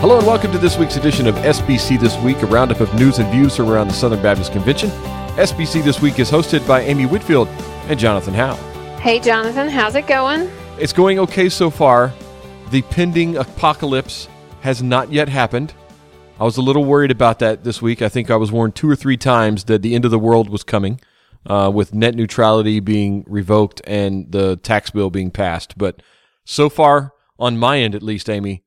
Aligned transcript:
Hello 0.00 0.16
and 0.16 0.26
welcome 0.26 0.50
to 0.50 0.56
this 0.56 0.78
week's 0.78 0.96
edition 0.96 1.26
of 1.26 1.34
SBC 1.34 2.00
This 2.00 2.16
Week, 2.20 2.40
a 2.40 2.46
roundup 2.46 2.80
of 2.80 2.92
news 2.94 3.18
and 3.18 3.30
views 3.30 3.54
from 3.54 3.68
around 3.68 3.88
the 3.88 3.92
Southern 3.92 4.22
Baptist 4.22 4.50
Convention. 4.50 4.88
SBC 5.36 5.84
This 5.84 6.00
Week 6.00 6.18
is 6.18 6.30
hosted 6.30 6.66
by 6.66 6.80
Amy 6.80 7.04
Whitfield 7.04 7.48
and 7.86 8.00
Jonathan 8.00 8.32
Howe. 8.32 8.54
Hey, 8.96 9.20
Jonathan, 9.20 9.68
how's 9.68 9.96
it 9.96 10.06
going? 10.06 10.50
It's 10.78 10.94
going 10.94 11.18
okay 11.18 11.50
so 11.50 11.68
far. 11.68 12.14
The 12.70 12.80
pending 12.80 13.36
apocalypse 13.36 14.26
has 14.62 14.82
not 14.82 15.12
yet 15.12 15.28
happened. 15.28 15.74
I 16.38 16.44
was 16.44 16.56
a 16.56 16.62
little 16.62 16.86
worried 16.86 17.10
about 17.10 17.38
that 17.40 17.64
this 17.64 17.82
week. 17.82 18.00
I 18.00 18.08
think 18.08 18.30
I 18.30 18.36
was 18.36 18.50
warned 18.50 18.74
two 18.74 18.88
or 18.88 18.96
three 18.96 19.18
times 19.18 19.64
that 19.64 19.82
the 19.82 19.94
end 19.94 20.06
of 20.06 20.10
the 20.10 20.18
world 20.18 20.48
was 20.48 20.62
coming, 20.62 20.98
uh, 21.44 21.70
with 21.72 21.92
net 21.92 22.14
neutrality 22.14 22.80
being 22.80 23.22
revoked 23.28 23.82
and 23.84 24.32
the 24.32 24.56
tax 24.56 24.88
bill 24.88 25.10
being 25.10 25.30
passed. 25.30 25.76
But 25.76 26.02
so 26.46 26.70
far, 26.70 27.12
on 27.38 27.58
my 27.58 27.80
end 27.80 27.94
at 27.94 28.02
least, 28.02 28.30
Amy, 28.30 28.64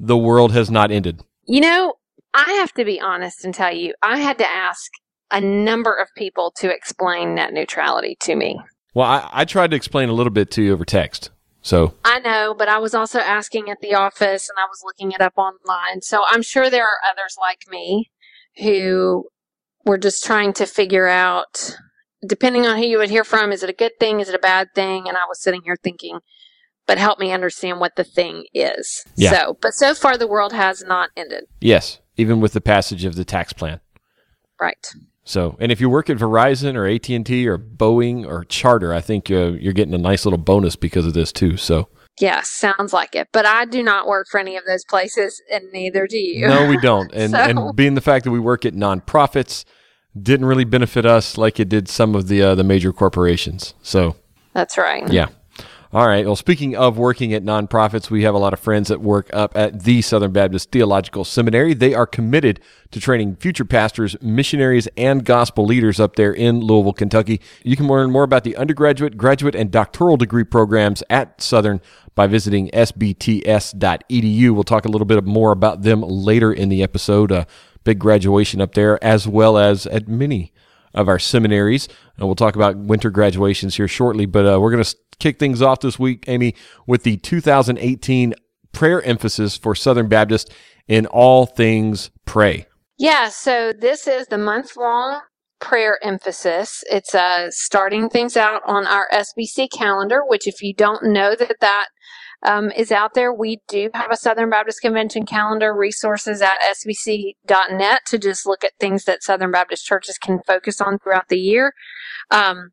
the 0.00 0.16
world 0.16 0.52
has 0.52 0.70
not 0.70 0.90
ended. 0.90 1.22
You 1.44 1.60
know, 1.60 1.94
I 2.34 2.52
have 2.54 2.72
to 2.74 2.84
be 2.84 3.00
honest 3.00 3.44
and 3.44 3.54
tell 3.54 3.72
you, 3.74 3.94
I 4.02 4.18
had 4.18 4.38
to 4.38 4.46
ask 4.46 4.90
a 5.30 5.40
number 5.40 5.94
of 5.94 6.08
people 6.16 6.52
to 6.56 6.74
explain 6.74 7.34
net 7.34 7.52
neutrality 7.52 8.16
to 8.22 8.34
me. 8.34 8.58
Well, 8.94 9.06
I, 9.06 9.28
I 9.30 9.44
tried 9.44 9.70
to 9.70 9.76
explain 9.76 10.08
a 10.08 10.12
little 10.12 10.32
bit 10.32 10.50
to 10.52 10.62
you 10.62 10.72
over 10.72 10.84
text. 10.84 11.30
So 11.62 11.94
I 12.04 12.20
know, 12.20 12.54
but 12.56 12.68
I 12.68 12.78
was 12.78 12.94
also 12.94 13.18
asking 13.18 13.68
at 13.68 13.80
the 13.80 13.94
office 13.94 14.48
and 14.48 14.58
I 14.58 14.64
was 14.64 14.80
looking 14.82 15.12
it 15.12 15.20
up 15.20 15.34
online. 15.36 16.00
So 16.00 16.22
I'm 16.28 16.42
sure 16.42 16.70
there 16.70 16.86
are 16.86 16.98
others 17.08 17.36
like 17.38 17.60
me 17.70 18.10
who 18.56 19.26
were 19.84 19.98
just 19.98 20.24
trying 20.24 20.54
to 20.54 20.66
figure 20.66 21.06
out, 21.06 21.76
depending 22.26 22.66
on 22.66 22.78
who 22.78 22.84
you 22.84 22.98
would 22.98 23.10
hear 23.10 23.24
from, 23.24 23.52
is 23.52 23.62
it 23.62 23.70
a 23.70 23.74
good 23.74 23.92
thing? 24.00 24.20
Is 24.20 24.28
it 24.30 24.34
a 24.34 24.40
bad 24.40 24.68
thing? 24.74 25.06
And 25.06 25.16
I 25.16 25.26
was 25.28 25.42
sitting 25.42 25.60
here 25.62 25.76
thinking, 25.76 26.20
but 26.90 26.98
help 26.98 27.20
me 27.20 27.30
understand 27.30 27.78
what 27.78 27.94
the 27.94 28.02
thing 28.02 28.46
is. 28.52 29.04
Yeah. 29.14 29.30
So, 29.30 29.56
but 29.62 29.74
so 29.74 29.94
far 29.94 30.18
the 30.18 30.26
world 30.26 30.52
has 30.52 30.82
not 30.82 31.10
ended. 31.16 31.44
yes, 31.60 32.00
even 32.16 32.40
with 32.40 32.52
the 32.52 32.60
passage 32.60 33.04
of 33.04 33.14
the 33.14 33.24
tax 33.24 33.52
plan. 33.52 33.78
Right. 34.60 34.92
So, 35.22 35.56
and 35.60 35.70
if 35.70 35.80
you 35.80 35.88
work 35.88 36.10
at 36.10 36.16
Verizon 36.16 36.74
or 36.74 36.88
AT 36.88 37.08
and 37.10 37.24
T 37.24 37.46
or 37.46 37.56
Boeing 37.58 38.26
or 38.26 38.42
Charter, 38.42 38.92
I 38.92 39.00
think 39.00 39.30
uh, 39.30 39.52
you're 39.52 39.72
getting 39.72 39.94
a 39.94 39.98
nice 39.98 40.24
little 40.26 40.36
bonus 40.36 40.74
because 40.74 41.06
of 41.06 41.14
this 41.14 41.30
too. 41.30 41.56
So, 41.56 41.88
Yeah, 42.18 42.40
sounds 42.42 42.92
like 42.92 43.14
it. 43.14 43.28
But 43.30 43.46
I 43.46 43.66
do 43.66 43.84
not 43.84 44.08
work 44.08 44.26
for 44.28 44.40
any 44.40 44.56
of 44.56 44.64
those 44.66 44.84
places, 44.84 45.40
and 45.52 45.70
neither 45.72 46.08
do 46.08 46.18
you. 46.18 46.48
no, 46.48 46.66
we 46.68 46.76
don't. 46.78 47.12
And 47.14 47.30
So- 47.30 47.38
and 47.38 47.76
being 47.76 47.94
the 47.94 48.00
fact 48.00 48.24
that 48.24 48.32
we 48.32 48.40
work 48.40 48.66
at 48.66 48.74
nonprofits 48.74 49.64
didn't 50.20 50.46
really 50.46 50.64
benefit 50.64 51.06
us 51.06 51.38
like 51.38 51.60
it 51.60 51.68
did 51.68 51.86
some 51.88 52.16
of 52.16 52.26
the 52.26 52.42
uh, 52.42 52.54
the 52.56 52.64
major 52.64 52.92
corporations. 52.92 53.74
So, 53.80 54.16
That's 54.54 54.76
right. 54.76 55.08
yeah. 55.12 55.28
All 55.92 56.06
right. 56.06 56.24
Well, 56.24 56.36
speaking 56.36 56.76
of 56.76 56.98
working 56.98 57.34
at 57.34 57.42
nonprofits, 57.42 58.10
we 58.10 58.22
have 58.22 58.32
a 58.32 58.38
lot 58.38 58.52
of 58.52 58.60
friends 58.60 58.86
that 58.90 59.00
work 59.00 59.28
up 59.32 59.56
at 59.56 59.82
the 59.82 60.02
Southern 60.02 60.30
Baptist 60.30 60.70
Theological 60.70 61.24
Seminary. 61.24 61.74
They 61.74 61.94
are 61.94 62.06
committed 62.06 62.60
to 62.92 63.00
training 63.00 63.34
future 63.34 63.64
pastors, 63.64 64.14
missionaries, 64.22 64.86
and 64.96 65.24
gospel 65.24 65.64
leaders 65.64 65.98
up 65.98 66.14
there 66.14 66.32
in 66.32 66.60
Louisville, 66.60 66.92
Kentucky. 66.92 67.40
You 67.64 67.74
can 67.74 67.88
learn 67.88 68.12
more 68.12 68.22
about 68.22 68.44
the 68.44 68.56
undergraduate, 68.56 69.16
graduate, 69.16 69.56
and 69.56 69.72
doctoral 69.72 70.16
degree 70.16 70.44
programs 70.44 71.02
at 71.10 71.42
Southern 71.42 71.80
by 72.14 72.28
visiting 72.28 72.68
sbts.edu. 72.68 74.50
We'll 74.52 74.62
talk 74.62 74.84
a 74.84 74.88
little 74.88 75.06
bit 75.06 75.24
more 75.24 75.50
about 75.50 75.82
them 75.82 76.02
later 76.02 76.52
in 76.52 76.68
the 76.68 76.84
episode. 76.84 77.32
A 77.32 77.48
big 77.82 77.98
graduation 77.98 78.60
up 78.60 78.74
there, 78.74 79.02
as 79.02 79.26
well 79.26 79.58
as 79.58 79.88
at 79.88 80.06
many 80.06 80.52
of 80.94 81.08
our 81.08 81.18
seminaries. 81.18 81.88
And 82.16 82.26
we'll 82.26 82.36
talk 82.36 82.54
about 82.54 82.76
winter 82.76 83.10
graduations 83.10 83.74
here 83.74 83.88
shortly, 83.88 84.26
but 84.26 84.46
uh, 84.46 84.60
we're 84.60 84.70
going 84.70 84.84
to 84.84 84.96
kick 85.20 85.38
things 85.38 85.62
off 85.62 85.80
this 85.80 85.98
week, 85.98 86.24
Amy, 86.26 86.54
with 86.86 87.04
the 87.04 87.18
2018 87.18 88.34
prayer 88.72 89.02
emphasis 89.02 89.56
for 89.56 89.74
Southern 89.74 90.08
Baptist 90.08 90.52
in 90.88 91.06
all 91.06 91.46
things 91.46 92.10
pray. 92.24 92.66
Yeah, 92.98 93.28
so 93.28 93.72
this 93.72 94.06
is 94.06 94.26
the 94.26 94.38
month 94.38 94.76
long 94.76 95.20
prayer 95.60 95.98
emphasis. 96.02 96.82
It's 96.90 97.14
uh, 97.14 97.50
starting 97.50 98.08
things 98.08 98.36
out 98.36 98.62
on 98.66 98.86
our 98.86 99.08
SBC 99.12 99.68
calendar, 99.72 100.22
which, 100.26 100.46
if 100.46 100.62
you 100.62 100.74
don't 100.74 101.04
know 101.04 101.34
that 101.36 101.56
that 101.60 101.86
um, 102.42 102.70
is 102.70 102.90
out 102.90 103.14
there, 103.14 103.32
we 103.32 103.60
do 103.68 103.90
have 103.94 104.10
a 104.10 104.16
Southern 104.16 104.50
Baptist 104.50 104.80
Convention 104.80 105.26
calendar 105.26 105.74
resources 105.74 106.40
at 106.40 106.58
sbc.net 106.60 108.00
to 108.06 108.18
just 108.18 108.46
look 108.46 108.64
at 108.64 108.72
things 108.80 109.04
that 109.04 109.22
Southern 109.22 109.50
Baptist 109.50 109.84
churches 109.84 110.18
can 110.18 110.40
focus 110.46 110.80
on 110.80 110.98
throughout 110.98 111.28
the 111.28 111.38
year. 111.38 111.72
Um, 112.30 112.70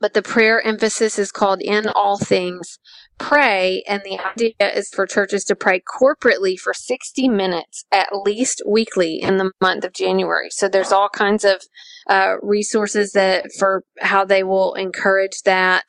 but 0.00 0.14
the 0.14 0.22
prayer 0.22 0.60
emphasis 0.62 1.18
is 1.18 1.32
called 1.32 1.60
In 1.62 1.88
All 1.88 2.18
Things 2.18 2.78
Pray, 3.18 3.84
and 3.86 4.02
the 4.02 4.18
idea 4.18 4.54
is 4.74 4.88
for 4.88 5.06
churches 5.06 5.44
to 5.44 5.54
pray 5.54 5.80
corporately 5.80 6.58
for 6.58 6.72
60 6.72 7.28
minutes 7.28 7.84
at 7.92 8.08
least 8.14 8.62
weekly 8.66 9.20
in 9.20 9.36
the 9.36 9.52
month 9.60 9.84
of 9.84 9.92
January. 9.92 10.48
So 10.50 10.68
there's 10.68 10.92
all 10.92 11.10
kinds 11.10 11.44
of 11.44 11.62
uh, 12.08 12.36
resources 12.42 13.12
that 13.12 13.52
for 13.58 13.84
how 14.00 14.24
they 14.24 14.42
will 14.42 14.74
encourage 14.74 15.42
that. 15.44 15.84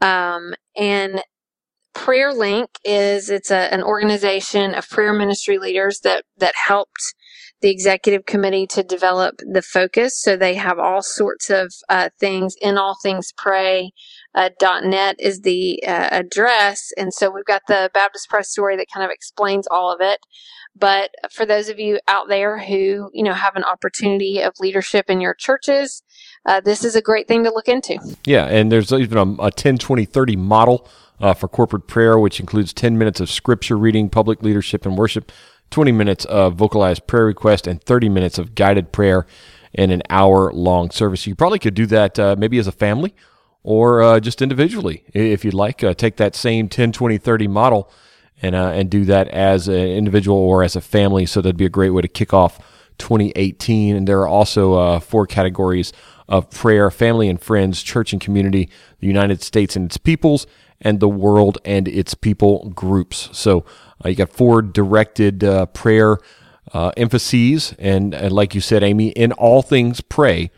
Um, 0.00 0.54
and 0.76 1.22
Prayer 1.94 2.32
Link 2.34 2.70
is 2.84 3.30
it's 3.30 3.50
a, 3.50 3.72
an 3.72 3.82
organization 3.82 4.74
of 4.74 4.88
prayer 4.88 5.12
ministry 5.12 5.58
leaders 5.58 6.00
that 6.00 6.24
that 6.38 6.54
helped 6.56 7.14
the 7.64 7.70
executive 7.70 8.26
committee 8.26 8.66
to 8.66 8.82
develop 8.82 9.36
the 9.38 9.62
focus. 9.62 10.20
So 10.20 10.36
they 10.36 10.54
have 10.54 10.78
all 10.78 11.00
sorts 11.00 11.48
of 11.48 11.72
uh, 11.88 12.10
things 12.20 12.54
in 12.60 12.76
all 12.76 12.94
things 13.02 13.32
pray. 13.38 13.92
Uh, 14.34 14.50
.net 14.82 15.16
is 15.18 15.40
the 15.40 15.82
uh, 15.86 16.08
address, 16.12 16.92
and 16.98 17.14
so 17.14 17.30
we've 17.30 17.46
got 17.46 17.62
the 17.66 17.90
Baptist 17.94 18.28
Press 18.28 18.50
story 18.50 18.76
that 18.76 18.88
kind 18.92 19.02
of 19.02 19.10
explains 19.10 19.66
all 19.70 19.90
of 19.90 20.02
it. 20.02 20.18
But 20.76 21.12
for 21.32 21.46
those 21.46 21.70
of 21.70 21.78
you 21.78 22.00
out 22.06 22.28
there 22.28 22.58
who 22.58 23.08
you 23.14 23.22
know 23.22 23.32
have 23.32 23.56
an 23.56 23.64
opportunity 23.64 24.42
of 24.42 24.52
leadership 24.60 25.08
in 25.08 25.22
your 25.22 25.32
churches, 25.32 26.02
uh, 26.44 26.60
this 26.60 26.84
is 26.84 26.94
a 26.94 27.00
great 27.00 27.28
thing 27.28 27.44
to 27.44 27.50
look 27.50 27.68
into. 27.68 27.98
Yeah, 28.26 28.44
and 28.44 28.70
there's 28.70 28.92
even 28.92 29.16
a, 29.16 29.44
a 29.44 29.50
10, 29.50 29.78
20, 29.78 30.04
30 30.04 30.36
model 30.36 30.86
uh, 31.20 31.32
for 31.32 31.48
corporate 31.48 31.86
prayer, 31.86 32.18
which 32.18 32.40
includes 32.40 32.74
10 32.74 32.98
minutes 32.98 33.20
of 33.20 33.30
scripture 33.30 33.78
reading, 33.78 34.10
public 34.10 34.42
leadership, 34.42 34.84
and 34.84 34.98
worship, 34.98 35.32
20 35.70 35.92
minutes 35.92 36.24
of 36.26 36.54
vocalized 36.54 37.06
prayer 37.06 37.26
request, 37.26 37.66
and 37.66 37.82
30 37.82 38.08
minutes 38.08 38.38
of 38.38 38.54
guided 38.54 38.92
prayer 38.92 39.26
in 39.72 39.90
an 39.90 40.02
hour 40.08 40.52
long 40.52 40.90
service. 40.90 41.26
You 41.26 41.34
probably 41.34 41.58
could 41.58 41.74
do 41.74 41.86
that 41.86 42.18
uh, 42.18 42.36
maybe 42.38 42.58
as 42.58 42.66
a 42.66 42.72
family 42.72 43.14
or 43.62 44.02
uh, 44.02 44.20
just 44.20 44.40
individually 44.40 45.04
if 45.12 45.44
you'd 45.44 45.54
like. 45.54 45.82
Uh, 45.82 45.94
take 45.94 46.16
that 46.16 46.36
same 46.36 46.68
10, 46.68 46.92
20, 46.92 47.18
30 47.18 47.48
model 47.48 47.90
and, 48.40 48.54
uh, 48.54 48.68
and 48.68 48.90
do 48.90 49.04
that 49.06 49.28
as 49.28 49.68
an 49.68 49.74
individual 49.74 50.36
or 50.36 50.62
as 50.62 50.76
a 50.76 50.80
family. 50.80 51.26
So 51.26 51.40
that'd 51.40 51.56
be 51.56 51.64
a 51.64 51.70
great 51.70 51.90
way 51.90 52.02
to 52.02 52.08
kick 52.08 52.32
off 52.32 52.58
2018. 52.98 53.96
And 53.96 54.06
there 54.06 54.20
are 54.20 54.28
also 54.28 54.74
uh, 54.74 55.00
four 55.00 55.26
categories 55.26 55.92
of 56.28 56.50
prayer 56.50 56.90
family 56.90 57.28
and 57.28 57.40
friends, 57.40 57.82
church 57.82 58.12
and 58.12 58.20
community, 58.20 58.70
the 59.00 59.06
United 59.06 59.42
States 59.42 59.76
and 59.76 59.86
its 59.86 59.96
peoples, 59.96 60.46
and 60.84 61.00
the 61.00 61.08
world 61.08 61.58
and 61.64 61.88
its 61.88 62.14
people 62.14 62.70
groups. 62.70 63.30
So 63.32 63.64
uh, 64.04 64.10
you 64.10 64.14
got 64.14 64.30
four 64.30 64.62
directed 64.62 65.42
uh, 65.42 65.66
prayer 65.66 66.18
uh, 66.72 66.92
emphases. 66.96 67.74
And, 67.78 68.14
and 68.14 68.32
like 68.32 68.54
you 68.54 68.60
said, 68.60 68.82
Amy, 68.84 69.08
in 69.08 69.32
all 69.32 69.62
things 69.62 70.00
pray 70.00 70.50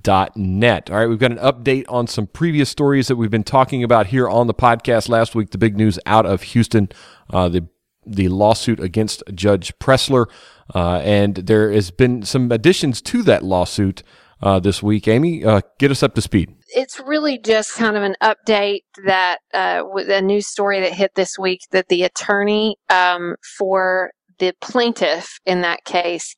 Dot 0.00 0.38
net. 0.38 0.90
All 0.90 0.96
right, 0.96 1.06
we've 1.06 1.18
got 1.18 1.32
an 1.32 1.38
update 1.38 1.84
on 1.86 2.06
some 2.06 2.26
previous 2.26 2.70
stories 2.70 3.08
that 3.08 3.16
we've 3.16 3.30
been 3.30 3.44
talking 3.44 3.84
about 3.84 4.06
here 4.06 4.26
on 4.26 4.46
the 4.46 4.54
podcast 4.54 5.10
last 5.10 5.34
week. 5.34 5.50
The 5.50 5.58
big 5.58 5.76
news 5.76 5.98
out 6.06 6.24
of 6.24 6.40
Houston, 6.42 6.88
uh, 7.28 7.50
the 7.50 7.68
the 8.06 8.28
lawsuit 8.28 8.80
against 8.80 9.22
Judge 9.34 9.78
Pressler, 9.78 10.30
uh, 10.74 11.02
and 11.04 11.34
there 11.34 11.70
has 11.70 11.90
been 11.90 12.22
some 12.22 12.50
additions 12.50 13.02
to 13.02 13.22
that 13.24 13.44
lawsuit 13.44 14.02
uh, 14.40 14.58
this 14.60 14.82
week. 14.82 15.06
Amy, 15.08 15.44
uh, 15.44 15.60
get 15.78 15.90
us 15.90 16.02
up 16.02 16.14
to 16.14 16.22
speed. 16.22 16.54
It's 16.74 17.00
really 17.00 17.38
just 17.38 17.74
kind 17.74 17.96
of 17.96 18.02
an 18.02 18.16
update 18.22 18.82
that 19.06 19.38
uh, 19.54 19.82
with 19.84 20.08
a 20.08 20.22
news 20.22 20.46
story 20.46 20.80
that 20.80 20.92
hit 20.92 21.14
this 21.14 21.38
week 21.38 21.60
that 21.70 21.88
the 21.88 22.02
attorney 22.02 22.76
um, 22.90 23.36
for 23.58 24.10
the 24.38 24.52
plaintiff 24.60 25.38
in 25.46 25.60
that 25.60 25.84
case 25.84 26.34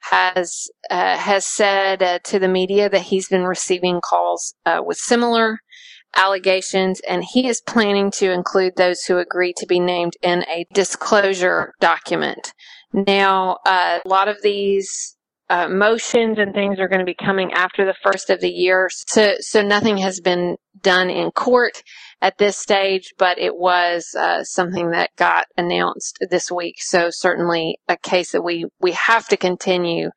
has 0.00 0.68
uh, 0.90 1.16
has 1.16 1.46
said 1.46 2.02
uh, 2.02 2.18
to 2.24 2.38
the 2.38 2.48
media 2.48 2.88
that 2.88 3.02
he's 3.02 3.28
been 3.28 3.44
receiving 3.44 4.00
calls 4.00 4.54
uh, 4.64 4.80
with 4.84 4.96
similar 4.96 5.58
allegations, 6.16 7.00
and 7.08 7.24
he 7.24 7.48
is 7.48 7.60
planning 7.60 8.10
to 8.10 8.32
include 8.32 8.74
those 8.76 9.02
who 9.02 9.18
agree 9.18 9.52
to 9.56 9.66
be 9.66 9.80
named 9.80 10.14
in 10.22 10.44
a 10.44 10.64
disclosure 10.72 11.72
document. 11.80 12.52
Now, 12.92 13.58
uh, 13.66 14.00
a 14.04 14.08
lot 14.08 14.28
of 14.28 14.40
these 14.42 15.16
uh, 15.50 15.68
motions 15.68 16.38
and 16.38 16.52
things 16.52 16.78
are 16.78 16.88
going 16.88 17.00
to 17.00 17.04
be 17.04 17.14
coming 17.14 17.52
after 17.52 17.86
the 17.86 17.94
first 18.02 18.30
of 18.30 18.40
the 18.40 18.50
year. 18.50 18.88
So, 19.06 19.34
so 19.40 19.62
nothing 19.62 19.96
has 19.98 20.20
been 20.20 20.56
done 20.82 21.10
in 21.10 21.30
court 21.30 21.82
at 22.20 22.38
this 22.38 22.56
stage, 22.56 23.14
but 23.18 23.38
it 23.38 23.56
was 23.56 24.14
uh, 24.18 24.44
something 24.44 24.90
that 24.90 25.10
got 25.16 25.46
announced 25.56 26.18
this 26.30 26.50
week. 26.50 26.76
So 26.78 27.08
certainly 27.10 27.78
a 27.88 27.96
case 27.96 28.32
that 28.32 28.42
we 28.42 28.66
we 28.80 28.92
have 28.92 29.28
to 29.28 29.36
continue 29.36 30.10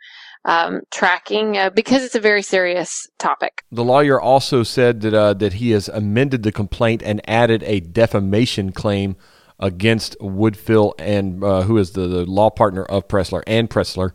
um, 0.43 0.81
tracking 0.91 1.57
uh, 1.57 1.69
because 1.69 2.03
it's 2.03 2.15
a 2.15 2.19
very 2.19 2.41
serious 2.41 3.07
topic. 3.19 3.63
The 3.71 3.83
lawyer 3.83 4.19
also 4.19 4.63
said 4.63 5.01
that 5.01 5.13
uh, 5.13 5.33
that 5.35 5.53
he 5.53 5.71
has 5.71 5.87
amended 5.87 6.43
the 6.43 6.51
complaint 6.51 7.03
and 7.03 7.21
added 7.29 7.63
a 7.63 7.79
defamation 7.79 8.71
claim 8.71 9.15
against 9.59 10.17
Woodfill 10.19 10.93
and 10.97 11.43
uh, 11.43 11.61
who 11.61 11.77
is 11.77 11.91
the, 11.91 12.07
the, 12.07 12.25
law 12.25 12.49
partner 12.49 12.83
of 12.85 13.07
Pressler 13.07 13.43
and 13.45 13.69
Pressler 13.69 14.11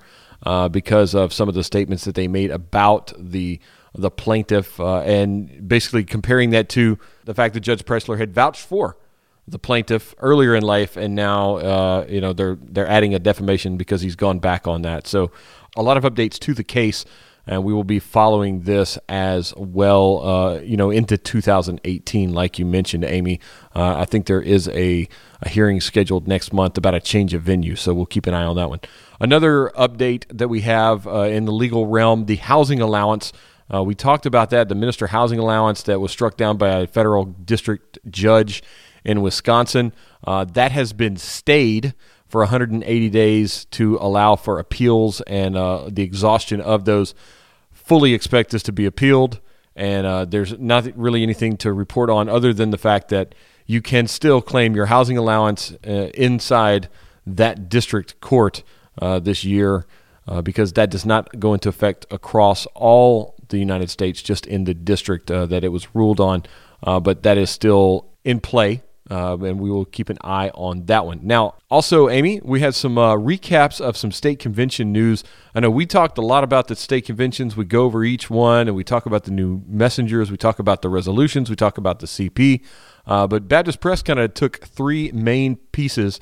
uh, 0.46 0.68
because 0.68 1.14
of 1.14 1.32
some 1.32 1.48
of 1.48 1.54
the 1.54 1.64
statements 1.64 2.04
that 2.04 2.14
they 2.14 2.28
made 2.28 2.50
about 2.50 3.12
the 3.18 3.60
the 3.98 4.10
plaintiff 4.10 4.78
uh, 4.78 5.00
and 5.00 5.66
basically 5.66 6.04
comparing 6.04 6.50
that 6.50 6.68
to 6.68 6.98
the 7.24 7.34
fact 7.34 7.54
that 7.54 7.60
Judge 7.60 7.84
Pressler 7.84 8.18
had 8.18 8.32
vouched 8.32 8.60
for 8.60 8.96
the 9.48 9.58
plaintiff 9.58 10.14
earlier 10.18 10.54
in 10.54 10.62
life, 10.62 10.96
and 10.96 11.14
now 11.14 11.56
uh, 11.56 12.06
you 12.08 12.20
know 12.20 12.32
they're 12.32 12.56
they're 12.60 12.86
adding 12.86 13.14
a 13.14 13.18
defamation 13.18 13.76
because 13.76 14.00
he's 14.02 14.16
gone 14.16 14.38
back 14.38 14.66
on 14.66 14.82
that. 14.82 15.06
So 15.06 15.30
a 15.76 15.82
lot 15.82 15.96
of 15.96 16.04
updates 16.04 16.38
to 16.40 16.54
the 16.54 16.64
case, 16.64 17.04
and 17.46 17.64
we 17.64 17.72
will 17.72 17.84
be 17.84 17.98
following 17.98 18.62
this 18.62 18.98
as 19.08 19.54
well. 19.56 20.26
Uh, 20.26 20.60
you 20.60 20.76
know, 20.76 20.90
into 20.90 21.16
2018, 21.16 22.32
like 22.32 22.58
you 22.58 22.66
mentioned, 22.66 23.04
Amy. 23.04 23.40
Uh, 23.74 23.96
I 23.98 24.04
think 24.04 24.26
there 24.26 24.42
is 24.42 24.68
a 24.68 25.08
a 25.42 25.48
hearing 25.48 25.80
scheduled 25.80 26.26
next 26.26 26.52
month 26.52 26.76
about 26.78 26.94
a 26.94 27.00
change 27.00 27.34
of 27.34 27.42
venue, 27.42 27.76
so 27.76 27.94
we'll 27.94 28.06
keep 28.06 28.26
an 28.26 28.34
eye 28.34 28.44
on 28.44 28.56
that 28.56 28.68
one. 28.68 28.80
Another 29.20 29.70
update 29.76 30.24
that 30.36 30.48
we 30.48 30.60
have 30.62 31.06
uh, 31.06 31.20
in 31.22 31.44
the 31.44 31.52
legal 31.52 31.86
realm: 31.86 32.26
the 32.26 32.36
housing 32.36 32.80
allowance. 32.80 33.32
Uh, 33.72 33.82
we 33.82 33.96
talked 33.96 34.26
about 34.26 34.50
that, 34.50 34.68
the 34.68 34.76
minister 34.76 35.08
housing 35.08 35.40
allowance 35.40 35.82
that 35.82 36.00
was 36.00 36.12
struck 36.12 36.36
down 36.36 36.56
by 36.56 36.68
a 36.68 36.86
federal 36.86 37.24
district 37.24 37.98
judge 38.08 38.62
in 39.04 39.22
Wisconsin. 39.22 39.92
Uh, 40.24 40.44
that 40.44 40.70
has 40.70 40.92
been 40.92 41.16
stayed 41.16 41.94
for 42.28 42.42
180 42.42 43.10
days 43.10 43.64
to 43.66 43.96
allow 44.00 44.36
for 44.36 44.58
appeals 44.58 45.20
and 45.22 45.56
uh, 45.56 45.88
the 45.88 46.02
exhaustion 46.02 46.60
of 46.60 46.84
those. 46.84 47.14
Fully 47.72 48.14
expect 48.14 48.50
this 48.50 48.62
to 48.64 48.72
be 48.72 48.84
appealed, 48.84 49.40
and 49.74 50.06
uh, 50.06 50.24
there's 50.24 50.58
not 50.58 50.86
really 50.96 51.22
anything 51.22 51.56
to 51.58 51.72
report 51.72 52.10
on 52.10 52.28
other 52.28 52.52
than 52.52 52.70
the 52.70 52.78
fact 52.78 53.08
that 53.08 53.34
you 53.64 53.80
can 53.80 54.06
still 54.06 54.40
claim 54.40 54.74
your 54.74 54.86
housing 54.86 55.16
allowance 55.16 55.72
uh, 55.86 56.10
inside 56.14 56.88
that 57.26 57.68
district 57.68 58.20
court 58.20 58.62
uh, 59.00 59.18
this 59.18 59.44
year 59.44 59.86
uh, 60.26 60.42
because 60.42 60.72
that 60.74 60.90
does 60.90 61.06
not 61.06 61.38
go 61.38 61.54
into 61.54 61.68
effect 61.68 62.06
across 62.10 62.66
all 62.74 63.34
the 63.48 63.58
United 63.58 63.90
States, 63.90 64.22
just 64.22 64.46
in 64.46 64.64
the 64.64 64.74
district 64.74 65.28
that 65.28 65.62
it 65.62 65.68
was 65.68 65.94
ruled 65.94 66.20
on. 66.20 66.42
but 66.82 67.22
that 67.22 67.38
is 67.38 67.48
still 67.48 68.08
in 68.24 68.40
play 68.40 68.82
uh, 69.10 69.36
and 69.40 69.60
we 69.60 69.70
will 69.70 69.84
keep 69.84 70.08
an 70.08 70.18
eye 70.22 70.50
on 70.54 70.86
that 70.86 71.06
one. 71.06 71.20
Now, 71.22 71.54
also, 71.70 72.08
Amy, 72.08 72.40
we 72.42 72.60
had 72.60 72.74
some 72.74 72.98
uh, 72.98 73.14
recaps 73.14 73.80
of 73.80 73.96
some 73.96 74.10
state 74.10 74.38
convention 74.38 74.92
news. 74.92 75.22
I 75.54 75.60
know 75.60 75.70
we 75.70 75.86
talked 75.86 76.18
a 76.18 76.22
lot 76.22 76.42
about 76.42 76.68
the 76.68 76.76
state 76.76 77.06
conventions. 77.06 77.56
We 77.56 77.64
go 77.64 77.84
over 77.84 78.04
each 78.04 78.28
one 78.28 78.66
and 78.66 78.76
we 78.76 78.84
talk 78.84 79.06
about 79.06 79.24
the 79.24 79.30
new 79.30 79.62
messengers, 79.66 80.30
we 80.30 80.36
talk 80.36 80.58
about 80.58 80.82
the 80.82 80.88
resolutions, 80.88 81.48
we 81.48 81.56
talk 81.56 81.78
about 81.78 82.00
the 82.00 82.06
CP. 82.06 82.64
Uh, 83.06 83.26
but 83.26 83.46
Baptist 83.46 83.80
Press 83.80 84.02
kind 84.02 84.18
of 84.18 84.34
took 84.34 84.58
three 84.64 85.12
main 85.12 85.56
pieces 85.56 86.18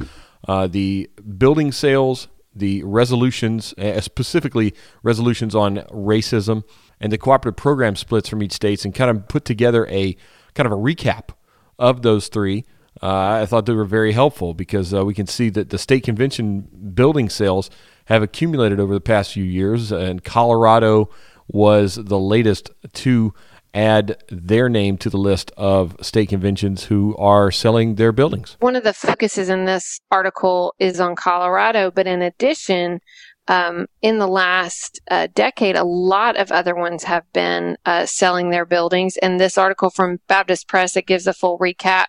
uh, 0.47 0.67
the 0.67 1.09
building 1.39 1.73
sales, 1.73 2.29
the 2.55 2.83
resolutions, 2.85 3.75
uh, 3.79 4.01
specifically 4.01 4.75
resolutions 5.03 5.55
on 5.55 5.77
racism, 5.91 6.65
and 7.01 7.13
the 7.13 7.19
cooperative 7.19 7.57
program 7.57 7.97
splits 7.97 8.29
from 8.29 8.43
each 8.43 8.53
state, 8.53 8.85
and 8.85 8.95
kind 8.95 9.11
of 9.11 9.29
put 9.29 9.45
together 9.45 9.87
a 9.89 10.17
kind 10.55 10.67
of 10.67 10.73
a 10.73 10.77
recap 10.77 11.31
of 11.79 12.03
those 12.03 12.29
three 12.29 12.65
uh, 13.03 13.41
I 13.43 13.47
thought 13.47 13.67
they 13.67 13.75
were 13.75 13.85
very 13.85 14.13
helpful 14.13 14.55
because 14.55 14.95
uh, 14.95 15.05
we 15.05 15.15
can 15.15 15.27
see 15.27 15.51
that 15.51 15.71
the 15.71 15.79
state 15.79 16.05
convention 16.05 16.69
building 16.95 17.29
sales 17.29 17.71
have 18.07 18.23
accumulated 18.23 18.79
over 18.79 18.95
the 18.95 19.01
past 19.01 19.33
few 19.33 19.45
years, 19.45 19.91
and 19.91 20.23
Colorado 20.23 21.11
was 21.49 21.97
the 21.97 22.19
latest 22.19 22.71
to 22.93 23.35
add 23.75 24.17
their 24.29 24.69
name 24.69 24.97
to 24.99 25.11
the 25.11 25.19
list 25.19 25.51
of 25.57 25.97
state 26.01 26.29
conventions 26.29 26.85
who 26.85 27.17
are 27.17 27.51
selling 27.51 27.97
their 27.97 28.13
buildings. 28.13 28.57
One 28.61 28.77
of 28.77 28.85
the 28.85 28.95
focuses 28.95 29.49
in 29.49 29.65
this 29.65 30.01
article 30.11 30.75
is 30.79 31.01
on 31.01 31.17
Colorado, 31.17 31.91
but 31.91 32.07
in 32.07 32.23
addition, 32.23 33.01
um, 33.47 33.87
in 34.01 34.19
the 34.19 34.27
last 34.27 35.01
uh, 35.11 35.29
decade, 35.35 35.77
a 35.77 35.85
lot 35.85 36.37
of 36.37 36.51
other 36.51 36.75
ones 36.75 37.05
have 37.05 37.31
been 37.33 37.77
uh, 37.85 38.07
selling 38.07 38.51
their 38.51 38.65
buildings. 38.65 39.17
And 39.19 39.39
this 39.39 39.59
article 39.59 39.91
from 39.91 40.21
Baptist 40.29 40.67
Press, 40.67 40.97
it 40.97 41.07
gives 41.07 41.27
a 41.27 41.35
full 41.35 41.59
recap, 41.59 42.07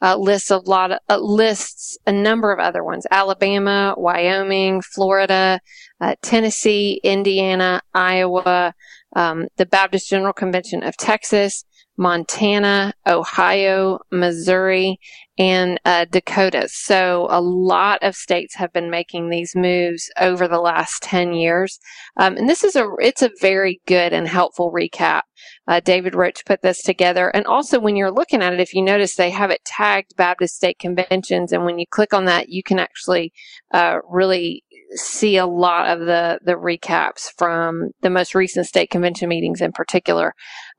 uh, 0.00 0.16
lists 0.16 0.50
a 0.50 0.58
lot 0.58 0.92
of, 0.92 0.98
uh, 1.08 1.18
lists 1.18 1.98
a 2.06 2.12
number 2.12 2.52
of 2.52 2.60
other 2.60 2.84
ones: 2.84 3.06
Alabama, 3.10 3.94
Wyoming, 3.96 4.80
Florida, 4.82 5.60
uh, 6.00 6.14
Tennessee, 6.22 7.00
Indiana, 7.02 7.80
Iowa, 7.94 8.74
um, 9.16 9.48
the 9.56 9.66
Baptist 9.66 10.08
General 10.08 10.32
Convention 10.32 10.82
of 10.82 10.96
Texas, 10.96 11.64
Montana, 11.96 12.92
Ohio, 13.06 13.98
Missouri, 14.10 14.98
and 15.38 15.78
uh, 15.84 16.06
Dakota. 16.10 16.68
So 16.68 17.26
a 17.30 17.40
lot 17.40 18.02
of 18.02 18.14
states 18.14 18.54
have 18.56 18.72
been 18.72 18.90
making 18.90 19.28
these 19.28 19.54
moves 19.54 20.10
over 20.18 20.48
the 20.48 20.60
last 20.60 21.02
10 21.02 21.34
years. 21.34 21.78
Um, 22.16 22.36
and 22.36 22.48
this 22.48 22.64
is 22.64 22.74
a, 22.74 22.88
it's 23.00 23.22
a 23.22 23.30
very 23.40 23.80
good 23.86 24.12
and 24.12 24.26
helpful 24.26 24.72
recap. 24.72 25.22
Uh, 25.68 25.80
David 25.80 26.14
Rich 26.14 26.44
put 26.46 26.62
this 26.62 26.82
together. 26.82 27.28
And 27.28 27.46
also 27.46 27.78
when 27.78 27.96
you're 27.96 28.12
looking 28.12 28.42
at 28.42 28.54
it, 28.54 28.60
if 28.60 28.74
you 28.74 28.82
notice, 28.82 29.16
they 29.16 29.30
have 29.30 29.50
it 29.50 29.64
tagged 29.64 30.16
Baptist 30.16 30.56
state 30.56 30.78
conventions. 30.78 31.52
And 31.52 31.64
when 31.64 31.78
you 31.78 31.86
click 31.90 32.14
on 32.14 32.24
that, 32.26 32.48
you 32.48 32.62
can 32.62 32.78
actually, 32.78 33.32
uh, 33.72 33.98
really 34.08 34.64
see 34.94 35.36
a 35.36 35.46
lot 35.46 35.88
of 35.88 36.00
the, 36.00 36.38
the 36.44 36.52
recaps 36.52 37.28
from 37.36 37.90
the 38.02 38.10
most 38.10 38.34
recent 38.34 38.66
state 38.66 38.90
convention 38.90 39.28
meetings 39.28 39.60
in 39.60 39.72
particular. 39.72 40.32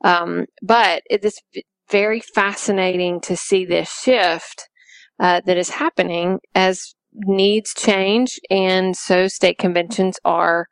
Um, 0.04 0.46
but 0.62 1.02
it's 1.10 1.40
very 1.90 2.20
fascinating 2.20 3.20
to 3.22 3.36
see 3.36 3.64
this 3.64 3.90
shift 3.90 4.68
uh, 5.20 5.40
that 5.46 5.56
is 5.56 5.70
happening 5.70 6.38
as 6.54 6.94
needs 7.12 7.74
change, 7.74 8.38
and 8.50 8.96
so 8.96 9.26
state 9.28 9.58
conventions 9.58 10.18
are 10.24 10.66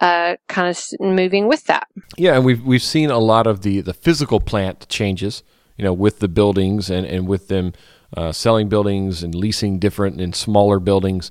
uh, 0.00 0.36
kind 0.48 0.68
of 0.68 0.82
moving 1.00 1.46
with 1.46 1.64
that. 1.64 1.86
Yeah, 2.16 2.34
and 2.34 2.44
we've 2.44 2.62
we've 2.64 2.82
seen 2.82 3.10
a 3.10 3.18
lot 3.18 3.46
of 3.46 3.62
the 3.62 3.80
the 3.80 3.94
physical 3.94 4.40
plant 4.40 4.88
changes, 4.88 5.42
you 5.76 5.84
know, 5.84 5.92
with 5.92 6.18
the 6.18 6.28
buildings 6.28 6.90
and 6.90 7.06
and 7.06 7.28
with 7.28 7.48
them 7.48 7.72
uh, 8.16 8.32
selling 8.32 8.68
buildings 8.68 9.22
and 9.22 9.34
leasing 9.34 9.78
different 9.78 10.20
and 10.20 10.34
smaller 10.34 10.80
buildings. 10.80 11.30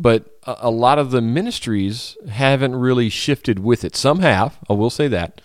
But 0.00 0.34
a, 0.44 0.70
lot 0.70 0.98
of 0.98 1.10
the 1.10 1.20
ministries 1.20 2.16
haven't 2.28 2.74
really 2.74 3.10
shifted 3.10 3.58
with 3.58 3.84
it. 3.84 3.94
Some 3.94 4.20
have, 4.20 4.58
I 4.68 4.72
will 4.72 4.88
say 4.88 5.08
that. 5.08 5.42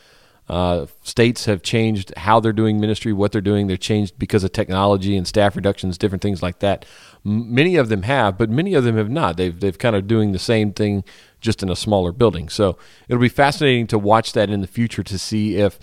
Uh, 0.47 0.85
states 1.03 1.45
have 1.45 1.61
changed 1.61 2.13
how 2.15 2.39
they're 2.39 2.53
doing 2.53 2.79
ministry, 2.79 3.11
what 3.11 3.31
they're 3.31 3.41
doing. 3.41 3.67
They're 3.67 3.77
changed 3.77 4.17
because 4.17 4.43
of 4.43 4.53
technology 4.53 5.17
and 5.17 5.27
staff 5.27 5.55
reductions, 5.55 5.97
different 5.97 6.21
things 6.21 6.41
like 6.41 6.59
that. 6.59 6.85
M- 7.25 7.53
many 7.53 7.75
of 7.75 7.89
them 7.89 8.03
have, 8.03 8.37
but 8.37 8.49
many 8.49 8.75
of 8.75 8.83
them 8.83 8.95
have 8.95 9.09
not. 9.09 9.37
They've 9.37 9.59
they've 9.59 9.77
kind 9.77 9.95
of 9.95 10.07
doing 10.07 10.31
the 10.31 10.39
same 10.39 10.71
thing, 10.71 11.03
just 11.41 11.63
in 11.63 11.69
a 11.69 11.75
smaller 11.75 12.11
building. 12.11 12.47
So 12.47 12.77
it'll 13.09 13.21
be 13.21 13.27
fascinating 13.27 13.87
to 13.87 13.97
watch 13.97 14.33
that 14.33 14.51
in 14.51 14.61
the 14.61 14.67
future 14.67 15.03
to 15.03 15.17
see 15.17 15.57
if 15.57 15.79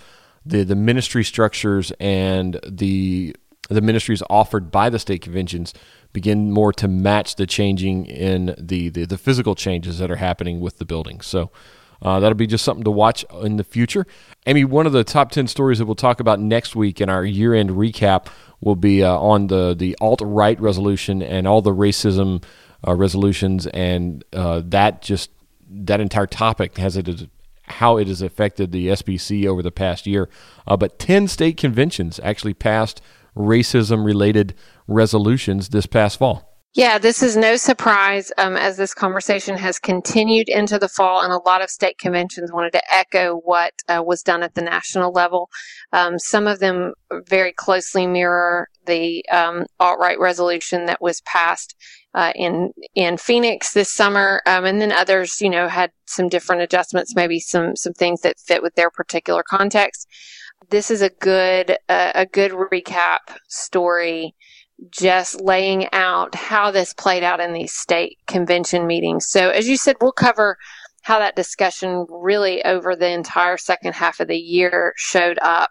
the 0.46 0.62
the 0.62 0.76
ministry 0.76 1.24
structures 1.24 1.92
and 1.98 2.60
the 2.64 3.34
the 3.68 3.80
ministries 3.80 4.22
offered 4.30 4.70
by 4.70 4.90
the 4.90 4.98
state 4.98 5.22
conventions 5.22 5.74
begin 6.12 6.50
more 6.50 6.72
to 6.74 6.88
match 6.88 7.36
the 7.36 7.46
changing 7.46 8.06
in 8.06 8.54
the, 8.58 8.88
the, 8.88 9.04
the 9.04 9.18
physical 9.18 9.54
changes 9.54 9.98
that 9.98 10.10
are 10.10 10.16
happening 10.16 10.60
with 10.60 10.78
the 10.78 10.84
buildings. 10.84 11.26
So 11.26 11.50
uh, 12.02 12.20
that'll 12.20 12.36
be 12.36 12.46
just 12.46 12.64
something 12.64 12.84
to 12.84 12.90
watch 12.90 13.24
in 13.42 13.56
the 13.56 13.64
future. 13.64 14.06
Amy, 14.46 14.64
one 14.64 14.86
of 14.86 14.92
the 14.92 15.04
top 15.04 15.30
10 15.30 15.46
stories 15.46 15.78
that 15.78 15.86
we'll 15.86 15.94
talk 15.94 16.20
about 16.20 16.40
next 16.40 16.74
week 16.74 17.00
in 17.00 17.08
our 17.08 17.24
year 17.24 17.54
end 17.54 17.70
recap 17.70 18.26
will 18.60 18.76
be 18.76 19.02
uh, 19.02 19.16
on 19.16 19.46
the, 19.46 19.74
the 19.74 19.96
alt 20.00 20.20
right 20.22 20.60
resolution 20.60 21.22
and 21.22 21.46
all 21.46 21.62
the 21.62 21.74
racism 21.74 22.42
uh, 22.86 22.94
resolutions, 22.94 23.66
and 23.68 24.24
uh, 24.32 24.60
that 24.64 25.02
just 25.02 25.30
that 25.70 26.00
entire 26.00 26.26
topic 26.26 26.76
has 26.76 26.96
it 26.96 27.28
how 27.64 27.96
it 27.96 28.08
has 28.08 28.20
affected 28.20 28.72
the 28.72 28.88
SBC 28.88 29.46
over 29.46 29.62
the 29.62 29.70
past 29.70 30.06
year. 30.06 30.28
Uh, 30.66 30.76
but 30.76 30.98
10 30.98 31.28
state 31.28 31.56
conventions 31.56 32.20
actually 32.22 32.54
passed 32.54 33.00
racism 33.36 34.04
related 34.04 34.54
resolutions 34.86 35.70
this 35.70 35.86
past 35.86 36.18
fall. 36.18 36.52
Yeah, 36.74 36.96
this 36.96 37.22
is 37.22 37.36
no 37.36 37.56
surprise 37.56 38.32
um, 38.38 38.56
as 38.56 38.78
this 38.78 38.94
conversation 38.94 39.58
has 39.58 39.78
continued 39.78 40.48
into 40.48 40.78
the 40.78 40.88
fall, 40.88 41.20
and 41.22 41.30
a 41.30 41.36
lot 41.36 41.60
of 41.60 41.68
state 41.68 41.98
conventions 41.98 42.50
wanted 42.50 42.72
to 42.72 42.94
echo 42.94 43.36
what 43.44 43.74
uh, 43.90 44.02
was 44.02 44.22
done 44.22 44.42
at 44.42 44.54
the 44.54 44.62
national 44.62 45.12
level. 45.12 45.50
Um, 45.92 46.18
some 46.18 46.46
of 46.46 46.60
them 46.60 46.94
very 47.28 47.52
closely 47.52 48.06
mirror 48.06 48.68
the 48.86 49.22
um, 49.30 49.66
alt 49.80 49.98
right 49.98 50.18
resolution 50.18 50.86
that 50.86 51.02
was 51.02 51.20
passed 51.22 51.76
uh, 52.14 52.32
in 52.34 52.72
in 52.94 53.18
Phoenix 53.18 53.74
this 53.74 53.92
summer, 53.92 54.40
um, 54.46 54.64
and 54.64 54.80
then 54.80 54.92
others, 54.92 55.42
you 55.42 55.50
know, 55.50 55.68
had 55.68 55.90
some 56.06 56.30
different 56.30 56.62
adjustments, 56.62 57.14
maybe 57.14 57.38
some 57.38 57.76
some 57.76 57.92
things 57.92 58.22
that 58.22 58.40
fit 58.40 58.62
with 58.62 58.74
their 58.76 58.90
particular 58.90 59.42
context. 59.42 60.08
This 60.70 60.90
is 60.90 61.02
a 61.02 61.10
good 61.10 61.76
uh, 61.90 62.12
a 62.14 62.24
good 62.24 62.52
recap 62.52 63.18
story 63.48 64.34
just 64.90 65.40
laying 65.40 65.88
out 65.92 66.34
how 66.34 66.70
this 66.70 66.94
played 66.94 67.22
out 67.22 67.40
in 67.40 67.52
these 67.52 67.72
state 67.72 68.18
convention 68.26 68.86
meetings. 68.86 69.26
So, 69.28 69.50
as 69.50 69.68
you 69.68 69.76
said, 69.76 69.96
we'll 70.00 70.12
cover 70.12 70.56
how 71.02 71.18
that 71.18 71.36
discussion 71.36 72.06
really 72.08 72.64
over 72.64 72.94
the 72.94 73.10
entire 73.10 73.56
second 73.56 73.94
half 73.94 74.20
of 74.20 74.28
the 74.28 74.38
year 74.38 74.92
showed 74.96 75.38
up. 75.42 75.70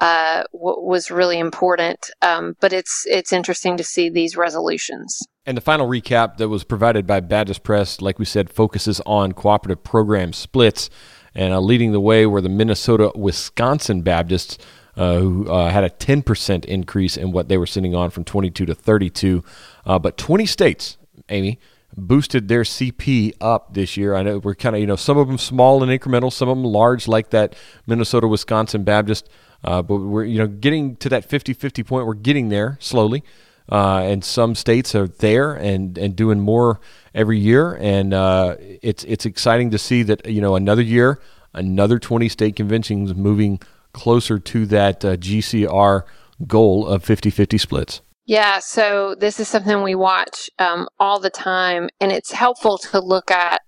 uh, 0.00 0.44
was 0.52 1.10
really 1.10 1.38
important. 1.38 2.10
Um, 2.22 2.56
but 2.60 2.72
it's 2.72 3.04
it's 3.06 3.32
interesting 3.32 3.76
to 3.76 3.84
see 3.84 4.08
these 4.08 4.36
resolutions. 4.36 5.20
And 5.46 5.56
the 5.56 5.62
final 5.62 5.88
recap 5.88 6.36
that 6.38 6.48
was 6.48 6.64
provided 6.64 7.06
by 7.06 7.20
Baptist 7.20 7.62
Press, 7.62 8.00
like 8.00 8.18
we 8.18 8.24
said, 8.24 8.50
focuses 8.50 9.00
on 9.06 9.32
cooperative 9.32 9.84
program 9.84 10.32
splits. 10.32 10.90
And 11.34 11.52
uh, 11.52 11.60
leading 11.60 11.92
the 11.92 12.00
way 12.00 12.26
were 12.26 12.40
the 12.40 12.48
Minnesota 12.48 13.12
Wisconsin 13.14 14.02
Baptists, 14.02 14.58
uh, 15.00 15.18
who 15.18 15.50
uh, 15.50 15.70
had 15.70 15.82
a 15.82 15.88
10% 15.88 16.66
increase 16.66 17.16
in 17.16 17.32
what 17.32 17.48
they 17.48 17.56
were 17.56 17.66
sitting 17.66 17.94
on 17.94 18.10
from 18.10 18.22
22 18.22 18.66
to 18.66 18.74
32. 18.74 19.42
Uh, 19.86 19.98
but 19.98 20.18
20 20.18 20.44
states, 20.44 20.98
Amy, 21.30 21.58
boosted 21.96 22.48
their 22.48 22.64
CP 22.64 23.32
up 23.40 23.72
this 23.72 23.96
year. 23.96 24.14
I 24.14 24.22
know 24.22 24.38
we're 24.38 24.54
kind 24.54 24.76
of, 24.76 24.80
you 24.80 24.86
know, 24.86 24.96
some 24.96 25.16
of 25.16 25.26
them 25.26 25.38
small 25.38 25.82
and 25.82 25.90
incremental, 25.90 26.30
some 26.30 26.50
of 26.50 26.58
them 26.58 26.66
large, 26.66 27.08
like 27.08 27.30
that 27.30 27.56
Minnesota 27.86 28.28
Wisconsin 28.28 28.84
Baptist. 28.84 29.30
Uh, 29.64 29.80
but 29.80 29.96
we're, 29.96 30.24
you 30.24 30.38
know, 30.38 30.46
getting 30.46 30.96
to 30.96 31.08
that 31.08 31.24
50 31.24 31.54
50 31.54 31.82
point. 31.82 32.06
We're 32.06 32.12
getting 32.12 32.50
there 32.50 32.76
slowly. 32.78 33.24
Uh, 33.72 34.00
and 34.04 34.22
some 34.22 34.54
states 34.54 34.94
are 34.94 35.08
there 35.08 35.54
and, 35.54 35.96
and 35.96 36.14
doing 36.14 36.40
more 36.40 36.78
every 37.14 37.38
year. 37.38 37.72
And 37.80 38.12
uh, 38.12 38.56
it's, 38.58 39.02
it's 39.04 39.24
exciting 39.24 39.70
to 39.70 39.78
see 39.78 40.02
that, 40.02 40.28
you 40.28 40.42
know, 40.42 40.56
another 40.56 40.82
year, 40.82 41.22
another 41.54 41.98
20 41.98 42.28
state 42.28 42.54
conventions 42.54 43.14
moving 43.14 43.60
closer 43.92 44.38
to 44.38 44.66
that 44.66 45.04
uh, 45.04 45.16
GCR 45.16 46.02
goal 46.46 46.86
of 46.86 47.04
50 47.04 47.30
50 47.30 47.58
splits. 47.58 48.00
Yeah, 48.26 48.60
so 48.60 49.16
this 49.18 49.40
is 49.40 49.48
something 49.48 49.82
we 49.82 49.96
watch 49.96 50.48
um, 50.58 50.88
all 51.00 51.18
the 51.18 51.30
time, 51.30 51.88
and 52.00 52.12
it's 52.12 52.30
helpful 52.30 52.78
to 52.78 53.00
look 53.00 53.30
at 53.30 53.60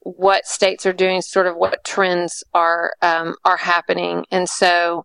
what 0.00 0.46
states 0.46 0.84
are 0.84 0.92
doing, 0.92 1.22
sort 1.22 1.46
of 1.46 1.56
what 1.56 1.84
trends 1.84 2.42
are 2.52 2.92
um, 3.02 3.36
are 3.44 3.58
happening, 3.58 4.24
and 4.30 4.48
so 4.48 5.04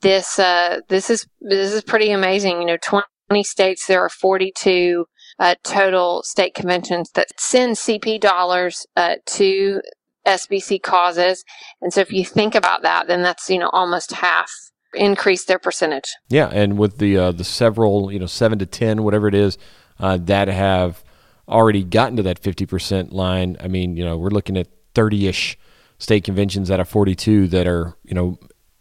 this 0.00 0.38
uh, 0.38 0.80
this 0.88 1.10
is 1.10 1.26
this 1.40 1.72
is 1.72 1.82
pretty 1.82 2.12
amazing. 2.12 2.60
You 2.60 2.66
know, 2.66 2.78
twenty 2.82 3.42
states. 3.42 3.86
There 3.86 4.00
are 4.00 4.08
forty 4.08 4.52
two 4.56 5.06
uh, 5.38 5.56
total 5.62 6.22
state 6.22 6.54
conventions 6.54 7.10
that 7.14 7.28
send 7.38 7.76
CP 7.76 8.20
dollars 8.20 8.86
uh, 8.96 9.16
to 9.26 9.82
SBC 10.26 10.82
causes, 10.82 11.44
and 11.80 11.92
so 11.92 12.00
if 12.00 12.12
you 12.12 12.24
think 12.24 12.54
about 12.54 12.82
that, 12.82 13.06
then 13.06 13.22
that's 13.22 13.48
you 13.48 13.58
know 13.58 13.70
almost 13.72 14.12
half 14.12 14.50
increase 14.94 15.44
their 15.44 15.58
percentage. 15.58 16.16
Yeah, 16.28 16.48
and 16.52 16.78
with 16.78 16.98
the 16.98 17.16
uh, 17.16 17.32
the 17.32 17.44
several, 17.44 18.12
you 18.12 18.18
know, 18.18 18.26
seven 18.26 18.58
to 18.58 18.66
ten, 18.66 19.02
whatever 19.02 19.28
it 19.28 19.34
is, 19.34 19.58
uh, 19.98 20.18
that 20.22 20.48
have 20.48 21.04
already 21.48 21.84
gotten 21.84 22.16
to 22.16 22.22
that 22.24 22.38
fifty 22.38 22.66
percent 22.66 23.12
line. 23.12 23.56
I 23.60 23.68
mean, 23.68 23.96
you 23.96 24.04
know, 24.04 24.16
we're 24.16 24.30
looking 24.30 24.56
at 24.56 24.68
thirty 24.94 25.26
ish 25.26 25.58
state 25.98 26.24
conventions 26.24 26.70
out 26.70 26.80
of 26.80 26.88
forty 26.88 27.14
two 27.14 27.46
that 27.48 27.66
are, 27.66 27.96
you 28.04 28.14
know, 28.14 28.38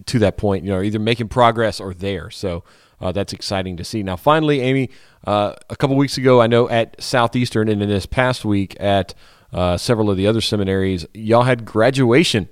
to 0.08 0.20
that 0.20 0.38
point, 0.38 0.64
you 0.64 0.72
know, 0.72 0.82
either 0.82 1.00
making 1.00 1.30
progress 1.30 1.80
or 1.80 1.94
there. 1.94 2.30
So. 2.30 2.64
Uh, 3.02 3.14
that's 3.14 3.32
exciting 3.32 3.78
to 3.78 3.84
see. 3.86 4.04
Now, 4.04 4.18
finally, 4.18 4.60
Amy, 4.60 4.90
uh, 5.26 5.54
a 5.70 5.76
couple 5.78 5.96
weeks 5.96 6.18
ago, 6.18 6.42
I 6.42 6.48
know 6.48 6.68
at 6.68 7.02
Southeastern 7.02 7.70
and 7.70 7.82
in 7.82 7.88
this 7.88 8.06
past 8.06 8.44
week 8.44 8.76
at 8.78 9.14
uh, 9.54 9.78
several 9.78 10.10
of 10.10 10.18
the 10.18 10.28
other 10.28 10.42
seminaries, 10.42 11.06
y'all 11.14 11.44
had 11.44 11.66
graduation 11.66 12.50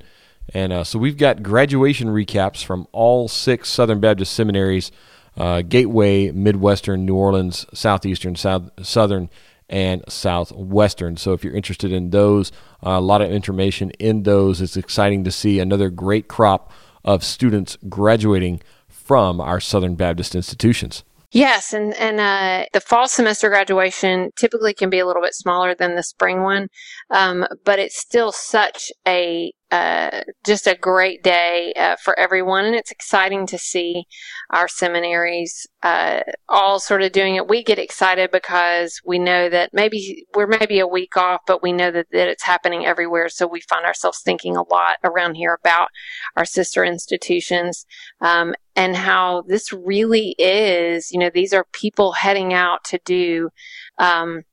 and 0.53 0.71
uh, 0.71 0.83
so 0.83 0.97
we've 0.97 1.17
got 1.17 1.43
graduation 1.43 2.07
recaps 2.07 2.63
from 2.63 2.87
all 2.91 3.27
six 3.27 3.69
Southern 3.69 3.99
Baptist 3.99 4.33
seminaries 4.33 4.91
uh, 5.35 5.61
Gateway, 5.61 6.31
Midwestern, 6.31 7.05
New 7.05 7.15
Orleans, 7.15 7.65
Southeastern, 7.73 8.35
South, 8.35 8.71
Southern, 8.81 9.29
and 9.69 10.03
Southwestern. 10.07 11.17
So 11.17 11.33
if 11.33 11.43
you're 11.43 11.55
interested 11.55 11.91
in 11.91 12.09
those, 12.09 12.51
uh, 12.83 12.91
a 12.91 13.01
lot 13.01 13.21
of 13.21 13.29
information 13.29 13.91
in 13.99 14.23
those. 14.23 14.61
It's 14.61 14.77
exciting 14.77 15.23
to 15.25 15.31
see 15.31 15.59
another 15.59 15.89
great 15.89 16.27
crop 16.27 16.71
of 17.03 17.23
students 17.23 17.77
graduating 17.87 18.61
from 18.87 19.39
our 19.39 19.59
Southern 19.59 19.95
Baptist 19.95 20.33
institutions. 20.33 21.03
Yes, 21.31 21.73
and 21.73 21.93
and 21.95 22.19
uh, 22.21 22.65
the 22.73 22.79
fall 22.79 23.07
semester 23.07 23.49
graduation 23.49 24.31
typically 24.37 24.73
can 24.73 24.89
be 24.89 24.99
a 24.99 25.05
little 25.05 25.21
bit 25.21 25.33
smaller 25.33 25.75
than 25.75 25.95
the 25.95 26.03
spring 26.03 26.41
one, 26.41 26.69
um, 27.09 27.45
but 27.65 27.79
it's 27.79 27.99
still 27.99 28.31
such 28.31 28.91
a 29.05 29.51
uh, 29.71 30.21
just 30.45 30.65
a 30.65 30.75
great 30.75 31.23
day 31.23 31.73
uh, 31.75 31.95
for 32.01 32.17
everyone, 32.17 32.65
and 32.65 32.75
it's 32.75 32.91
exciting 32.91 33.45
to 33.47 33.57
see 33.57 34.05
our 34.51 34.67
seminaries 34.67 35.67
uh, 35.83 36.21
all 36.47 36.79
sort 36.79 37.01
of 37.01 37.11
doing 37.11 37.35
it. 37.35 37.47
We 37.47 37.63
get 37.63 37.77
excited 37.77 38.31
because 38.31 39.01
we 39.05 39.19
know 39.19 39.49
that 39.49 39.73
maybe 39.73 40.25
we're 40.33 40.47
maybe 40.47 40.79
a 40.79 40.87
week 40.87 41.17
off, 41.17 41.41
but 41.45 41.61
we 41.61 41.73
know 41.73 41.91
that, 41.91 42.07
that 42.11 42.29
it's 42.29 42.43
happening 42.43 42.85
everywhere. 42.85 43.29
So 43.29 43.45
we 43.45 43.61
find 43.61 43.85
ourselves 43.85 44.21
thinking 44.21 44.55
a 44.55 44.67
lot 44.67 44.97
around 45.03 45.35
here 45.35 45.57
about 45.59 45.89
our 46.35 46.45
sister 46.45 46.85
institutions 46.85 47.85
um, 48.21 48.55
and 48.75 48.95
how 48.95 49.43
this 49.47 49.73
really 49.73 50.35
is. 50.39 51.11
You 51.11 51.19
know, 51.19 51.29
these 51.33 51.53
are 51.53 51.65
people 51.73 52.13
heading 52.13 52.53
out 52.53 52.83
to 52.85 52.99
do. 53.03 53.49
Um, 53.97 54.43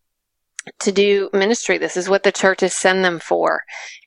to 0.80 0.92
do 0.92 1.30
ministry. 1.32 1.78
This 1.78 1.96
is 1.96 2.08
what 2.08 2.22
the 2.22 2.32
churches 2.32 2.74
send 2.74 3.04
them 3.04 3.18
for. 3.18 3.62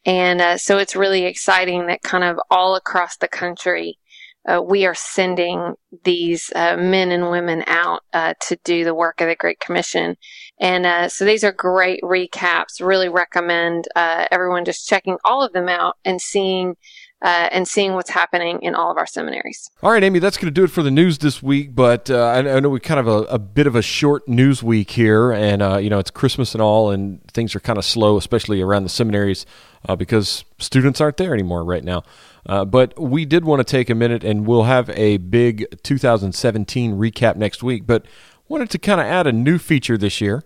And 0.05 0.41
uh, 0.41 0.57
so 0.57 0.77
it's 0.77 0.95
really 0.95 1.25
exciting 1.25 1.87
that 1.87 2.01
kind 2.01 2.23
of 2.23 2.39
all 2.49 2.75
across 2.75 3.17
the 3.17 3.27
country, 3.27 3.99
uh, 4.47 4.61
we 4.61 4.85
are 4.85 4.95
sending 4.95 5.73
these 6.05 6.49
uh, 6.55 6.77
men 6.77 7.11
and 7.11 7.29
women 7.29 7.63
out 7.67 8.01
uh, 8.13 8.33
to 8.47 8.57
do 8.63 8.85
the 8.85 8.95
work 8.95 9.19
of 9.19 9.27
the 9.27 9.35
Great 9.35 9.59
Commission. 9.59 10.15
And 10.59 10.85
uh, 10.85 11.09
so 11.09 11.25
these 11.25 11.43
are 11.43 11.51
great 11.51 12.01
recaps. 12.01 12.79
Really 12.79 13.09
recommend 13.09 13.85
uh, 13.95 14.25
everyone 14.31 14.63
just 14.63 14.87
checking 14.87 15.17
all 15.25 15.43
of 15.43 15.51
them 15.51 15.67
out 15.67 15.95
and 16.05 16.21
seeing 16.21 16.75
uh, 17.21 17.49
and 17.51 17.67
seeing 17.67 17.93
what's 17.93 18.11
happening 18.11 18.59
in 18.61 18.75
all 18.75 18.91
of 18.91 18.97
our 18.97 19.07
seminaries. 19.07 19.71
All 19.81 19.91
right, 19.91 20.03
Amy, 20.03 20.19
that's 20.19 20.37
going 20.37 20.47
to 20.47 20.51
do 20.51 20.63
it 20.63 20.69
for 20.69 20.83
the 20.83 20.91
news 20.91 21.17
this 21.17 21.41
week. 21.41 21.73
But 21.73 22.09
uh, 22.09 22.23
I, 22.23 22.37
I, 22.57 22.59
know 22.59 22.69
we 22.69 22.79
kind 22.79 22.99
of 22.99 23.07
a, 23.07 23.23
a, 23.23 23.39
bit 23.39 23.65
of 23.65 23.75
a 23.75 23.81
short 23.81 24.27
news 24.27 24.61
week 24.61 24.91
here, 24.91 25.31
and 25.31 25.61
uh, 25.61 25.77
you 25.77 25.89
know 25.89 25.97
it's 25.97 26.11
Christmas 26.11 26.53
and 26.53 26.61
all, 26.61 26.91
and 26.91 27.23
things 27.31 27.55
are 27.55 27.59
kind 27.59 27.77
of 27.77 27.85
slow, 27.85 28.17
especially 28.17 28.61
around 28.61 28.83
the 28.83 28.89
seminaries, 28.89 29.45
uh, 29.87 29.95
because 29.95 30.45
students 30.59 31.01
aren't 31.01 31.17
there 31.17 31.33
anymore 31.33 31.63
right 31.63 31.83
now. 31.83 32.03
Uh, 32.45 32.63
but 32.63 32.97
we 32.99 33.25
did 33.25 33.45
want 33.45 33.59
to 33.59 33.63
take 33.63 33.89
a 33.89 33.95
minute, 33.95 34.23
and 34.23 34.45
we'll 34.45 34.63
have 34.63 34.89
a 34.91 35.17
big 35.17 35.65
2017 35.83 36.93
recap 36.93 37.35
next 37.35 37.63
week. 37.63 37.87
But 37.87 38.05
wanted 38.47 38.69
to 38.69 38.77
kind 38.77 39.01
of 39.01 39.07
add 39.07 39.25
a 39.25 39.33
new 39.33 39.57
feature 39.57 39.97
this 39.97 40.21
year, 40.21 40.43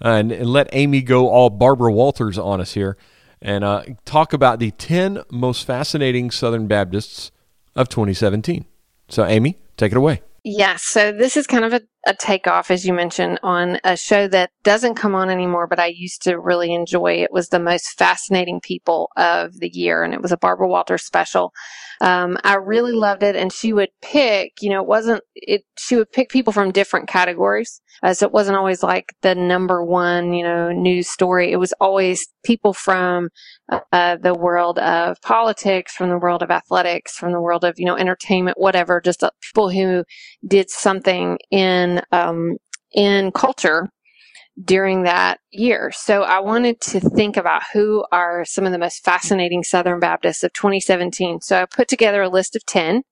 and, 0.00 0.32
and 0.32 0.48
let 0.48 0.68
Amy 0.72 1.02
go 1.02 1.28
all 1.28 1.50
Barbara 1.50 1.92
Walters 1.92 2.38
on 2.38 2.62
us 2.62 2.72
here 2.72 2.96
and 3.40 3.64
uh, 3.64 3.82
talk 4.04 4.32
about 4.32 4.58
the 4.58 4.70
10 4.72 5.22
most 5.30 5.66
fascinating 5.66 6.30
Southern 6.30 6.66
Baptists 6.66 7.30
of 7.74 7.88
2017. 7.88 8.64
So, 9.08 9.24
Amy, 9.24 9.58
take 9.76 9.92
it 9.92 9.98
away. 9.98 10.22
Yes. 10.44 10.82
So 10.82 11.10
this 11.10 11.36
is 11.36 11.46
kind 11.46 11.64
of 11.64 11.72
a, 11.72 11.80
a 12.06 12.14
takeoff, 12.14 12.70
as 12.70 12.86
you 12.86 12.92
mentioned, 12.92 13.38
on 13.42 13.78
a 13.84 13.96
show 13.96 14.28
that 14.28 14.50
doesn't 14.62 14.94
come 14.94 15.14
on 15.14 15.30
anymore, 15.30 15.66
but 15.66 15.80
I 15.80 15.86
used 15.86 16.22
to 16.22 16.38
really 16.38 16.72
enjoy. 16.72 17.14
It 17.14 17.32
was 17.32 17.48
the 17.48 17.58
most 17.58 17.98
fascinating 17.98 18.60
people 18.60 19.10
of 19.16 19.58
the 19.58 19.68
year, 19.68 20.02
and 20.02 20.12
it 20.12 20.20
was 20.20 20.32
a 20.32 20.36
Barbara 20.36 20.68
Walters 20.68 21.04
special. 21.04 21.52
Um, 22.00 22.36
I 22.44 22.56
really 22.56 22.92
loved 22.92 23.22
it, 23.22 23.36
and 23.36 23.52
she 23.52 23.72
would 23.72 23.90
pick. 24.02 24.52
You 24.60 24.70
know, 24.70 24.82
it 24.82 24.88
wasn't 24.88 25.22
it. 25.34 25.62
She 25.78 25.96
would 25.96 26.10
pick 26.12 26.30
people 26.30 26.52
from 26.52 26.72
different 26.72 27.08
categories, 27.08 27.80
uh, 28.02 28.14
so 28.14 28.26
it 28.26 28.32
wasn't 28.32 28.56
always 28.56 28.82
like 28.82 29.14
the 29.22 29.34
number 29.34 29.84
one, 29.84 30.32
you 30.32 30.44
know, 30.44 30.72
news 30.72 31.08
story. 31.08 31.52
It 31.52 31.56
was 31.56 31.72
always 31.80 32.26
people 32.44 32.72
from 32.74 33.28
uh, 33.92 34.16
the 34.16 34.34
world 34.34 34.78
of 34.78 35.20
politics, 35.22 35.94
from 35.94 36.10
the 36.10 36.18
world 36.18 36.42
of 36.42 36.50
athletics, 36.50 37.16
from 37.16 37.32
the 37.32 37.40
world 37.40 37.64
of 37.64 37.74
you 37.78 37.86
know 37.86 37.96
entertainment, 37.96 38.58
whatever. 38.58 39.00
Just 39.00 39.22
uh, 39.22 39.30
people 39.40 39.70
who 39.70 40.04
did 40.46 40.70
something 40.70 41.38
in 41.50 41.93
um, 42.12 42.56
in 42.92 43.32
culture 43.32 43.88
during 44.62 45.02
that 45.02 45.40
year. 45.50 45.90
So 45.92 46.22
I 46.22 46.40
wanted 46.40 46.80
to 46.82 47.00
think 47.00 47.36
about 47.36 47.62
who 47.72 48.04
are 48.12 48.44
some 48.44 48.66
of 48.66 48.72
the 48.72 48.78
most 48.78 49.04
fascinating 49.04 49.64
Southern 49.64 49.98
Baptists 49.98 50.44
of 50.44 50.52
2017. 50.52 51.40
So 51.40 51.60
I 51.60 51.66
put 51.66 51.88
together 51.88 52.22
a 52.22 52.28
list 52.28 52.54
of 52.54 52.64
10. 52.66 53.02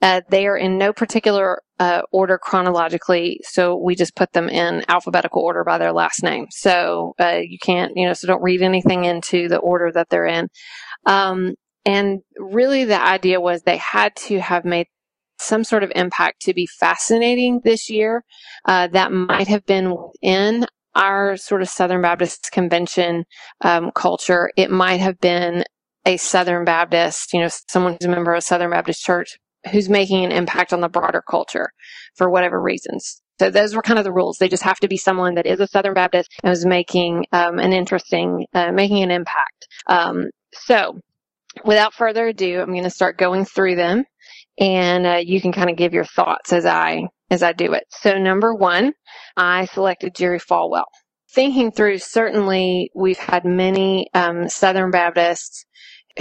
Uh, 0.00 0.20
they 0.30 0.46
are 0.46 0.56
in 0.56 0.78
no 0.78 0.92
particular 0.92 1.60
uh, 1.80 2.02
order 2.12 2.38
chronologically, 2.38 3.40
so 3.42 3.76
we 3.76 3.96
just 3.96 4.14
put 4.14 4.32
them 4.32 4.48
in 4.48 4.84
alphabetical 4.88 5.42
order 5.42 5.64
by 5.64 5.76
their 5.76 5.92
last 5.92 6.22
name. 6.22 6.46
So 6.50 7.14
uh, 7.18 7.40
you 7.42 7.58
can't, 7.60 7.92
you 7.96 8.06
know, 8.06 8.12
so 8.12 8.28
don't 8.28 8.42
read 8.42 8.62
anything 8.62 9.04
into 9.04 9.48
the 9.48 9.58
order 9.58 9.90
that 9.92 10.08
they're 10.08 10.26
in. 10.26 10.48
Um, 11.04 11.54
and 11.84 12.20
really, 12.36 12.84
the 12.84 13.00
idea 13.00 13.40
was 13.40 13.62
they 13.62 13.76
had 13.78 14.14
to 14.16 14.40
have 14.40 14.64
made 14.64 14.86
some 15.38 15.64
sort 15.64 15.82
of 15.82 15.92
impact 15.94 16.42
to 16.42 16.54
be 16.54 16.66
fascinating 16.66 17.60
this 17.64 17.88
year 17.90 18.24
uh, 18.64 18.88
that 18.88 19.12
might 19.12 19.48
have 19.48 19.64
been 19.66 19.94
within 19.94 20.66
our 20.94 21.36
sort 21.36 21.62
of 21.62 21.68
Southern 21.68 22.02
Baptist 22.02 22.50
convention 22.52 23.24
um, 23.60 23.90
culture. 23.94 24.50
It 24.56 24.70
might 24.70 25.00
have 25.00 25.20
been 25.20 25.64
a 26.04 26.16
Southern 26.16 26.64
Baptist, 26.64 27.32
you 27.32 27.40
know, 27.40 27.48
someone 27.68 27.92
who's 27.92 28.06
a 28.06 28.10
member 28.10 28.32
of 28.32 28.38
a 28.38 28.42
Southern 28.42 28.70
Baptist 28.70 29.04
church 29.04 29.38
who's 29.70 29.88
making 29.88 30.24
an 30.24 30.32
impact 30.32 30.72
on 30.72 30.80
the 30.80 30.88
broader 30.88 31.22
culture 31.28 31.70
for 32.16 32.30
whatever 32.30 32.60
reasons. 32.60 33.20
So 33.38 33.50
those 33.50 33.74
were 33.74 33.82
kind 33.82 33.98
of 33.98 34.04
the 34.04 34.12
rules. 34.12 34.38
They 34.38 34.48
just 34.48 34.62
have 34.64 34.80
to 34.80 34.88
be 34.88 34.96
someone 34.96 35.34
that 35.34 35.46
is 35.46 35.60
a 35.60 35.66
Southern 35.66 35.94
Baptist 35.94 36.30
and 36.42 36.52
is 36.52 36.66
making 36.66 37.26
um, 37.32 37.58
an 37.58 37.72
interesting, 37.72 38.46
uh, 38.52 38.72
making 38.72 39.02
an 39.02 39.10
impact. 39.10 39.68
Um, 39.86 40.30
so 40.52 41.00
without 41.64 41.94
further 41.94 42.26
ado, 42.26 42.60
I'm 42.60 42.72
going 42.72 42.82
to 42.82 42.90
start 42.90 43.18
going 43.18 43.44
through 43.44 43.76
them 43.76 44.04
and 44.58 45.06
uh, 45.06 45.20
you 45.22 45.40
can 45.40 45.52
kind 45.52 45.70
of 45.70 45.76
give 45.76 45.94
your 45.94 46.04
thoughts 46.04 46.52
as 46.52 46.66
I 46.66 47.08
as 47.30 47.42
I 47.42 47.52
do 47.52 47.72
it. 47.72 47.84
So 47.90 48.18
number 48.18 48.54
one, 48.54 48.92
I 49.36 49.66
selected 49.66 50.14
Jerry 50.14 50.40
Falwell. 50.40 50.86
Thinking 51.30 51.70
through, 51.72 51.98
certainly 51.98 52.90
we've 52.94 53.18
had 53.18 53.44
many 53.44 54.08
um, 54.14 54.48
Southern 54.48 54.90
Baptists 54.90 55.66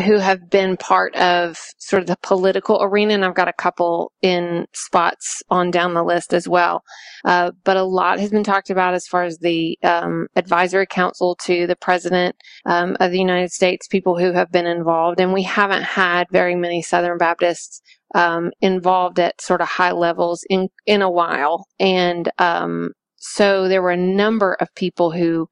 who 0.06 0.18
have 0.18 0.50
been 0.50 0.78
part 0.78 1.16
of 1.16 1.58
sort 1.80 2.02
of 2.02 2.08
the 2.08 2.18
political 2.22 2.82
arena, 2.82 3.16
and 3.16 3.26
I've 3.26 3.34
got 3.34 3.48
a 3.48 3.54
couple 3.54 4.12
in 4.22 4.68
spots 4.74 5.42
on 5.50 5.72
down 5.72 5.94
the 5.94 6.04
list 6.04 6.34
as 6.34 6.48
well. 6.48 6.84
Uh, 7.26 7.52
but 7.64 7.78
a 7.78 7.84
lot 7.84 8.20
has 8.20 8.30
been 8.30 8.44
talked 8.44 8.70
about 8.70 8.94
as 8.94 9.08
far 9.08 9.24
as 9.24 9.40
the 9.40 9.78
um, 9.84 10.28
advisory 10.36 10.86
council 10.86 11.36
to 11.44 11.66
the 11.66 11.76
president 11.76 12.36
um, 12.66 12.96
of 13.00 13.12
the 13.12 13.20
United 13.20 13.52
States, 13.52 13.88
people 13.88 14.18
who 14.20 14.34
have 14.34 14.52
been 14.52 14.68
involved, 14.68 15.20
and 15.20 15.34
we 15.34 15.44
haven't 15.44 15.84
had 15.84 16.28
very 16.32 16.56
many 16.56 16.82
Southern 16.82 17.18
Baptists 17.18 17.82
um, 18.14 18.52
involved 18.62 19.20
at 19.20 19.42
sort 19.42 19.62
of 19.62 19.68
high 19.68 19.92
levels 19.92 20.44
in 20.50 20.70
in 20.86 21.02
a 21.02 21.10
while, 21.10 21.66
and 21.80 22.32
um, 22.38 22.92
so 23.16 23.68
there 23.68 23.82
were 23.82 23.92
a 23.92 23.98
number 23.98 24.54
of 24.54 24.74
people 24.76 25.12
who 25.12 25.48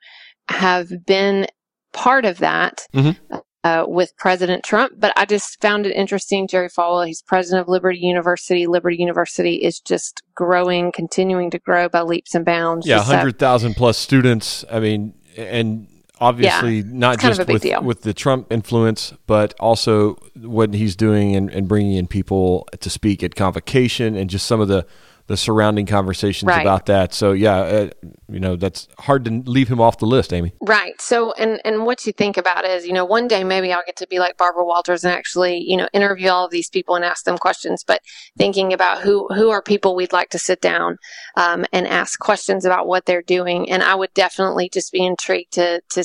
have 0.49 0.89
been 1.05 1.47
part 1.93 2.25
of 2.25 2.37
that. 2.37 2.85
Mm-hmm 2.93 3.37
uh, 3.65 3.83
with 3.87 4.15
President 4.15 4.63
Trump. 4.63 4.93
But 4.95 5.11
I 5.15 5.25
just 5.25 5.59
found 5.59 5.87
it 5.87 5.95
interesting. 5.95 6.47
Jerry 6.47 6.69
Falwell, 6.69 7.07
he's 7.07 7.23
president 7.23 7.61
of 7.61 7.67
Liberty 7.67 7.97
University. 7.97 8.67
Liberty 8.67 8.97
University 8.97 9.55
is 9.55 9.79
just 9.79 10.21
growing, 10.35 10.91
continuing 10.91 11.49
to 11.49 11.57
grow 11.57 11.89
by 11.89 12.03
leaps 12.03 12.35
and 12.35 12.45
bounds. 12.45 12.85
Yeah, 12.85 12.97
100,000 12.97 13.73
plus 13.73 13.97
students. 13.97 14.63
I 14.71 14.79
mean, 14.79 15.15
and 15.35 15.87
obviously 16.21 16.77
yeah, 16.77 16.83
not 16.85 17.19
just 17.19 17.47
with, 17.47 17.65
with 17.81 18.01
the 18.03 18.13
Trump 18.13 18.53
influence, 18.53 19.15
but 19.25 19.55
also 19.59 20.13
what 20.35 20.75
he's 20.75 20.95
doing 20.95 21.35
and, 21.35 21.49
and 21.49 21.67
bringing 21.67 21.93
in 21.93 22.05
people 22.05 22.67
to 22.79 22.89
speak 22.91 23.23
at 23.23 23.33
convocation 23.33 24.15
and 24.15 24.29
just 24.29 24.45
some 24.45 24.61
of 24.61 24.67
the 24.67 24.85
the 25.27 25.35
surrounding 25.35 25.87
conversations 25.87 26.47
right. 26.47 26.61
about 26.61 26.85
that. 26.85 27.13
So 27.13 27.31
yeah, 27.31 27.55
uh, 27.57 27.89
you 28.29 28.39
know 28.39 28.55
that's 28.55 28.87
hard 28.99 29.25
to 29.25 29.31
leave 29.45 29.67
him 29.67 29.81
off 29.81 29.97
the 29.97 30.05
list, 30.05 30.31
Amy. 30.31 30.53
Right. 30.61 30.99
So 31.01 31.33
and 31.33 31.59
and 31.65 31.85
what 31.85 32.05
you 32.05 32.13
think 32.13 32.37
about 32.37 32.65
is, 32.65 32.85
you 32.85 32.93
know, 32.93 33.05
one 33.05 33.27
day 33.27 33.43
maybe 33.43 33.73
I'll 33.73 33.83
get 33.85 33.95
to 33.97 34.07
be 34.07 34.19
like 34.19 34.37
Barbara 34.37 34.65
Walters 34.65 35.03
and 35.03 35.13
actually, 35.13 35.57
you 35.57 35.77
know, 35.77 35.87
interview 35.93 36.29
all 36.29 36.45
of 36.45 36.51
these 36.51 36.69
people 36.69 36.95
and 36.95 37.03
ask 37.03 37.25
them 37.25 37.37
questions. 37.37 37.83
But 37.83 38.01
thinking 38.37 38.71
about 38.71 39.01
who 39.01 39.27
who 39.29 39.49
are 39.49 39.61
people 39.61 39.95
we'd 39.95 40.13
like 40.13 40.29
to 40.29 40.39
sit 40.39 40.61
down 40.61 40.97
um, 41.35 41.65
and 41.73 41.87
ask 41.87 42.19
questions 42.19 42.65
about 42.65 42.87
what 42.87 43.05
they're 43.05 43.23
doing, 43.23 43.69
and 43.71 43.81
I 43.81 43.95
would 43.95 44.13
definitely 44.13 44.69
just 44.69 44.91
be 44.91 45.03
intrigued 45.03 45.53
to 45.53 45.81
to 45.89 46.03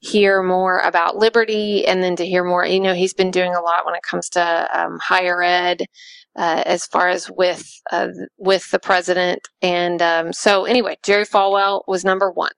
hear 0.00 0.42
more 0.42 0.78
about 0.78 1.16
liberty 1.16 1.86
and 1.86 2.02
then 2.02 2.16
to 2.16 2.26
hear 2.26 2.42
more 2.42 2.64
you 2.64 2.80
know 2.80 2.94
he's 2.94 3.12
been 3.12 3.30
doing 3.30 3.54
a 3.54 3.60
lot 3.60 3.84
when 3.84 3.94
it 3.94 4.02
comes 4.02 4.30
to 4.30 4.68
um, 4.72 4.98
higher 4.98 5.42
ed 5.42 5.84
uh, 6.36 6.62
as 6.66 6.86
far 6.86 7.08
as 7.08 7.30
with 7.30 7.70
uh, 7.90 8.08
with 8.38 8.70
the 8.70 8.78
president. 8.78 9.48
And 9.62 10.00
um, 10.02 10.32
so, 10.32 10.64
anyway, 10.64 10.96
Jerry 11.02 11.24
Falwell 11.24 11.82
was 11.86 12.04
number 12.04 12.30
one. 12.30 12.52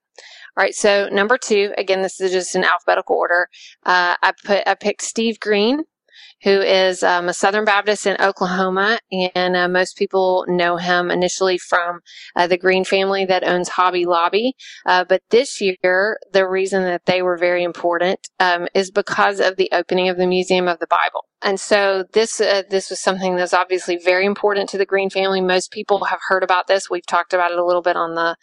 All 0.55 0.63
right, 0.63 0.75
so 0.75 1.09
number 1.11 1.37
two, 1.37 1.73
again, 1.79 2.03
this 2.03 2.21
is 2.21 2.31
just 2.31 2.55
in 2.55 2.63
alphabetical 2.63 3.15
order. 3.15 3.47
Uh, 3.85 4.15
I 4.21 4.33
put 4.45 4.67
I 4.67 4.75
picked 4.75 5.01
Steve 5.01 5.39
Green 5.39 5.83
who 6.43 6.61
is 6.61 7.03
um, 7.03 7.29
a 7.29 7.33
Southern 7.33 7.65
Baptist 7.65 8.05
in 8.05 8.17
Oklahoma, 8.19 8.99
and 9.33 9.55
uh, 9.55 9.67
most 9.67 9.97
people 9.97 10.45
know 10.47 10.77
him 10.77 11.09
initially 11.09 11.57
from 11.57 12.01
uh, 12.35 12.47
the 12.47 12.57
Green 12.57 12.83
family 12.83 13.25
that 13.25 13.43
owns 13.43 13.69
Hobby 13.69 14.05
Lobby. 14.05 14.53
Uh, 14.85 15.05
but 15.07 15.21
this 15.29 15.61
year, 15.61 16.19
the 16.31 16.47
reason 16.47 16.83
that 16.83 17.05
they 17.05 17.21
were 17.21 17.37
very 17.37 17.63
important 17.63 18.19
um, 18.39 18.67
is 18.73 18.91
because 18.91 19.39
of 19.39 19.55
the 19.55 19.69
opening 19.71 20.09
of 20.09 20.17
the 20.17 20.27
Museum 20.27 20.67
of 20.67 20.79
the 20.79 20.87
Bible. 20.87 21.25
And 21.41 21.59
so 21.59 22.05
this 22.13 22.39
uh, 22.39 22.63
this 22.69 22.89
was 22.89 23.01
something 23.01 23.35
that's 23.35 23.53
obviously 23.53 23.97
very 23.97 24.25
important 24.25 24.69
to 24.69 24.77
the 24.77 24.85
Green 24.85 25.09
family. 25.09 25.41
Most 25.41 25.71
people 25.71 26.05
have 26.05 26.19
heard 26.29 26.43
about 26.43 26.67
this. 26.67 26.89
We've 26.89 27.05
talked 27.05 27.33
about 27.33 27.51
it 27.51 27.59
a 27.59 27.65
little 27.65 27.81
bit 27.81 27.97
on 27.97 28.15
the 28.15 28.35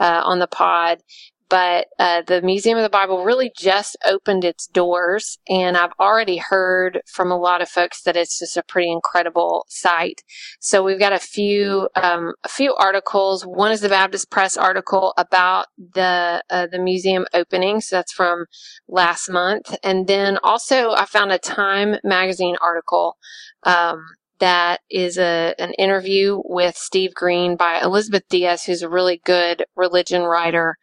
uh, 0.00 0.22
on 0.24 0.38
the 0.38 0.46
pod, 0.46 0.98
but 1.48 1.86
uh, 1.98 2.22
the 2.26 2.42
Museum 2.42 2.78
of 2.78 2.82
the 2.82 2.88
Bible 2.88 3.24
really 3.24 3.52
just 3.56 3.96
opened 4.06 4.44
its 4.44 4.66
doors, 4.66 5.38
and 5.48 5.76
I've 5.76 5.92
already 6.00 6.38
heard 6.38 7.02
from 7.06 7.30
a 7.30 7.38
lot 7.38 7.62
of 7.62 7.68
folks 7.68 8.02
that 8.02 8.16
it's 8.16 8.38
just 8.38 8.56
a 8.56 8.62
pretty 8.62 8.90
incredible 8.90 9.66
site. 9.68 10.22
So 10.60 10.82
we've 10.82 10.98
got 10.98 11.12
a 11.12 11.18
few 11.18 11.88
um, 11.94 12.34
a 12.44 12.48
few 12.48 12.74
articles. 12.74 13.44
One 13.44 13.72
is 13.72 13.80
the 13.80 13.88
Baptist 13.88 14.30
Press 14.30 14.56
article 14.56 15.12
about 15.16 15.66
the 15.76 16.42
uh, 16.48 16.66
the 16.70 16.78
museum 16.78 17.26
opening, 17.34 17.80
so 17.80 17.96
that's 17.96 18.12
from 18.12 18.46
last 18.88 19.28
month, 19.30 19.76
and 19.82 20.06
then 20.06 20.38
also 20.42 20.92
I 20.92 21.04
found 21.04 21.32
a 21.32 21.38
Time 21.38 21.96
magazine 22.02 22.56
article. 22.62 23.16
Um, 23.64 24.04
that 24.40 24.80
is 24.90 25.16
a 25.18 25.54
an 25.58 25.72
interview 25.78 26.40
with 26.44 26.76
Steve 26.76 27.14
Green 27.14 27.56
by 27.56 27.80
Elizabeth 27.80 28.24
Dias, 28.28 28.64
who's 28.64 28.82
a 28.82 28.88
really 28.88 29.20
good 29.24 29.64
religion 29.76 30.22
writer 30.22 30.76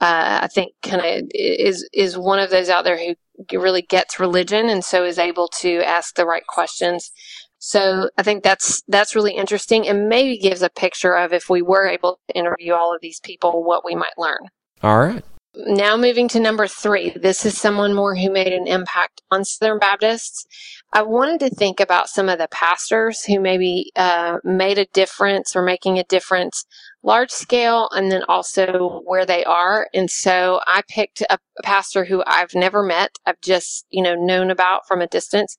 uh, 0.00 0.40
I 0.42 0.48
think 0.48 0.72
kind 0.82 1.02
of 1.04 1.30
is 1.34 1.88
is 1.92 2.18
one 2.18 2.38
of 2.38 2.50
those 2.50 2.68
out 2.68 2.84
there 2.84 2.98
who 2.98 3.14
really 3.58 3.82
gets 3.82 4.20
religion 4.20 4.68
and 4.68 4.84
so 4.84 5.04
is 5.04 5.18
able 5.18 5.48
to 5.60 5.82
ask 5.86 6.14
the 6.14 6.26
right 6.26 6.46
questions. 6.46 7.10
So 7.58 8.10
I 8.18 8.22
think 8.22 8.42
that's 8.42 8.82
that's 8.88 9.14
really 9.14 9.34
interesting 9.34 9.88
and 9.88 10.08
maybe 10.08 10.36
gives 10.36 10.62
a 10.62 10.68
picture 10.68 11.16
of 11.16 11.32
if 11.32 11.48
we 11.48 11.62
were 11.62 11.86
able 11.86 12.18
to 12.28 12.36
interview 12.36 12.74
all 12.74 12.94
of 12.94 13.00
these 13.00 13.20
people, 13.20 13.64
what 13.64 13.84
we 13.84 13.94
might 13.94 14.18
learn. 14.18 14.48
All 14.82 14.98
right. 14.98 15.24
Now 15.56 15.96
moving 15.96 16.28
to 16.28 16.40
number 16.40 16.66
three. 16.66 17.10
This 17.10 17.46
is 17.46 17.56
someone 17.56 17.94
more 17.94 18.16
who 18.16 18.30
made 18.30 18.52
an 18.52 18.66
impact 18.66 19.22
on 19.30 19.44
Southern 19.44 19.78
Baptists. 19.78 20.46
I 20.92 21.02
wanted 21.02 21.40
to 21.40 21.50
think 21.50 21.78
about 21.78 22.08
some 22.08 22.28
of 22.28 22.38
the 22.38 22.48
pastors 22.50 23.24
who 23.24 23.38
maybe 23.38 23.92
uh, 23.94 24.38
made 24.42 24.78
a 24.78 24.86
difference 24.92 25.54
or 25.54 25.62
making 25.62 25.98
a 25.98 26.04
difference 26.04 26.64
large 27.04 27.30
scale 27.30 27.88
and 27.92 28.10
then 28.10 28.24
also 28.28 29.02
where 29.04 29.26
they 29.26 29.44
are. 29.44 29.88
And 29.94 30.10
so 30.10 30.60
I 30.66 30.82
picked 30.88 31.20
a, 31.22 31.38
pastor 31.62 32.04
who 32.04 32.24
I've 32.26 32.54
never 32.54 32.82
met. 32.82 33.10
I've 33.24 33.40
just, 33.40 33.86
you 33.90 34.02
know, 34.02 34.16
known 34.16 34.50
about 34.50 34.88
from 34.88 35.00
a 35.00 35.06
distance. 35.06 35.56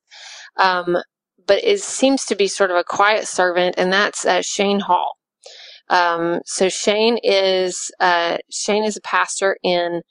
Um, 0.57 0.97
but 1.47 1.63
it 1.63 1.79
seems 1.81 2.25
to 2.25 2.35
be 2.35 2.47
sort 2.47 2.71
of 2.71 2.77
a 2.77 2.83
quiet 2.83 3.27
servant, 3.27 3.75
and 3.77 3.93
that's 3.93 4.25
uh, 4.25 4.41
Shane 4.41 4.81
Hall. 4.81 5.17
Um, 5.89 6.41
so 6.45 6.69
Shane 6.69 7.17
is 7.23 7.91
uh, 7.99 8.37
Shane 8.51 8.83
is 8.83 8.97
a 8.97 9.01
pastor 9.01 9.57
in 9.63 10.01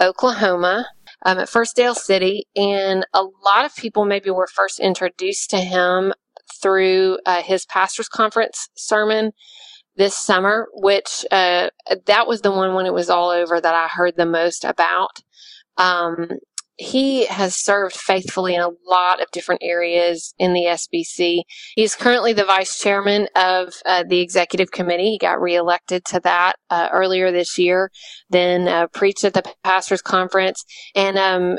Oklahoma 0.00 0.86
um, 1.24 1.38
at 1.38 1.48
First 1.48 1.76
Del 1.76 1.94
City, 1.94 2.46
and 2.56 3.06
a 3.12 3.22
lot 3.22 3.64
of 3.64 3.76
people 3.76 4.04
maybe 4.04 4.30
were 4.30 4.48
first 4.48 4.80
introduced 4.80 5.50
to 5.50 5.58
him 5.58 6.12
through 6.60 7.18
uh, 7.26 7.42
his 7.42 7.64
pastors 7.66 8.08
conference 8.08 8.68
sermon 8.76 9.32
this 9.96 10.16
summer, 10.16 10.66
which 10.72 11.24
uh, 11.30 11.68
that 12.06 12.26
was 12.26 12.40
the 12.40 12.50
one 12.50 12.74
when 12.74 12.86
it 12.86 12.92
was 12.94 13.10
all 13.10 13.30
over 13.30 13.60
that 13.60 13.74
I 13.74 13.88
heard 13.88 14.16
the 14.16 14.26
most 14.26 14.64
about. 14.64 15.18
Um, 15.76 16.28
he 16.80 17.26
has 17.26 17.54
served 17.54 17.94
faithfully 17.94 18.54
in 18.54 18.62
a 18.62 18.70
lot 18.86 19.20
of 19.20 19.30
different 19.32 19.60
areas 19.62 20.34
in 20.38 20.54
the 20.54 20.62
SBC. 20.62 21.42
He's 21.74 21.94
currently 21.94 22.32
the 22.32 22.46
vice 22.46 22.80
chairman 22.80 23.28
of 23.36 23.74
uh, 23.84 24.04
the 24.08 24.20
executive 24.20 24.70
committee. 24.70 25.10
He 25.10 25.18
got 25.18 25.42
reelected 25.42 26.06
to 26.06 26.20
that 26.20 26.54
uh, 26.70 26.88
earlier 26.90 27.30
this 27.30 27.58
year, 27.58 27.90
then 28.30 28.66
uh, 28.66 28.86
preached 28.86 29.24
at 29.24 29.34
the 29.34 29.42
pastors 29.62 30.00
conference, 30.00 30.64
and 30.94 31.18
um, 31.18 31.58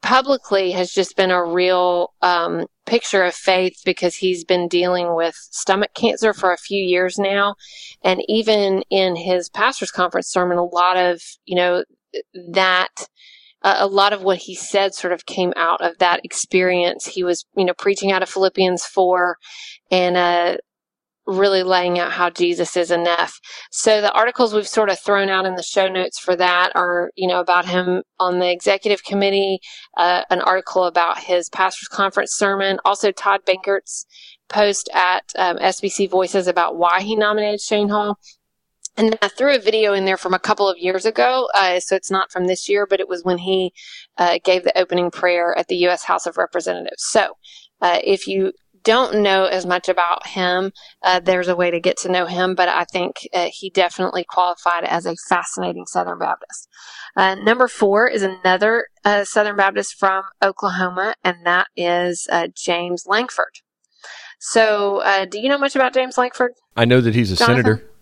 publicly 0.00 0.70
has 0.70 0.90
just 0.90 1.18
been 1.18 1.30
a 1.30 1.44
real 1.44 2.14
um, 2.22 2.64
picture 2.86 3.24
of 3.24 3.34
faith 3.34 3.76
because 3.84 4.16
he's 4.16 4.42
been 4.42 4.68
dealing 4.68 5.14
with 5.14 5.34
stomach 5.50 5.92
cancer 5.94 6.32
for 6.32 6.50
a 6.50 6.58
few 6.58 6.82
years 6.82 7.18
now. 7.18 7.56
And 8.02 8.22
even 8.26 8.84
in 8.88 9.16
his 9.16 9.50
pastor's 9.50 9.90
conference 9.90 10.28
sermon, 10.28 10.56
a 10.56 10.64
lot 10.64 10.96
of, 10.96 11.20
you 11.44 11.56
know, 11.56 11.84
that 12.52 13.06
uh, 13.64 13.76
a 13.78 13.86
lot 13.86 14.12
of 14.12 14.22
what 14.22 14.38
he 14.38 14.54
said 14.54 14.94
sort 14.94 15.12
of 15.12 15.26
came 15.26 15.52
out 15.56 15.80
of 15.80 15.98
that 15.98 16.20
experience. 16.22 17.06
He 17.06 17.24
was, 17.24 17.44
you 17.56 17.64
know, 17.64 17.74
preaching 17.76 18.12
out 18.12 18.22
of 18.22 18.28
Philippians 18.28 18.84
4 18.84 19.36
and, 19.90 20.16
uh, 20.16 20.56
really 21.26 21.62
laying 21.62 21.98
out 21.98 22.12
how 22.12 22.28
Jesus 22.28 22.76
is 22.76 22.90
enough. 22.90 23.40
So 23.70 24.00
the 24.00 24.12
articles 24.12 24.52
we've 24.52 24.68
sort 24.68 24.90
of 24.90 24.98
thrown 24.98 25.30
out 25.30 25.46
in 25.46 25.54
the 25.54 25.62
show 25.62 25.88
notes 25.88 26.18
for 26.18 26.36
that 26.36 26.72
are, 26.74 27.10
you 27.16 27.26
know, 27.26 27.40
about 27.40 27.66
him 27.66 28.02
on 28.20 28.38
the 28.38 28.50
executive 28.50 29.02
committee, 29.04 29.60
uh, 29.96 30.22
an 30.30 30.40
article 30.42 30.84
about 30.84 31.18
his 31.18 31.48
pastor's 31.48 31.88
conference 31.88 32.32
sermon, 32.34 32.78
also 32.84 33.10
Todd 33.10 33.40
Benkert's 33.46 34.06
post 34.48 34.90
at 34.92 35.24
um, 35.36 35.56
SBC 35.56 36.10
Voices 36.10 36.46
about 36.46 36.76
why 36.76 37.00
he 37.00 37.16
nominated 37.16 37.60
Shane 37.60 37.88
Hall, 37.88 38.18
and 38.96 39.18
I 39.20 39.28
threw 39.28 39.54
a 39.54 39.58
video 39.58 39.92
in 39.92 40.04
there 40.04 40.16
from 40.16 40.34
a 40.34 40.38
couple 40.38 40.68
of 40.68 40.78
years 40.78 41.04
ago, 41.04 41.48
uh, 41.54 41.80
so 41.80 41.96
it's 41.96 42.10
not 42.10 42.30
from 42.30 42.46
this 42.46 42.68
year, 42.68 42.86
but 42.86 43.00
it 43.00 43.08
was 43.08 43.24
when 43.24 43.38
he 43.38 43.72
uh, 44.18 44.38
gave 44.44 44.64
the 44.64 44.76
opening 44.78 45.10
prayer 45.10 45.56
at 45.56 45.68
the 45.68 45.76
U.S. 45.76 46.04
House 46.04 46.26
of 46.26 46.36
Representatives. 46.36 47.02
So, 47.04 47.36
uh, 47.80 47.98
if 48.04 48.28
you 48.28 48.52
don't 48.84 49.22
know 49.22 49.46
as 49.46 49.66
much 49.66 49.88
about 49.88 50.26
him, 50.26 50.70
uh, 51.02 51.18
there's 51.18 51.48
a 51.48 51.56
way 51.56 51.70
to 51.70 51.80
get 51.80 51.96
to 51.96 52.08
know 52.08 52.26
him, 52.26 52.54
but 52.54 52.68
I 52.68 52.84
think 52.84 53.28
uh, 53.32 53.48
he 53.50 53.70
definitely 53.70 54.24
qualified 54.24 54.84
as 54.84 55.06
a 55.06 55.16
fascinating 55.28 55.86
Southern 55.86 56.18
Baptist. 56.18 56.68
Uh, 57.16 57.34
number 57.34 57.66
four 57.66 58.08
is 58.08 58.22
another 58.22 58.88
Southern 59.24 59.56
Baptist 59.56 59.94
from 59.98 60.24
Oklahoma, 60.42 61.14
and 61.24 61.44
that 61.44 61.68
is 61.76 62.28
James 62.54 63.04
Lankford. 63.06 63.60
So, 64.38 64.98
uh, 64.98 65.24
do 65.24 65.40
you 65.40 65.48
know 65.48 65.58
much 65.58 65.74
about 65.74 65.94
James 65.94 66.18
Lankford? 66.18 66.52
I 66.76 66.84
know 66.84 67.00
that 67.00 67.14
he's 67.14 67.32
a 67.32 67.36
Jonathan? 67.36 67.64
senator 67.64 67.93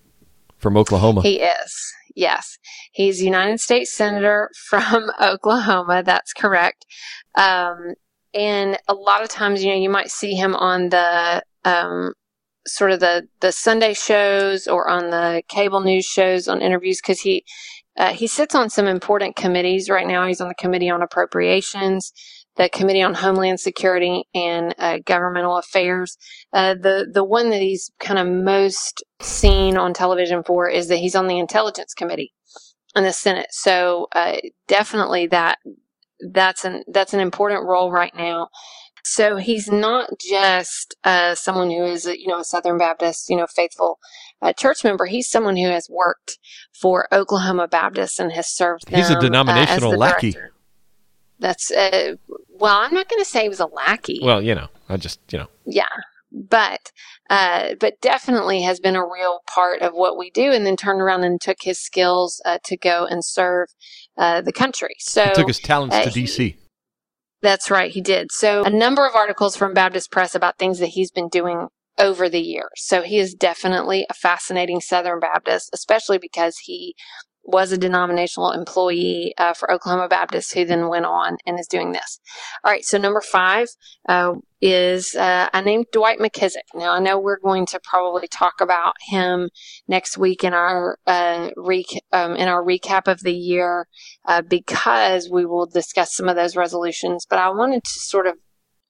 from 0.63 0.77
Oklahoma. 0.77 1.23
He 1.23 1.41
is. 1.41 1.93
Yes. 2.15 2.59
He's 2.93 3.23
United 3.23 3.61
States 3.61 3.95
Senator 3.95 4.51
from 4.69 5.11
Oklahoma. 5.21 6.03
That's 6.05 6.33
correct. 6.33 6.87
Um, 7.35 7.95
and 8.33 8.79
a 8.89 8.95
lot 8.95 9.23
of 9.23 9.29
times, 9.29 9.63
you 9.63 9.71
know, 9.71 9.79
you 9.79 9.91
might 9.91 10.11
see 10.11 10.35
him 10.35 10.55
on 10.55 10.89
the, 10.89 11.43
um, 11.65 12.15
sort 12.67 12.93
of 12.93 13.01
the, 13.01 13.29
the 13.41 13.51
Sunday 13.51 13.93
shows 13.93 14.69
or 14.69 14.89
on 14.89 15.11
the 15.11 15.43
cable 15.49 15.81
news 15.81 16.05
shows 16.05 16.47
on 16.47 16.63
interviews 16.63 17.01
because 17.03 17.21
he, 17.21 17.45
uh, 17.99 18.13
he 18.13 18.27
sits 18.27 18.55
on 18.55 18.71
some 18.71 18.87
important 18.87 19.37
committees 19.37 19.91
right 19.91 20.07
now. 20.07 20.27
He's 20.27 20.41
on 20.41 20.49
the 20.49 20.55
Committee 20.55 20.89
on 20.89 21.03
Appropriations, 21.03 22.13
the 22.57 22.69
Committee 22.69 23.03
on 23.03 23.15
Homeland 23.15 23.61
Security 23.61 24.25
and 24.35 24.75
uh, 24.79 24.99
Governmental 25.05 25.57
Affairs. 25.57 26.17
Uh, 26.53 26.75
the 26.75 27.07
the 27.13 27.25
one 27.25 27.51
that 27.51 27.63
he's 27.63 27.91
kind 27.99 28.19
of 28.19 28.27
most 28.27 29.05
seen 29.21 29.77
on 29.77 29.95
television 29.95 30.43
for 30.43 30.69
is 30.69 30.89
that 30.89 30.97
he's 30.97 31.15
on 31.15 31.27
the 31.27 31.39
Intelligence 31.39 31.95
Committee 31.95 32.33
in 32.95 33.05
the 33.05 33.13
Senate. 33.13 33.49
So 33.51 34.09
uh, 34.13 34.37
definitely 34.69 35.27
that 35.29 35.59
that's 36.33 36.65
an 36.65 36.85
that's 36.89 37.15
an 37.15 37.21
important 37.21 37.65
role 37.65 37.91
right 37.91 38.15
now. 38.15 38.49
So 39.05 39.37
he's 39.37 39.69
not 39.69 40.11
just 40.21 40.95
uh, 41.03 41.35
someone 41.35 41.71
who 41.71 41.83
is, 41.83 42.07
a, 42.07 42.19
you 42.19 42.29
know, 42.29 42.39
a 42.39 42.45
Southern 42.45 42.79
Baptist, 42.79 43.29
you 43.29 43.37
know, 43.37 43.47
faithful 43.49 43.99
uh, 44.41 44.53
church 44.53 44.85
member. 44.85 45.07
He's 45.07 45.29
someone 45.29 45.57
who 45.57 45.69
has 45.69 45.89
worked 45.91 46.39
for 46.81 47.09
Oklahoma 47.13 47.67
Baptists 47.67 48.21
and 48.21 48.31
has 48.33 48.47
served 48.47 48.89
them. 48.89 49.01
He's 49.01 49.11
a 49.11 49.17
uh, 49.17 49.21
denominational 49.21 49.97
lackey. 49.97 50.33
director. 50.33 50.52
That's 51.39 51.71
uh, 51.71 52.17
well, 52.49 52.79
I'm 52.79 52.95
not 52.95 53.09
going 53.09 53.23
to 53.23 53.29
say 53.29 53.43
he 53.43 53.49
was 53.49 53.61
a 53.61 53.67
lackey. 53.67 54.21
Well, 54.23 54.41
you 54.41 54.55
know, 54.55 54.69
I 54.89 54.97
just, 54.97 55.21
you 55.33 55.39
know, 55.39 55.49
yeah, 55.67 55.89
but 56.31 56.93
uh, 57.31 57.75
but 57.81 58.01
definitely 58.01 58.63
has 58.63 58.81
been 58.81 58.97
a 58.97 59.05
real 59.05 59.41
part 59.53 59.83
of 59.83 59.93
what 59.93 60.19
we 60.19 60.31
do, 60.31 60.53
and 60.53 60.65
then 60.67 60.77
turned 60.77 61.01
around 61.01 61.25
and 61.25 61.41
took 61.41 61.59
his 61.63 61.81
skills 61.81 62.41
uh, 62.45 62.59
to 62.65 62.77
go 62.77 63.07
and 63.07 63.25
serve 63.25 63.69
uh, 64.17 64.41
the 64.41 64.53
country. 64.53 64.95
So 64.99 65.25
he 65.25 65.35
took 65.35 65.49
his 65.49 65.61
talents 65.61 65.97
uh, 65.97 66.05
to 66.05 66.11
he- 66.11 66.25
DC. 66.27 66.57
that's 67.43 67.71
right, 67.71 67.91
he 67.91 68.01
did. 68.01 68.33
So 68.33 68.65
a 68.65 68.71
number 68.71 69.07
of 69.07 69.15
articles 69.15 69.57
from 69.57 69.75
Baptist 69.75 70.11
Press 70.11 70.35
about 70.35 70.59
things 70.59 70.79
that 70.79 70.89
he's 70.89 71.11
been 71.11 71.29
doing 71.29 71.69
over 71.99 72.29
the 72.29 72.41
years. 72.41 72.71
So 72.77 73.03
he 73.03 73.19
is 73.19 73.35
definitely 73.35 74.07
a 74.09 74.15
fascinating 74.15 74.81
Southern 74.81 75.21
Baptist, 75.21 75.71
especially 75.73 76.19
because 76.19 76.59
he 76.59 76.95
was 77.45 77.73
a 77.73 77.79
denominational 77.79 78.53
employee 78.53 79.35
uh, 79.39 79.55
for 79.55 79.71
Oklahoma 79.71 80.09
Baptist, 80.09 80.55
who 80.55 80.65
then 80.65 80.89
went 80.89 81.07
on 81.07 81.37
and 81.47 81.59
is 81.59 81.67
doing 81.67 81.93
this. 81.93 82.21
All 82.65 82.71
right, 82.71 82.85
so 82.85 82.99
number 82.99 83.21
five 83.21 83.69
uh, 84.09 84.35
is 84.61 85.15
uh, 85.17 85.49
I 85.53 85.61
named 85.61 85.87
Dwight 85.93 86.19
McKissic. 86.19 86.63
Now 86.75 86.93
I 86.93 87.01
know 87.01 87.19
we're 87.19 87.41
going 87.41 87.67
to 87.67 87.81
probably 87.83 88.29
talk 88.29 88.61
about 88.61 88.95
him 89.01 89.51
next 89.89 90.17
week 90.17 90.45
in 90.45 90.55
our 90.55 90.99
uh, 91.07 91.51
rec- 91.57 92.05
um, 92.13 92.37
in 92.37 92.49
our 92.49 92.65
recap 92.65 93.09
of 93.09 93.21
the 93.21 93.35
year 93.35 93.89
uh, 94.25 94.43
because 94.43 95.29
we 95.31 95.45
will 95.45 95.67
discuss 95.67 96.15
some 96.15 96.29
of 96.29 96.37
those 96.37 96.57
resolutions. 96.57 97.27
But 97.29 97.41
I 97.41 97.51
wanted 97.51 97.83
to 97.85 97.91
sort 97.91 98.27
of 98.27 98.37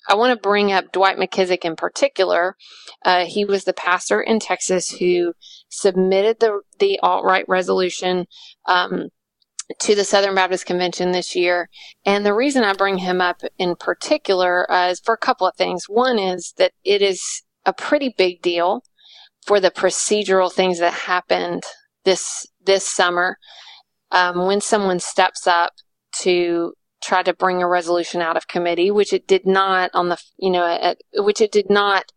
I 0.08 0.14
want 0.14 0.34
to 0.36 0.40
bring 0.40 0.72
up 0.72 0.92
Dwight 0.92 1.16
McKissic 1.16 1.64
in 1.64 1.76
particular. 1.76 2.56
Uh, 3.04 3.24
he 3.24 3.44
was 3.44 3.64
the 3.64 3.72
pastor 3.72 4.20
in 4.20 4.40
Texas 4.40 4.90
who 4.90 5.34
submitted 5.68 6.40
the 6.40 6.60
the 6.78 6.98
alt 7.02 7.24
right 7.24 7.44
resolution 7.48 8.26
um, 8.66 9.08
to 9.80 9.94
the 9.94 10.04
Southern 10.04 10.34
Baptist 10.34 10.66
Convention 10.66 11.12
this 11.12 11.34
year. 11.34 11.68
And 12.04 12.26
the 12.26 12.34
reason 12.34 12.64
I 12.64 12.72
bring 12.74 12.98
him 12.98 13.20
up 13.20 13.42
in 13.58 13.76
particular 13.76 14.70
uh, 14.70 14.88
is 14.90 15.00
for 15.00 15.14
a 15.14 15.18
couple 15.18 15.46
of 15.46 15.56
things. 15.56 15.84
One 15.88 16.18
is 16.18 16.52
that 16.58 16.72
it 16.84 17.02
is 17.02 17.42
a 17.64 17.72
pretty 17.72 18.14
big 18.16 18.42
deal 18.42 18.82
for 19.46 19.60
the 19.60 19.70
procedural 19.70 20.52
things 20.52 20.78
that 20.78 20.92
happened 20.92 21.62
this 22.04 22.46
this 22.64 22.88
summer 22.88 23.36
um, 24.10 24.46
when 24.46 24.60
someone 24.60 25.00
steps 25.00 25.46
up 25.46 25.72
to 26.20 26.74
try 27.02 27.22
to 27.22 27.34
bring 27.34 27.62
a 27.62 27.68
resolution 27.68 28.20
out 28.20 28.36
of 28.36 28.48
committee, 28.48 28.90
which 28.90 29.12
it 29.12 29.26
did 29.26 29.46
not 29.46 29.90
on 29.94 30.08
the 30.08 30.18
you 30.38 30.50
know 30.50 30.66
at, 30.66 30.98
which 31.14 31.40
it 31.40 31.52
did 31.52 31.68
not 31.68 32.12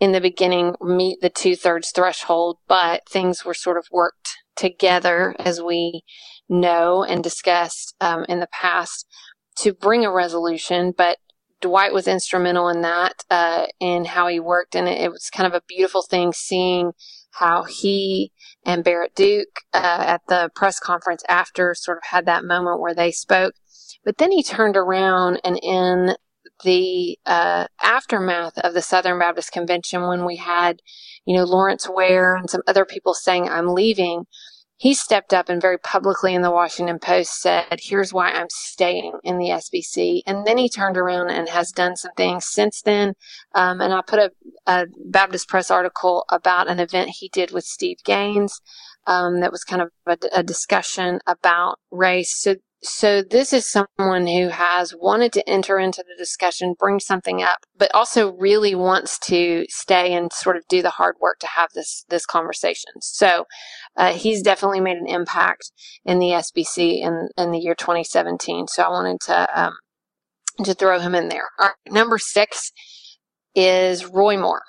in 0.00 0.12
the 0.12 0.20
beginning 0.20 0.74
meet 0.80 1.20
the 1.20 1.30
two 1.30 1.54
thirds 1.54 1.90
threshold, 1.94 2.58
but 2.66 3.08
things 3.08 3.44
were 3.44 3.54
sort 3.54 3.76
of 3.76 3.86
worked 3.92 4.38
together 4.56 5.34
as 5.38 5.62
we 5.62 6.02
know 6.48 7.04
and 7.04 7.22
discussed 7.22 7.94
um, 8.00 8.26
in 8.28 8.40
the 8.40 8.48
past 8.48 9.06
to 9.56 9.72
bring 9.72 10.04
a 10.04 10.12
resolution. 10.12 10.92
But 10.96 11.18
Dwight 11.60 11.92
was 11.92 12.08
instrumental 12.08 12.68
in 12.68 12.82
that 12.82 13.24
uh, 13.30 13.66
in 13.78 14.04
how 14.04 14.26
he 14.26 14.40
worked, 14.40 14.74
and 14.74 14.88
it, 14.88 15.00
it 15.00 15.10
was 15.10 15.30
kind 15.30 15.46
of 15.46 15.54
a 15.54 15.64
beautiful 15.66 16.02
thing 16.02 16.32
seeing 16.32 16.92
how 17.32 17.64
he 17.64 18.32
and 18.64 18.84
Barrett 18.84 19.14
Duke 19.14 19.60
uh, 19.72 20.04
at 20.06 20.22
the 20.28 20.50
press 20.54 20.78
conference 20.78 21.22
after 21.28 21.74
sort 21.74 21.98
of 21.98 22.04
had 22.10 22.26
that 22.26 22.44
moment 22.44 22.80
where 22.80 22.94
they 22.94 23.10
spoke. 23.10 23.54
But 24.04 24.18
then 24.18 24.32
he 24.32 24.42
turned 24.42 24.76
around 24.76 25.40
and 25.44 25.58
in 25.62 26.16
the 26.64 27.18
uh, 27.26 27.66
aftermath 27.82 28.58
of 28.58 28.74
the 28.74 28.82
Southern 28.82 29.18
Baptist 29.18 29.52
Convention, 29.52 30.06
when 30.06 30.24
we 30.24 30.36
had, 30.36 30.80
you 31.24 31.36
know, 31.36 31.44
Lawrence 31.44 31.88
Ware 31.88 32.36
and 32.36 32.48
some 32.48 32.62
other 32.66 32.84
people 32.84 33.14
saying, 33.14 33.48
I'm 33.48 33.68
leaving, 33.68 34.26
he 34.76 34.94
stepped 34.94 35.32
up 35.32 35.48
and 35.48 35.62
very 35.62 35.78
publicly 35.78 36.34
in 36.34 36.42
the 36.42 36.50
Washington 36.50 36.98
Post 36.98 37.40
said, 37.40 37.78
Here's 37.80 38.12
why 38.12 38.32
I'm 38.32 38.48
staying 38.50 39.12
in 39.22 39.38
the 39.38 39.50
SBC. 39.50 40.22
And 40.26 40.44
then 40.44 40.58
he 40.58 40.68
turned 40.68 40.96
around 40.96 41.30
and 41.30 41.48
has 41.48 41.70
done 41.70 41.94
some 41.94 42.10
things 42.16 42.46
since 42.46 42.82
then. 42.82 43.14
Um, 43.54 43.80
and 43.80 43.94
I 43.94 44.02
put 44.04 44.18
a, 44.18 44.32
a 44.66 44.86
Baptist 45.06 45.48
Press 45.48 45.70
article 45.70 46.24
about 46.30 46.68
an 46.68 46.80
event 46.80 47.10
he 47.10 47.28
did 47.28 47.52
with 47.52 47.62
Steve 47.62 47.98
Gaines. 48.04 48.60
Um, 49.06 49.38
that 49.38 49.52
was 49.52 49.62
kind 49.62 49.82
of 49.82 49.90
a, 50.04 50.18
a 50.32 50.42
discussion 50.42 51.20
about 51.28 51.78
race. 51.92 52.36
So 52.36 52.56
so 52.82 53.22
this 53.22 53.52
is 53.52 53.70
someone 53.70 54.26
who 54.26 54.48
has 54.48 54.92
wanted 54.92 55.32
to 55.34 55.48
enter 55.48 55.78
into 55.78 56.02
the 56.02 56.16
discussion, 56.18 56.74
bring 56.76 56.98
something 56.98 57.40
up, 57.40 57.58
but 57.76 57.94
also 57.94 58.32
really 58.32 58.74
wants 58.74 59.18
to 59.20 59.64
stay 59.68 60.12
and 60.14 60.32
sort 60.32 60.56
of 60.56 60.64
do 60.68 60.82
the 60.82 60.90
hard 60.90 61.14
work 61.20 61.38
to 61.40 61.46
have 61.46 61.70
this 61.74 62.04
this 62.08 62.26
conversation. 62.26 62.92
So 63.00 63.44
uh, 63.96 64.14
he's 64.14 64.42
definitely 64.42 64.80
made 64.80 64.96
an 64.96 65.06
impact 65.06 65.70
in 66.04 66.18
the 66.18 66.30
SBC 66.30 67.00
in 67.00 67.28
in 67.36 67.52
the 67.52 67.60
year 67.60 67.76
2017. 67.76 68.66
So 68.66 68.82
I 68.82 68.88
wanted 68.88 69.20
to 69.26 69.60
um, 69.60 69.74
to 70.64 70.74
throw 70.74 70.98
him 70.98 71.14
in 71.14 71.28
there. 71.28 71.48
Number 71.88 72.18
six 72.18 72.72
is 73.54 74.06
Roy 74.06 74.36
Moore. 74.36 74.62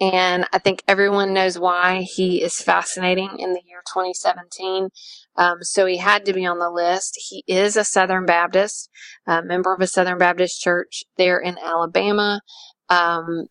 And 0.00 0.46
I 0.52 0.58
think 0.58 0.84
everyone 0.86 1.34
knows 1.34 1.58
why 1.58 2.02
he 2.02 2.42
is 2.42 2.60
fascinating 2.60 3.38
in 3.38 3.52
the 3.52 3.62
year 3.66 3.82
2017. 3.92 4.90
Um, 5.36 5.58
so 5.62 5.86
he 5.86 5.96
had 5.96 6.24
to 6.26 6.32
be 6.32 6.46
on 6.46 6.58
the 6.58 6.70
list. 6.70 7.18
He 7.28 7.42
is 7.48 7.76
a 7.76 7.84
Southern 7.84 8.24
Baptist, 8.24 8.90
a 9.26 9.42
member 9.42 9.74
of 9.74 9.80
a 9.80 9.88
Southern 9.88 10.18
Baptist 10.18 10.60
church 10.60 11.04
there 11.16 11.38
in 11.38 11.58
Alabama. 11.58 12.40
Um, 12.88 13.46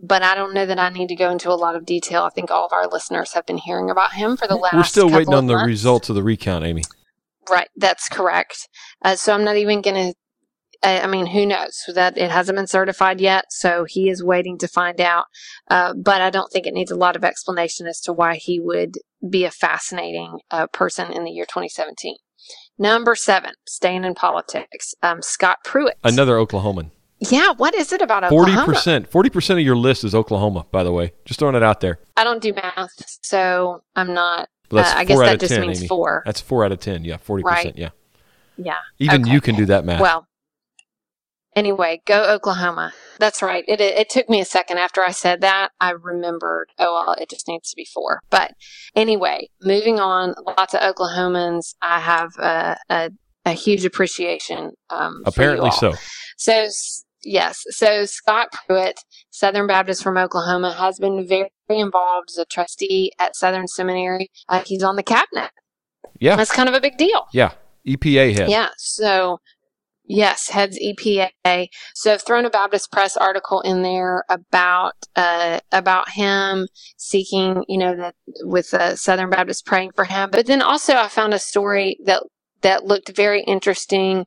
but 0.00 0.22
I 0.22 0.34
don't 0.34 0.54
know 0.54 0.66
that 0.66 0.78
I 0.78 0.90
need 0.90 1.08
to 1.08 1.16
go 1.16 1.30
into 1.30 1.50
a 1.50 1.54
lot 1.54 1.76
of 1.76 1.86
detail. 1.86 2.24
I 2.24 2.30
think 2.30 2.50
all 2.50 2.66
of 2.66 2.72
our 2.72 2.86
listeners 2.86 3.32
have 3.32 3.46
been 3.46 3.58
hearing 3.58 3.90
about 3.90 4.12
him 4.12 4.36
for 4.36 4.46
the 4.46 4.56
last. 4.56 4.74
We're 4.74 4.82
still 4.84 5.10
waiting 5.10 5.34
on 5.34 5.46
the 5.46 5.54
months. 5.54 5.66
results 5.66 6.08
of 6.10 6.16
the 6.16 6.22
recount, 6.22 6.64
Amy. 6.64 6.82
Right, 7.48 7.68
that's 7.76 8.08
correct. 8.08 8.68
Uh, 9.02 9.16
so 9.16 9.32
I'm 9.32 9.44
not 9.44 9.56
even 9.56 9.80
going 9.80 10.12
to. 10.12 10.14
I 10.82 11.00
I 11.00 11.06
mean, 11.06 11.26
who 11.26 11.46
knows? 11.46 11.84
That 11.94 12.16
it 12.18 12.30
hasn't 12.30 12.56
been 12.56 12.66
certified 12.66 13.20
yet, 13.20 13.46
so 13.50 13.84
he 13.88 14.08
is 14.08 14.22
waiting 14.24 14.58
to 14.58 14.68
find 14.68 15.00
out. 15.00 15.24
Uh, 15.70 15.94
but 15.94 16.20
I 16.20 16.30
don't 16.30 16.50
think 16.52 16.66
it 16.66 16.74
needs 16.74 16.90
a 16.90 16.96
lot 16.96 17.16
of 17.16 17.24
explanation 17.24 17.86
as 17.86 18.00
to 18.02 18.12
why 18.12 18.36
he 18.36 18.60
would 18.60 18.94
be 19.28 19.44
a 19.44 19.50
fascinating 19.50 20.38
uh, 20.50 20.66
person 20.68 21.12
in 21.12 21.24
the 21.24 21.30
year 21.30 21.44
2017. 21.44 22.16
Number 22.78 23.14
seven, 23.14 23.52
staying 23.66 24.04
in 24.04 24.14
politics, 24.14 24.94
um, 25.02 25.22
Scott 25.22 25.58
Pruitt. 25.64 25.96
Another 26.04 26.34
Oklahoman. 26.36 26.90
Yeah, 27.18 27.52
what 27.56 27.74
is 27.74 27.92
it 27.92 28.02
about 28.02 28.24
Oklahoma? 28.24 28.74
40%. 28.74 29.06
Forty 29.08 29.30
percent 29.30 29.58
of 29.58 29.64
your 29.64 29.74
list 29.76 30.04
is 30.04 30.14
Oklahoma. 30.14 30.66
By 30.70 30.84
the 30.84 30.92
way, 30.92 31.12
just 31.24 31.40
throwing 31.40 31.54
it 31.54 31.62
out 31.62 31.80
there. 31.80 31.98
I 32.16 32.24
don't 32.24 32.42
do 32.42 32.52
math, 32.52 32.90
so 33.22 33.82
I'm 33.96 34.12
not. 34.12 34.50
But 34.68 34.76
that's 34.82 34.94
uh, 34.94 34.98
I 34.98 35.04
guess 35.04 35.18
that 35.20 35.40
just 35.40 35.54
10, 35.54 35.60
means 35.62 35.78
Amy. 35.78 35.88
four. 35.88 36.22
That's 36.26 36.40
four 36.42 36.64
out 36.64 36.72
of 36.72 36.80
ten. 36.80 37.04
Yeah, 37.04 37.16
forty 37.16 37.42
Right. 37.42 37.56
percent. 37.56 37.78
Yeah. 37.78 37.90
Yeah. 38.58 38.74
Even 38.98 39.22
Okay. 39.22 39.32
you 39.32 39.40
can 39.40 39.54
do 39.54 39.64
that 39.66 39.84
math. 39.86 40.00
Well, 40.00 40.26
anyway, 41.56 42.02
go 42.06 42.24
Oklahoma. 42.24 42.92
That's 43.18 43.42
right. 43.42 43.64
It, 43.66 43.80
it 43.80 43.98
it 43.98 44.10
took 44.10 44.28
me 44.28 44.40
a 44.40 44.44
second 44.44 44.78
after 44.78 45.02
I 45.02 45.10
said 45.10 45.40
that. 45.40 45.70
I 45.80 45.90
remembered. 45.90 46.68
Oh, 46.78 47.02
well, 47.06 47.16
it 47.18 47.28
just 47.28 47.48
needs 47.48 47.70
to 47.70 47.76
be 47.76 47.86
four. 47.92 48.20
But 48.30 48.52
anyway, 48.94 49.48
moving 49.62 49.98
on. 49.98 50.34
Lots 50.46 50.74
of 50.74 50.80
Oklahomans. 50.80 51.74
I 51.82 51.98
have 52.00 52.30
a 52.38 52.76
a, 52.88 53.10
a 53.44 53.52
huge 53.52 53.84
appreciation. 53.84 54.72
Um, 54.90 55.22
Apparently 55.26 55.70
so. 55.72 55.94
So 56.36 56.68
yes, 57.24 57.64
so 57.70 58.04
Scott 58.04 58.48
Pruitt, 58.52 59.00
Southern 59.30 59.66
Baptist 59.66 60.02
from 60.02 60.16
Oklahoma, 60.16 60.72
has 60.72 60.98
been 60.98 61.26
very 61.26 61.50
involved 61.68 62.30
as 62.30 62.38
a 62.38 62.44
trustee 62.44 63.12
at 63.18 63.34
Southern 63.34 63.66
Seminary. 63.66 64.30
Uh, 64.48 64.62
he's 64.64 64.82
on 64.82 64.96
the 64.96 65.02
cabinet. 65.02 65.50
Yeah. 66.18 66.36
That's 66.36 66.52
kind 66.52 66.68
of 66.68 66.74
a 66.74 66.80
big 66.80 66.96
deal. 66.96 67.26
Yeah. 67.32 67.52
EPA 67.86 68.36
head. 68.36 68.50
Yeah. 68.50 68.68
So, 68.76 69.38
Yes, 70.08 70.48
heads 70.48 70.78
EPA. 70.78 71.66
So 71.94 72.12
I've 72.12 72.22
thrown 72.22 72.44
a 72.44 72.50
Baptist 72.50 72.92
Press 72.92 73.16
article 73.16 73.60
in 73.60 73.82
there 73.82 74.24
about 74.28 74.94
uh, 75.16 75.60
about 75.72 76.10
him 76.10 76.68
seeking, 76.96 77.64
you 77.68 77.78
know, 77.78 77.96
that 77.96 78.14
with 78.42 78.72
uh, 78.72 78.96
Southern 78.96 79.30
Baptist 79.30 79.66
praying 79.66 79.92
for 79.96 80.04
him. 80.04 80.30
But 80.30 80.46
then 80.46 80.62
also 80.62 80.94
I 80.94 81.08
found 81.08 81.34
a 81.34 81.38
story 81.38 81.98
that 82.04 82.22
that 82.62 82.84
looked 82.84 83.14
very 83.14 83.42
interesting 83.42 84.26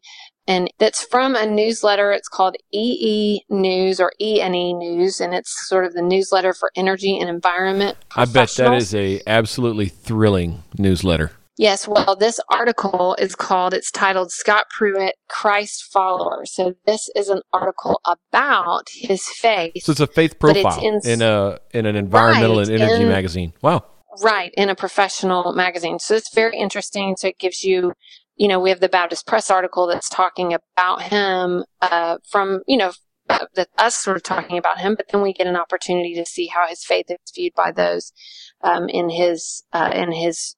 and 0.49 0.67
that's 0.79 1.03
from 1.03 1.35
a 1.35 1.45
newsletter. 1.45 2.11
It's 2.11 2.27
called 2.27 2.55
EE 2.73 3.41
News 3.49 3.99
or 3.99 4.11
E&E 4.19 4.73
News, 4.73 5.21
and 5.21 5.33
it's 5.35 5.69
sort 5.69 5.85
of 5.85 5.93
the 5.93 6.01
newsletter 6.01 6.53
for 6.53 6.71
energy 6.75 7.19
and 7.19 7.29
environment. 7.29 7.97
I 8.15 8.25
bet 8.25 8.49
that 8.55 8.73
is 8.73 8.95
a 8.95 9.21
absolutely 9.27 9.89
thrilling 9.89 10.63
newsletter. 10.75 11.31
Yes, 11.59 11.89
well, 11.89 12.15
this 12.15 12.39
article 12.49 13.17
is 13.19 13.35
called, 13.35 13.73
it's 13.73 13.91
titled 13.91 14.31
Scott 14.31 14.67
Pruitt, 14.69 15.15
Christ 15.27 15.89
Follower. 15.91 16.45
So 16.45 16.75
this 16.85 17.09
is 17.17 17.27
an 17.27 17.41
article 17.51 17.99
about 18.05 18.87
his 18.93 19.27
faith. 19.27 19.73
So 19.83 19.91
it's 19.91 19.99
a 19.99 20.07
faith 20.07 20.39
profile 20.39 20.79
in, 20.81 21.01
in, 21.03 21.21
a 21.21 21.59
in 21.71 21.85
an 21.85 21.97
environmental 21.97 22.59
right, 22.59 22.69
and 22.69 22.81
energy 22.81 23.03
in, 23.03 23.09
magazine. 23.09 23.51
Wow. 23.61 23.83
Right, 24.23 24.53
in 24.55 24.69
a 24.69 24.75
professional 24.75 25.51
magazine. 25.51 25.99
So 25.99 26.15
it's 26.15 26.33
very 26.33 26.57
interesting. 26.57 27.17
So 27.17 27.27
it 27.27 27.39
gives 27.39 27.61
you, 27.61 27.91
you 28.37 28.47
know, 28.47 28.61
we 28.61 28.69
have 28.69 28.79
the 28.79 28.87
Baptist 28.87 29.27
Press 29.27 29.51
article 29.51 29.85
that's 29.85 30.07
talking 30.07 30.53
about 30.53 31.01
him 31.01 31.65
uh, 31.81 32.19
from, 32.31 32.61
you 32.67 32.77
know, 32.77 32.93
uh, 33.29 33.47
that 33.55 33.67
us 33.77 33.97
sort 33.97 34.15
of 34.15 34.23
talking 34.23 34.57
about 34.57 34.79
him, 34.79 34.95
but 34.95 35.09
then 35.11 35.21
we 35.21 35.33
get 35.33 35.45
an 35.45 35.57
opportunity 35.57 36.15
to 36.15 36.25
see 36.25 36.47
how 36.47 36.69
his 36.69 36.85
faith 36.85 37.07
is 37.09 37.17
viewed 37.35 37.53
by 37.53 37.73
those 37.73 38.13
um, 38.61 38.87
in 38.87 39.09
his 39.09 39.65
uh, 39.73 39.91
in 39.93 40.13
his 40.13 40.55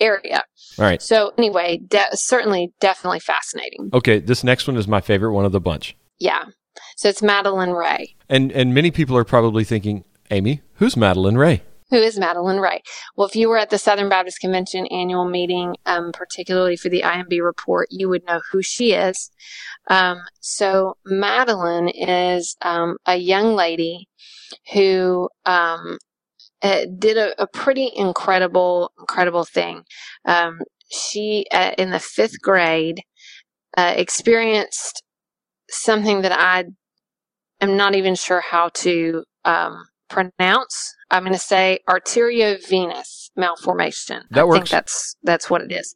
area. 0.00 0.42
All 0.78 0.84
right. 0.84 1.02
So 1.02 1.32
anyway, 1.38 1.80
de- 1.86 2.16
certainly, 2.16 2.72
definitely 2.80 3.20
fascinating. 3.20 3.90
Okay, 3.92 4.18
this 4.18 4.44
next 4.44 4.66
one 4.66 4.76
is 4.76 4.88
my 4.88 5.00
favorite 5.00 5.32
one 5.32 5.44
of 5.44 5.52
the 5.52 5.60
bunch. 5.60 5.96
Yeah. 6.18 6.44
So 6.96 7.08
it's 7.08 7.22
Madeline 7.22 7.70
Ray. 7.70 8.16
And 8.28 8.52
and 8.52 8.74
many 8.74 8.90
people 8.90 9.16
are 9.16 9.24
probably 9.24 9.64
thinking, 9.64 10.04
Amy, 10.30 10.62
who's 10.74 10.96
Madeline 10.96 11.36
Ray? 11.36 11.62
Who 11.90 11.96
is 11.96 12.18
Madeline 12.18 12.58
Ray? 12.58 12.82
Well, 13.16 13.28
if 13.28 13.34
you 13.34 13.48
were 13.48 13.56
at 13.56 13.70
the 13.70 13.78
Southern 13.78 14.10
Baptist 14.10 14.40
Convention 14.40 14.86
annual 14.88 15.24
meeting, 15.24 15.74
um, 15.86 16.12
particularly 16.12 16.76
for 16.76 16.90
the 16.90 17.00
IMB 17.00 17.42
report, 17.42 17.88
you 17.90 18.10
would 18.10 18.26
know 18.26 18.42
who 18.52 18.60
she 18.60 18.92
is. 18.92 19.30
Um, 19.88 20.20
so 20.40 20.98
Madeline 21.06 21.88
is 21.88 22.56
um, 22.60 22.98
a 23.06 23.16
young 23.16 23.54
lady 23.54 24.06
who 24.74 25.30
um, 25.46 25.96
uh, 26.62 26.86
did 26.98 27.16
a, 27.16 27.40
a, 27.40 27.46
pretty 27.46 27.90
incredible, 27.94 28.92
incredible 28.98 29.44
thing. 29.44 29.82
Um, 30.24 30.60
she, 30.90 31.46
uh, 31.52 31.72
in 31.78 31.90
the 31.90 31.98
fifth 32.00 32.40
grade, 32.40 33.02
uh, 33.76 33.94
experienced 33.96 35.02
something 35.70 36.22
that 36.22 36.32
I 36.32 36.64
am 37.60 37.76
not 37.76 37.94
even 37.94 38.14
sure 38.14 38.40
how 38.40 38.70
to 38.74 39.24
um, 39.44 39.84
pronounce. 40.08 40.94
I'm 41.10 41.22
going 41.22 41.32
to 41.32 41.38
say 41.38 41.80
arteriovenous 41.88 43.30
malformation. 43.36 44.22
That 44.30 44.40
I 44.40 44.44
works. 44.44 44.58
think 44.58 44.68
that's 44.70 45.16
that's 45.22 45.48
what 45.48 45.62
it 45.62 45.72
is. 45.72 45.94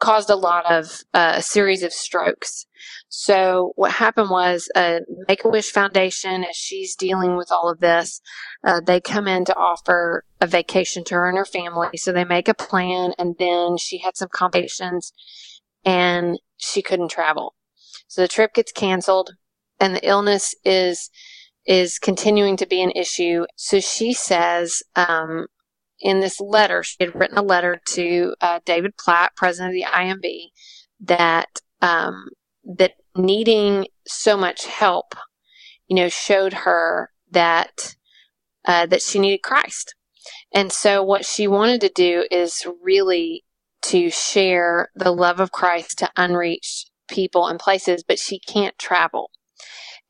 Caused 0.00 0.28
a 0.28 0.36
lot 0.36 0.70
of 0.70 1.02
uh, 1.14 1.34
a 1.36 1.42
series 1.42 1.82
of 1.82 1.92
strokes. 1.92 2.66
So 3.08 3.72
what 3.76 3.92
happened 3.92 4.28
was 4.28 4.68
uh, 4.74 5.00
Make 5.28 5.44
a 5.44 5.48
Wish 5.48 5.70
Foundation, 5.70 6.44
as 6.44 6.56
she's 6.56 6.96
dealing 6.96 7.36
with 7.36 7.50
all 7.50 7.70
of 7.70 7.80
this, 7.80 8.20
uh, 8.64 8.80
they 8.84 9.00
come 9.00 9.28
in 9.28 9.44
to 9.44 9.56
offer 9.56 10.24
a 10.40 10.46
vacation 10.46 11.04
to 11.04 11.14
her 11.14 11.28
and 11.28 11.38
her 11.38 11.44
family. 11.44 11.96
So 11.96 12.12
they 12.12 12.24
make 12.24 12.48
a 12.48 12.54
plan, 12.54 13.12
and 13.18 13.36
then 13.38 13.76
she 13.78 13.98
had 13.98 14.16
some 14.16 14.28
complications, 14.32 15.12
and 15.84 16.38
she 16.56 16.82
couldn't 16.82 17.10
travel. 17.10 17.54
So 18.08 18.20
the 18.20 18.28
trip 18.28 18.54
gets 18.54 18.72
canceled, 18.72 19.30
and 19.80 19.94
the 19.94 20.06
illness 20.06 20.54
is 20.64 21.10
is 21.66 21.98
continuing 21.98 22.56
to 22.58 22.66
be 22.66 22.82
an 22.82 22.90
issue. 22.90 23.46
So 23.56 23.80
she 23.80 24.12
says 24.12 24.82
um, 24.96 25.46
in 26.04 26.20
this 26.20 26.38
letter, 26.38 26.82
she 26.82 26.96
had 27.00 27.14
written 27.14 27.38
a 27.38 27.42
letter 27.42 27.80
to 27.92 28.34
uh, 28.42 28.60
David 28.66 28.96
Platt, 28.98 29.34
president 29.36 29.74
of 29.74 29.74
the 29.74 29.90
IMB, 29.90 30.50
that 31.00 31.48
um, 31.80 32.28
that 32.76 32.92
needing 33.16 33.86
so 34.06 34.36
much 34.36 34.66
help, 34.66 35.14
you 35.88 35.96
know, 35.96 36.10
showed 36.10 36.52
her 36.52 37.10
that 37.30 37.96
uh, 38.66 38.84
that 38.86 39.00
she 39.00 39.18
needed 39.18 39.42
Christ. 39.42 39.94
And 40.54 40.70
so 40.70 41.02
what 41.02 41.24
she 41.24 41.48
wanted 41.48 41.80
to 41.80 41.88
do 41.88 42.26
is 42.30 42.66
really 42.82 43.44
to 43.84 44.10
share 44.10 44.90
the 44.94 45.10
love 45.10 45.40
of 45.40 45.52
Christ 45.52 45.98
to 45.98 46.10
unreached 46.16 46.90
people 47.08 47.46
and 47.46 47.58
places, 47.58 48.04
but 48.06 48.18
she 48.18 48.38
can't 48.38 48.78
travel. 48.78 49.30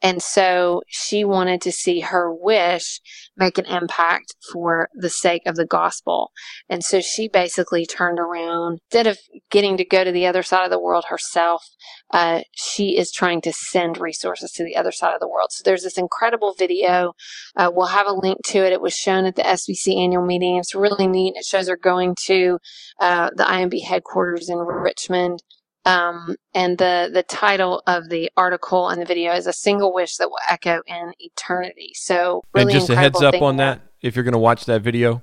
And 0.05 0.23
so 0.23 0.83
she 0.87 1.25
wanted 1.25 1.63
to 1.63 1.73
see 1.73 2.01
her 2.01 2.31
wish 2.31 3.01
make 3.39 3.57
an 3.57 3.65
impact 3.65 4.35
for 4.53 4.91
the 4.95 5.09
sake 5.09 5.41
of 5.47 5.57
the 5.57 5.65
gospel. 5.65 6.31
And 6.69 6.85
so 6.85 7.01
she 7.01 7.27
basically 7.27 7.87
turned 7.87 8.19
around. 8.19 8.81
Instead 8.91 9.07
of 9.07 9.19
getting 9.51 9.79
to 9.79 9.85
go 9.85 10.05
to 10.05 10.13
the 10.13 10.27
other 10.27 10.43
side 10.43 10.67
of 10.67 10.71
the 10.71 10.79
world 10.79 11.07
herself, 11.09 11.65
uh, 12.13 12.43
she 12.53 12.99
is 12.99 13.11
trying 13.11 13.41
to 13.41 13.53
send 13.55 13.97
resources 13.97 14.53
to 14.53 14.63
the 14.63 14.77
other 14.77 14.93
side 14.93 15.15
of 15.15 15.21
the 15.21 15.29
world. 15.29 15.49
So 15.53 15.63
there's 15.65 15.85
this 15.85 15.97
incredible 15.97 16.55
video. 16.59 17.15
Uh, 17.57 17.71
we'll 17.75 17.87
have 17.87 18.07
a 18.07 18.13
link 18.13 18.41
to 18.49 18.59
it. 18.59 18.75
It 18.75 18.83
was 18.83 18.95
shown 18.95 19.25
at 19.25 19.37
the 19.37 19.43
SBC 19.43 19.97
annual 19.97 20.27
meeting. 20.27 20.57
It's 20.57 20.75
really 20.75 21.07
neat. 21.07 21.33
It 21.35 21.47
shows 21.47 21.67
her 21.67 21.79
going 21.79 22.15
to 22.27 22.59
uh, 23.01 23.31
the 23.35 23.45
IMB 23.45 23.83
headquarters 23.85 24.51
in 24.51 24.59
Richmond 24.59 25.43
um, 25.85 26.37
and 26.55 26.79
the, 26.79 27.11
the 27.13 27.23
title 27.23 27.83
of 27.87 28.09
the 28.09 28.31
article 28.37 28.89
and 28.89 29.01
the 29.01 29.07
video 29.07 29.33
is 29.33 29.47
a 29.47 29.53
single 29.53 29.93
wish 29.93 30.17
that 30.17 30.31
will 30.31 30.39
echo 30.49 30.83
in 30.87 31.13
eternity. 31.19 31.93
So 31.95 32.43
really 32.55 32.73
and 32.73 32.81
just 32.81 32.91
a 32.91 32.97
heads 32.97 33.23
up 33.23 33.41
on 33.43 33.57
that. 33.57 33.83
If 34.01 34.17
you're 34.17 34.25
going 34.25 34.33
to 34.33 34.39
watch 34.39 34.65
that 34.67 34.83
video, 34.83 35.23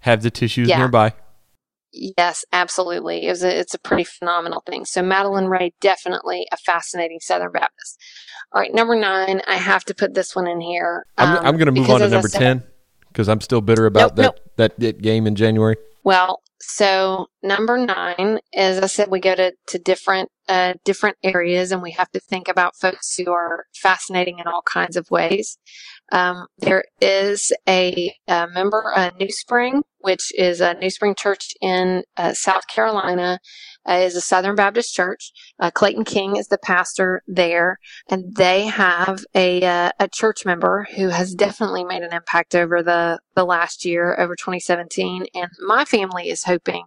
have 0.00 0.22
the 0.22 0.30
tissues 0.30 0.68
yeah. 0.68 0.78
nearby. 0.78 1.14
Yes, 1.92 2.44
absolutely. 2.52 3.26
It 3.26 3.30
was 3.30 3.42
a, 3.42 3.58
it's 3.58 3.74
a 3.74 3.78
pretty 3.78 4.04
phenomenal 4.04 4.62
thing. 4.64 4.84
So 4.84 5.02
Madeline 5.02 5.46
Ray, 5.46 5.72
definitely 5.80 6.46
a 6.52 6.56
fascinating 6.56 7.18
Southern 7.20 7.50
Baptist. 7.50 8.00
All 8.52 8.60
right, 8.60 8.72
number 8.72 8.94
nine. 8.94 9.42
I 9.48 9.56
have 9.56 9.84
to 9.86 9.94
put 9.94 10.14
this 10.14 10.34
one 10.36 10.46
in 10.46 10.60
here. 10.60 11.04
Um, 11.18 11.38
I'm, 11.38 11.46
I'm 11.46 11.56
going 11.56 11.66
to 11.66 11.72
move 11.72 11.90
on 11.90 12.00
to 12.00 12.08
number 12.08 12.28
said, 12.28 12.38
ten 12.38 12.62
because 13.08 13.28
I'm 13.28 13.40
still 13.40 13.60
bitter 13.60 13.86
about 13.86 14.16
nope, 14.16 14.16
that, 14.16 14.22
nope. 14.22 14.38
that 14.56 14.80
that 14.80 15.02
game 15.02 15.26
in 15.26 15.34
January. 15.34 15.76
Well, 16.04 16.42
so 16.60 17.28
number 17.42 17.78
nine, 17.78 18.40
as 18.54 18.78
I 18.80 18.86
said, 18.86 19.10
we 19.10 19.20
go 19.20 19.34
to, 19.34 19.52
to 19.68 19.78
different 19.78 20.30
uh, 20.48 20.74
different 20.84 21.16
areas, 21.22 21.72
and 21.72 21.82
we 21.82 21.92
have 21.92 22.10
to 22.10 22.20
think 22.20 22.48
about 22.48 22.76
folks 22.76 23.16
who 23.16 23.30
are 23.32 23.66
fascinating 23.74 24.38
in 24.38 24.46
all 24.46 24.62
kinds 24.62 24.96
of 24.96 25.10
ways. 25.10 25.58
Um, 26.12 26.46
there 26.58 26.84
is 27.00 27.52
a, 27.68 28.14
a 28.26 28.48
member, 28.52 28.92
a 28.94 29.12
New 29.18 29.30
Spring, 29.30 29.82
which 29.98 30.32
is 30.36 30.60
a 30.60 30.74
New 30.74 30.90
Spring 30.90 31.14
Church 31.14 31.52
in 31.60 32.02
uh, 32.16 32.32
South 32.32 32.66
Carolina, 32.66 33.38
uh, 33.88 33.94
is 33.94 34.16
a 34.16 34.20
Southern 34.20 34.54
Baptist 34.54 34.94
church. 34.94 35.32
Uh, 35.58 35.70
Clayton 35.70 36.04
King 36.04 36.36
is 36.36 36.48
the 36.48 36.58
pastor 36.58 37.22
there, 37.26 37.78
and 38.08 38.34
they 38.36 38.66
have 38.66 39.24
a 39.34 39.62
uh, 39.64 39.90
a 39.98 40.08
church 40.08 40.44
member 40.44 40.86
who 40.96 41.08
has 41.08 41.34
definitely 41.34 41.84
made 41.84 42.02
an 42.02 42.12
impact 42.12 42.54
over 42.54 42.82
the 42.82 43.20
the 43.34 43.44
last 43.44 43.84
year, 43.84 44.18
over 44.18 44.34
2017. 44.34 45.26
And 45.34 45.50
my 45.66 45.84
family 45.84 46.28
is 46.28 46.44
hoping 46.44 46.84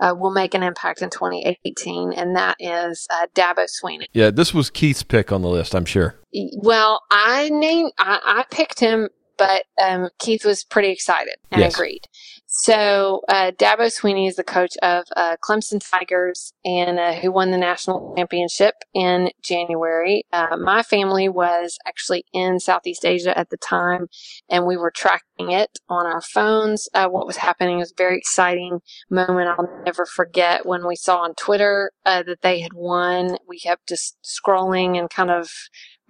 uh, 0.00 0.14
will 0.16 0.30
make 0.32 0.54
an 0.54 0.62
impact 0.62 1.02
in 1.02 1.10
2018, 1.10 2.12
and 2.12 2.36
that 2.36 2.56
is 2.58 3.06
uh, 3.10 3.26
Dabo 3.34 3.66
Swinney. 3.66 4.06
Yeah, 4.12 4.30
this 4.30 4.54
was 4.54 4.70
Keith's 4.70 5.02
pick 5.02 5.30
on 5.30 5.42
the 5.42 5.48
list, 5.48 5.74
I'm 5.74 5.84
sure. 5.84 6.16
Well, 6.56 7.02
I 7.10 7.48
named, 7.50 7.92
I, 7.98 8.20
I 8.24 8.54
picked 8.54 8.80
him, 8.80 9.08
but 9.40 9.64
um, 9.82 10.10
Keith 10.18 10.44
was 10.44 10.64
pretty 10.64 10.90
excited 10.90 11.36
and 11.50 11.62
yes. 11.62 11.74
agreed. 11.74 12.02
So 12.46 13.22
uh, 13.26 13.52
Dabo 13.52 13.86
Swinney 13.86 14.28
is 14.28 14.36
the 14.36 14.44
coach 14.44 14.76
of 14.82 15.04
uh, 15.16 15.36
Clemson 15.42 15.80
Tigers 15.80 16.52
and 16.62 16.98
uh, 16.98 17.14
who 17.14 17.32
won 17.32 17.50
the 17.50 17.56
national 17.56 18.12
championship 18.18 18.74
in 18.92 19.30
January. 19.42 20.24
Uh, 20.30 20.58
my 20.58 20.82
family 20.82 21.30
was 21.30 21.78
actually 21.86 22.24
in 22.34 22.60
Southeast 22.60 23.06
Asia 23.06 23.36
at 23.38 23.48
the 23.48 23.56
time, 23.56 24.08
and 24.50 24.66
we 24.66 24.76
were 24.76 24.92
tracking 24.94 25.52
it 25.52 25.78
on 25.88 26.04
our 26.04 26.20
phones. 26.20 26.86
Uh, 26.92 27.08
what 27.08 27.26
was 27.26 27.38
happening 27.38 27.78
was 27.78 27.92
a 27.92 27.96
very 27.96 28.18
exciting 28.18 28.80
moment. 29.08 29.48
I'll 29.48 29.82
never 29.86 30.04
forget 30.04 30.66
when 30.66 30.86
we 30.86 30.96
saw 30.96 31.20
on 31.20 31.34
Twitter 31.36 31.92
uh, 32.04 32.24
that 32.24 32.42
they 32.42 32.60
had 32.60 32.74
won. 32.74 33.38
We 33.48 33.58
kept 33.58 33.88
just 33.88 34.18
scrolling 34.22 34.98
and 34.98 35.08
kind 35.08 35.30
of 35.30 35.48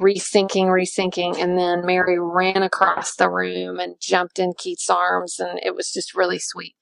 rethinking, 0.00 0.66
rethinking. 0.66 1.38
And 1.38 1.58
then 1.58 1.84
Mary 1.84 2.18
ran 2.18 2.62
across 2.62 3.14
the 3.16 3.28
room 3.28 3.78
and 3.78 3.96
jumped 4.00 4.38
in 4.38 4.52
Keith's 4.56 4.90
arms, 4.90 5.38
and 5.38 5.60
it 5.62 5.74
was 5.74 5.90
just 5.92 6.14
really 6.14 6.38
sweet. 6.38 6.74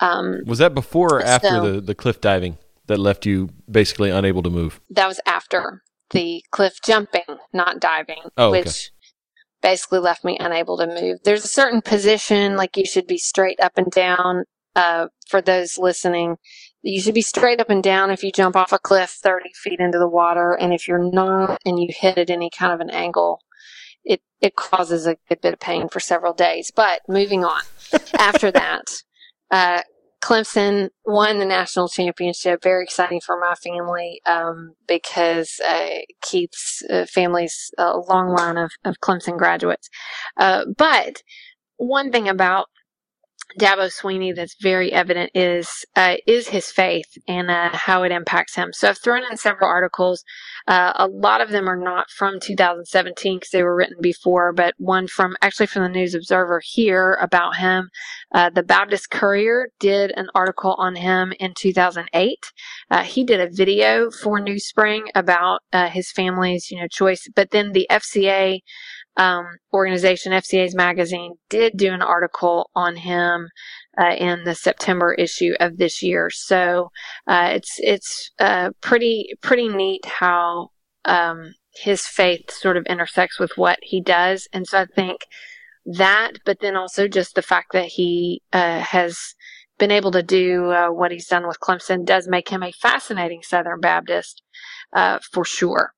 Um, 0.00 0.40
was 0.46 0.58
that 0.58 0.74
before 0.74 1.16
or 1.16 1.22
after 1.22 1.48
so, 1.48 1.72
the, 1.72 1.80
the 1.80 1.94
cliff 1.94 2.20
diving 2.20 2.58
that 2.86 2.98
left 2.98 3.26
you 3.26 3.50
basically 3.70 4.10
unable 4.10 4.42
to 4.42 4.50
move? 4.50 4.80
That 4.90 5.08
was 5.08 5.20
after 5.26 5.82
the 6.10 6.44
cliff 6.50 6.78
jumping, 6.84 7.38
not 7.52 7.80
diving, 7.80 8.22
oh, 8.36 8.48
okay. 8.48 8.60
which 8.60 8.90
basically 9.62 10.00
left 10.00 10.24
me 10.24 10.36
unable 10.38 10.76
to 10.78 10.86
move. 10.86 11.18
There's 11.24 11.44
a 11.44 11.48
certain 11.48 11.82
position, 11.82 12.56
like 12.56 12.76
you 12.76 12.84
should 12.84 13.06
be 13.06 13.18
straight 13.18 13.60
up 13.60 13.72
and 13.76 13.90
down. 13.90 14.44
Uh, 14.74 15.08
for 15.28 15.42
those 15.42 15.76
listening, 15.76 16.36
you 16.82 17.00
should 17.00 17.14
be 17.14 17.22
straight 17.22 17.60
up 17.60 17.70
and 17.70 17.82
down 17.82 18.10
if 18.10 18.22
you 18.22 18.32
jump 18.32 18.56
off 18.56 18.72
a 18.72 18.78
cliff 18.78 19.10
30 19.22 19.50
feet 19.54 19.80
into 19.80 19.98
the 19.98 20.08
water. 20.08 20.52
And 20.52 20.72
if 20.72 20.88
you're 20.88 21.10
not 21.12 21.60
and 21.64 21.78
you 21.78 21.88
hit 21.90 22.18
at 22.18 22.30
any 22.30 22.50
kind 22.50 22.72
of 22.72 22.80
an 22.80 22.90
angle, 22.90 23.40
it, 24.04 24.20
it 24.40 24.56
causes 24.56 25.06
a 25.06 25.16
good 25.28 25.40
bit 25.40 25.54
of 25.54 25.60
pain 25.60 25.88
for 25.88 26.00
several 26.00 26.34
days. 26.34 26.72
But 26.74 27.02
moving 27.08 27.44
on 27.44 27.62
after 28.18 28.50
that, 28.50 28.84
uh, 29.50 29.82
Clemson 30.22 30.90
won 31.04 31.38
the 31.38 31.44
national 31.44 31.88
championship. 31.88 32.62
Very 32.62 32.84
exciting 32.84 33.20
for 33.20 33.38
my 33.38 33.54
family 33.54 34.20
um, 34.24 34.74
because 34.86 35.60
uh, 35.64 35.86
it 35.88 36.08
keeps 36.20 36.82
uh, 36.88 37.06
families 37.06 37.72
a 37.76 37.98
long 37.98 38.28
line 38.28 38.56
of, 38.56 38.70
of 38.84 38.96
Clemson 39.00 39.36
graduates. 39.36 39.88
Uh, 40.36 40.64
but 40.76 41.22
one 41.76 42.12
thing 42.12 42.28
about 42.28 42.66
Dabo 43.58 43.90
Swinney 43.92 44.34
that's 44.34 44.56
very 44.60 44.92
evident 44.92 45.30
is 45.34 45.84
uh, 45.96 46.16
is 46.26 46.48
his 46.48 46.70
faith 46.70 47.18
and 47.28 47.50
uh, 47.50 47.70
how 47.72 48.02
it 48.02 48.12
impacts 48.12 48.54
him. 48.54 48.70
So 48.72 48.88
I've 48.88 48.98
thrown 48.98 49.22
in 49.30 49.36
several 49.36 49.68
articles. 49.68 50.24
Uh, 50.66 50.92
a 50.96 51.08
lot 51.08 51.40
of 51.40 51.50
them 51.50 51.68
are 51.68 51.76
not 51.76 52.10
from 52.10 52.40
2017 52.40 53.36
because 53.36 53.50
they 53.50 53.62
were 53.62 53.76
written 53.76 53.96
before, 54.00 54.52
but 54.52 54.74
one 54.78 55.06
from 55.08 55.36
actually 55.42 55.66
from 55.66 55.82
the 55.82 55.88
News 55.88 56.14
Observer 56.14 56.60
here 56.64 57.18
about 57.20 57.56
him. 57.56 57.90
Uh, 58.32 58.50
the 58.50 58.62
Baptist 58.62 59.10
Courier 59.10 59.68
did 59.80 60.12
an 60.16 60.28
article 60.34 60.74
on 60.78 60.96
him 60.96 61.32
in 61.38 61.52
2008. 61.54 62.52
Uh, 62.90 63.02
he 63.02 63.24
did 63.24 63.40
a 63.40 63.50
video 63.50 64.10
for 64.10 64.40
NewSpring 64.40 65.02
about 65.14 65.60
uh, 65.72 65.88
his 65.88 66.10
family's 66.10 66.70
you 66.70 66.80
know 66.80 66.88
choice, 66.88 67.28
but 67.34 67.50
then 67.50 67.72
the 67.72 67.86
FCA 67.90 68.60
um, 69.16 69.46
organization, 69.72 70.32
FCA's 70.32 70.74
magazine, 70.74 71.34
did 71.48 71.76
do 71.76 71.92
an 71.92 72.02
article 72.02 72.70
on 72.74 72.96
him 72.96 73.48
uh, 74.00 74.14
in 74.16 74.44
the 74.44 74.54
September 74.54 75.12
issue 75.12 75.52
of 75.60 75.76
this 75.76 76.02
year. 76.02 76.30
So 76.30 76.90
uh, 77.26 77.50
it's 77.52 77.78
it's 77.78 78.30
uh, 78.38 78.70
pretty 78.80 79.34
pretty 79.42 79.68
neat 79.68 80.04
how 80.06 80.70
um, 81.04 81.54
his 81.74 82.06
faith 82.06 82.50
sort 82.50 82.76
of 82.76 82.86
intersects 82.86 83.38
with 83.38 83.52
what 83.56 83.78
he 83.82 84.00
does, 84.00 84.48
and 84.52 84.66
so 84.66 84.80
I 84.80 84.86
think 84.86 85.20
that, 85.84 86.32
but 86.44 86.60
then 86.60 86.76
also 86.76 87.08
just 87.08 87.34
the 87.34 87.42
fact 87.42 87.72
that 87.72 87.86
he 87.86 88.42
uh, 88.52 88.80
has 88.80 89.34
been 89.78 89.90
able 89.90 90.12
to 90.12 90.22
do 90.22 90.70
uh, 90.70 90.88
what 90.88 91.10
he's 91.10 91.26
done 91.26 91.46
with 91.46 91.58
Clemson 91.60 92.04
does 92.04 92.28
make 92.28 92.48
him 92.48 92.62
a 92.62 92.72
fascinating 92.72 93.42
Southern 93.42 93.80
Baptist 93.80 94.42
uh, 94.92 95.18
for 95.32 95.44
sure. 95.44 95.92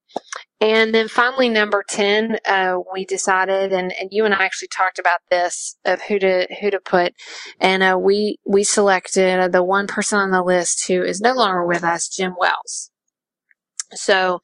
And 0.60 0.94
then 0.94 1.08
finally, 1.08 1.48
number 1.48 1.84
10, 1.86 2.38
uh, 2.46 2.76
we 2.92 3.04
decided, 3.04 3.72
and, 3.72 3.92
and 4.00 4.08
you 4.12 4.24
and 4.24 4.32
I 4.32 4.44
actually 4.44 4.68
talked 4.68 4.98
about 4.98 5.20
this 5.30 5.76
of 5.84 6.00
who 6.02 6.18
to, 6.20 6.46
who 6.60 6.70
to 6.70 6.80
put. 6.80 7.12
And, 7.60 7.82
uh, 7.82 7.98
we, 8.00 8.38
we 8.46 8.64
selected 8.64 9.52
the 9.52 9.64
one 9.64 9.86
person 9.86 10.18
on 10.18 10.30
the 10.30 10.42
list 10.42 10.86
who 10.86 11.02
is 11.02 11.20
no 11.20 11.34
longer 11.34 11.66
with 11.66 11.82
us, 11.84 12.08
Jim 12.08 12.34
Wells. 12.38 12.90
So, 13.92 14.40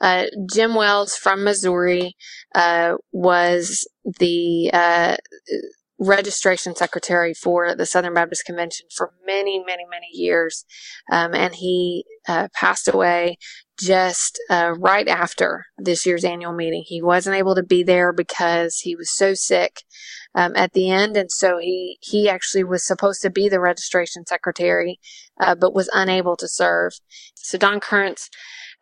uh, 0.00 0.26
Jim 0.52 0.74
Wells 0.74 1.16
from 1.16 1.44
Missouri, 1.44 2.14
uh, 2.54 2.96
was 3.12 3.88
the, 4.04 4.70
uh, 4.72 5.16
registration 5.98 6.74
secretary 6.74 7.34
for 7.34 7.74
the 7.74 7.86
Southern 7.86 8.14
Baptist 8.14 8.44
Convention 8.44 8.86
for 8.94 9.12
many, 9.26 9.62
many, 9.64 9.84
many 9.88 10.08
years. 10.12 10.64
Um, 11.10 11.34
and 11.34 11.54
he 11.54 12.04
uh, 12.28 12.48
passed 12.52 12.88
away 12.92 13.38
just 13.78 14.40
uh, 14.50 14.72
right 14.78 15.08
after 15.08 15.66
this 15.76 16.06
year's 16.06 16.24
annual 16.24 16.52
meeting. 16.52 16.84
He 16.86 17.02
wasn't 17.02 17.36
able 17.36 17.54
to 17.54 17.62
be 17.62 17.82
there 17.82 18.12
because 18.12 18.78
he 18.78 18.94
was 18.94 19.14
so 19.14 19.34
sick 19.34 19.82
um, 20.34 20.52
at 20.56 20.72
the 20.72 20.90
end, 20.90 21.16
and 21.16 21.30
so 21.30 21.58
he 21.58 21.98
he 22.00 22.28
actually 22.28 22.64
was 22.64 22.86
supposed 22.86 23.22
to 23.22 23.30
be 23.30 23.48
the 23.48 23.60
registration 23.60 24.26
secretary, 24.26 24.98
uh, 25.40 25.54
but 25.54 25.74
was 25.74 25.90
unable 25.92 26.36
to 26.36 26.48
serve. 26.48 26.92
So 27.34 27.58
Don 27.58 27.80
Currence 27.80 28.30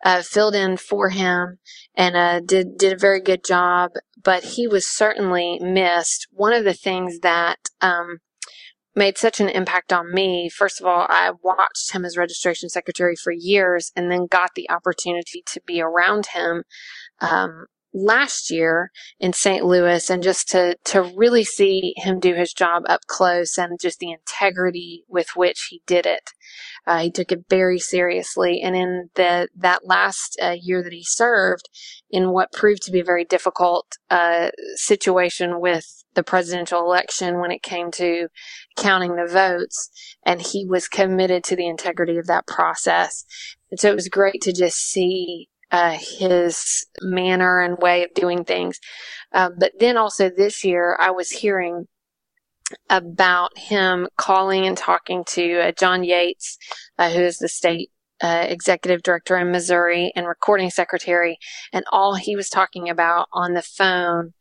uh, 0.03 0.21
filled 0.21 0.55
in 0.55 0.77
for 0.77 1.09
him 1.09 1.59
and 1.95 2.15
uh, 2.15 2.39
did 2.41 2.77
did 2.77 2.93
a 2.93 2.99
very 2.99 3.21
good 3.21 3.43
job. 3.43 3.91
But 4.21 4.43
he 4.43 4.67
was 4.67 4.87
certainly 4.87 5.59
missed. 5.61 6.27
One 6.31 6.53
of 6.53 6.63
the 6.63 6.73
things 6.73 7.19
that 7.19 7.57
um, 7.81 8.19
made 8.95 9.17
such 9.17 9.39
an 9.39 9.49
impact 9.49 9.91
on 9.91 10.13
me. 10.13 10.49
First 10.49 10.79
of 10.79 10.87
all, 10.87 11.05
I 11.09 11.31
watched 11.41 11.91
him 11.91 12.05
as 12.05 12.17
registration 12.17 12.69
secretary 12.69 13.15
for 13.15 13.31
years 13.31 13.91
and 13.95 14.11
then 14.11 14.27
got 14.27 14.51
the 14.55 14.69
opportunity 14.69 15.43
to 15.47 15.61
be 15.65 15.81
around 15.81 16.27
him 16.27 16.63
um, 17.21 17.65
last 17.93 18.49
year 18.49 18.91
in 19.19 19.33
St. 19.33 19.63
Louis 19.63 20.09
and 20.09 20.23
just 20.23 20.49
to, 20.49 20.75
to 20.85 21.01
really 21.15 21.43
see 21.43 21.93
him 21.97 22.19
do 22.19 22.33
his 22.33 22.53
job 22.53 22.83
up 22.87 23.01
close 23.07 23.57
and 23.57 23.79
just 23.79 23.99
the 23.99 24.11
integrity 24.11 25.03
with 25.07 25.35
which 25.35 25.67
he 25.69 25.81
did 25.85 26.05
it. 26.05 26.31
Uh, 26.87 26.99
he 26.99 27.11
took 27.11 27.31
it 27.31 27.45
very 27.49 27.79
seriously. 27.79 28.61
And 28.61 28.75
in 28.75 29.09
the, 29.15 29.47
that 29.55 29.85
last 29.85 30.37
uh, 30.41 30.55
year 30.59 30.83
that 30.83 30.93
he 30.93 31.03
served, 31.03 31.69
in 32.09 32.31
what 32.31 32.51
proved 32.51 32.83
to 32.83 32.91
be 32.91 32.99
a 32.99 33.05
very 33.05 33.25
difficult 33.25 33.97
uh, 34.09 34.49
situation 34.75 35.59
with 35.59 36.02
the 36.15 36.23
presidential 36.23 36.79
election 36.79 37.39
when 37.39 37.51
it 37.51 37.63
came 37.63 37.91
to 37.91 38.27
counting 38.77 39.15
the 39.15 39.27
votes, 39.27 39.89
and 40.25 40.41
he 40.41 40.65
was 40.65 40.87
committed 40.87 41.43
to 41.45 41.55
the 41.55 41.67
integrity 41.67 42.17
of 42.17 42.27
that 42.27 42.47
process. 42.47 43.25
And 43.71 43.79
so 43.79 43.89
it 43.89 43.95
was 43.95 44.09
great 44.09 44.41
to 44.43 44.53
just 44.53 44.77
see 44.77 45.49
uh, 45.71 45.97
his 45.99 46.85
manner 47.01 47.59
and 47.59 47.77
way 47.79 48.03
of 48.03 48.13
doing 48.13 48.43
things. 48.43 48.79
Um, 49.31 49.55
but 49.57 49.71
then 49.79 49.97
also 49.97 50.29
this 50.29 50.63
year, 50.63 50.95
I 50.99 51.11
was 51.11 51.31
hearing 51.31 51.87
about 52.89 53.57
him 53.57 54.07
calling 54.17 54.65
and 54.65 54.77
talking 54.77 55.23
to 55.29 55.59
uh, 55.59 55.71
John 55.71 56.03
Yeats, 56.03 56.57
uh, 56.97 57.09
who 57.09 57.21
is 57.21 57.39
the 57.39 57.49
state 57.49 57.89
uh, 58.21 58.45
executive 58.47 59.03
director 59.03 59.37
in 59.37 59.51
Missouri 59.51 60.11
and 60.15 60.27
recording 60.27 60.69
secretary, 60.69 61.37
and 61.73 61.83
all 61.91 62.15
he 62.15 62.35
was 62.35 62.49
talking 62.49 62.89
about 62.89 63.27
on 63.33 63.53
the 63.53 63.61
phone 63.61 64.33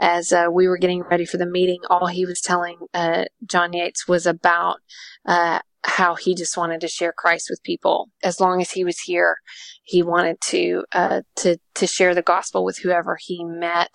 as 0.00 0.32
uh, 0.32 0.46
we 0.50 0.66
were 0.66 0.78
getting 0.78 1.02
ready 1.02 1.26
for 1.26 1.36
the 1.36 1.46
meeting, 1.46 1.80
all 1.90 2.06
he 2.06 2.24
was 2.24 2.40
telling 2.40 2.78
uh, 2.94 3.24
John 3.46 3.72
Yeats 3.72 4.08
was 4.08 4.26
about 4.26 4.78
uh, 5.26 5.60
how 5.82 6.14
he 6.14 6.34
just 6.34 6.56
wanted 6.56 6.80
to 6.80 6.88
share 6.88 7.12
Christ 7.16 7.48
with 7.48 7.62
people. 7.62 8.10
As 8.22 8.40
long 8.40 8.60
as 8.60 8.70
he 8.72 8.84
was 8.84 9.00
here, 9.00 9.36
he 9.82 10.02
wanted 10.02 10.40
to 10.46 10.84
uh, 10.92 11.22
to 11.36 11.58
to 11.74 11.86
share 11.86 12.14
the 12.14 12.22
gospel 12.22 12.64
with 12.64 12.78
whoever 12.78 13.16
he 13.20 13.44
met 13.44 13.94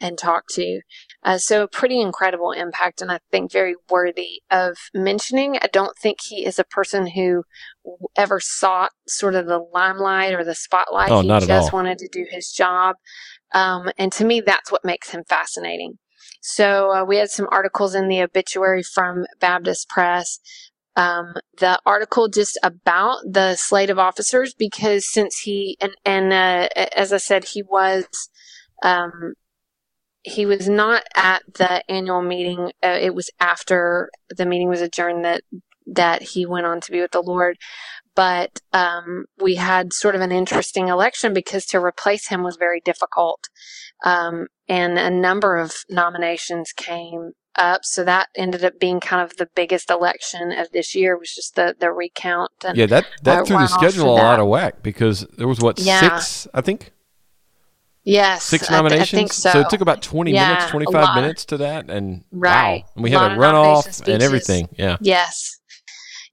and 0.00 0.18
talked 0.18 0.50
to. 0.54 0.80
Uh, 1.22 1.38
so 1.38 1.62
a 1.62 1.68
pretty 1.68 2.00
incredible 2.00 2.52
impact, 2.52 3.00
and 3.00 3.12
I 3.12 3.20
think 3.30 3.52
very 3.52 3.74
worthy 3.90 4.42
of 4.50 4.76
mentioning. 4.94 5.56
I 5.56 5.68
don't 5.72 5.96
think 6.00 6.18
he 6.22 6.44
is 6.44 6.58
a 6.58 6.64
person 6.64 7.08
who 7.08 7.44
ever 8.16 8.40
sought 8.40 8.90
sort 9.06 9.34
of 9.34 9.46
the 9.46 9.58
limelight 9.58 10.34
or 10.34 10.44
the 10.44 10.54
spotlight. 10.54 11.10
Oh, 11.10 11.22
he 11.22 11.28
not 11.28 11.42
at 11.42 11.48
just 11.48 11.72
all. 11.72 11.78
wanted 11.78 11.98
to 11.98 12.08
do 12.10 12.26
his 12.28 12.50
job, 12.50 12.96
um, 13.52 13.90
and 13.98 14.12
to 14.12 14.24
me, 14.24 14.40
that's 14.40 14.70
what 14.70 14.84
makes 14.84 15.10
him 15.10 15.24
fascinating. 15.28 15.98
So 16.42 16.92
uh, 16.92 17.04
we 17.04 17.16
had 17.16 17.30
some 17.30 17.48
articles 17.50 17.94
in 17.94 18.08
the 18.08 18.22
obituary 18.22 18.82
from 18.82 19.26
Baptist 19.40 19.88
Press 19.88 20.38
um, 20.96 21.34
the 21.58 21.78
article 21.86 22.28
just 22.28 22.58
about 22.62 23.18
the 23.24 23.56
slate 23.56 23.90
of 23.90 23.98
officers 23.98 24.54
because 24.54 25.10
since 25.10 25.38
he 25.38 25.76
and 25.80 25.92
and 26.04 26.32
uh, 26.32 26.68
as 26.96 27.12
I 27.12 27.18
said, 27.18 27.44
he 27.44 27.62
was 27.62 28.06
um, 28.82 29.34
he 30.22 30.46
was 30.46 30.68
not 30.68 31.04
at 31.14 31.42
the 31.54 31.82
annual 31.90 32.22
meeting. 32.22 32.72
Uh, 32.82 32.98
it 33.00 33.14
was 33.14 33.30
after 33.40 34.10
the 34.36 34.46
meeting 34.46 34.68
was 34.68 34.80
adjourned 34.80 35.24
that 35.24 35.42
that 35.90 36.22
he 36.22 36.46
went 36.46 36.66
on 36.66 36.80
to 36.80 36.92
be 36.92 37.00
with 37.00 37.12
the 37.12 37.22
Lord. 37.22 37.56
But 38.14 38.60
um, 38.72 39.26
we 39.40 39.54
had 39.54 39.92
sort 39.92 40.14
of 40.14 40.20
an 40.20 40.32
interesting 40.32 40.88
election 40.88 41.32
because 41.32 41.64
to 41.66 41.78
replace 41.78 42.28
him 42.28 42.42
was 42.42 42.56
very 42.56 42.80
difficult, 42.84 43.48
um, 44.04 44.48
and 44.68 44.98
a 44.98 45.10
number 45.10 45.56
of 45.56 45.72
nominations 45.88 46.72
came 46.72 47.32
up. 47.56 47.84
So 47.84 48.04
that 48.04 48.28
ended 48.36 48.64
up 48.64 48.78
being 48.80 49.00
kind 49.00 49.22
of 49.22 49.36
the 49.36 49.48
biggest 49.54 49.90
election 49.90 50.50
of 50.52 50.70
this 50.72 50.94
year 50.94 51.16
was 51.16 51.32
just 51.34 51.54
the, 51.54 51.74
the 51.78 51.90
recount. 51.92 52.50
And, 52.64 52.76
Yeah, 52.76 52.86
that 52.86 53.06
that 53.22 53.38
uh, 53.40 53.44
threw 53.44 53.58
the 53.58 53.66
schedule 53.68 54.12
a 54.12 54.16
lot 54.16 54.40
of 54.40 54.48
whack 54.48 54.82
because 54.82 55.26
there 55.38 55.48
was 55.48 55.60
what 55.60 55.78
Yeah. 55.78 56.00
six, 56.18 56.48
I 56.52 56.60
think, 56.62 56.90
Yes. 58.02 58.42
six 58.44 58.64
I 58.64 58.68
th- 58.68 58.76
nominations. 58.78 59.12
I 59.14 59.18
think 59.18 59.32
so. 59.32 59.60
it 59.60 59.70
took 59.70 59.80
about 59.82 60.02
twenty 60.02 60.32
Yeah, 60.32 60.48
minutes, 60.48 60.70
twenty 60.70 60.86
five 60.90 61.14
minutes 61.14 61.44
to 61.46 61.58
that, 61.58 61.90
and 61.90 62.24
Right. 62.32 62.82
wow, 62.82 62.90
and 62.96 63.04
we 63.04 63.10
had 63.10 63.22
a 63.22 63.36
runoff 63.36 64.08
and 64.08 64.22
everything. 64.22 64.68
Yeah, 64.76 64.96
Yes. 65.00 65.59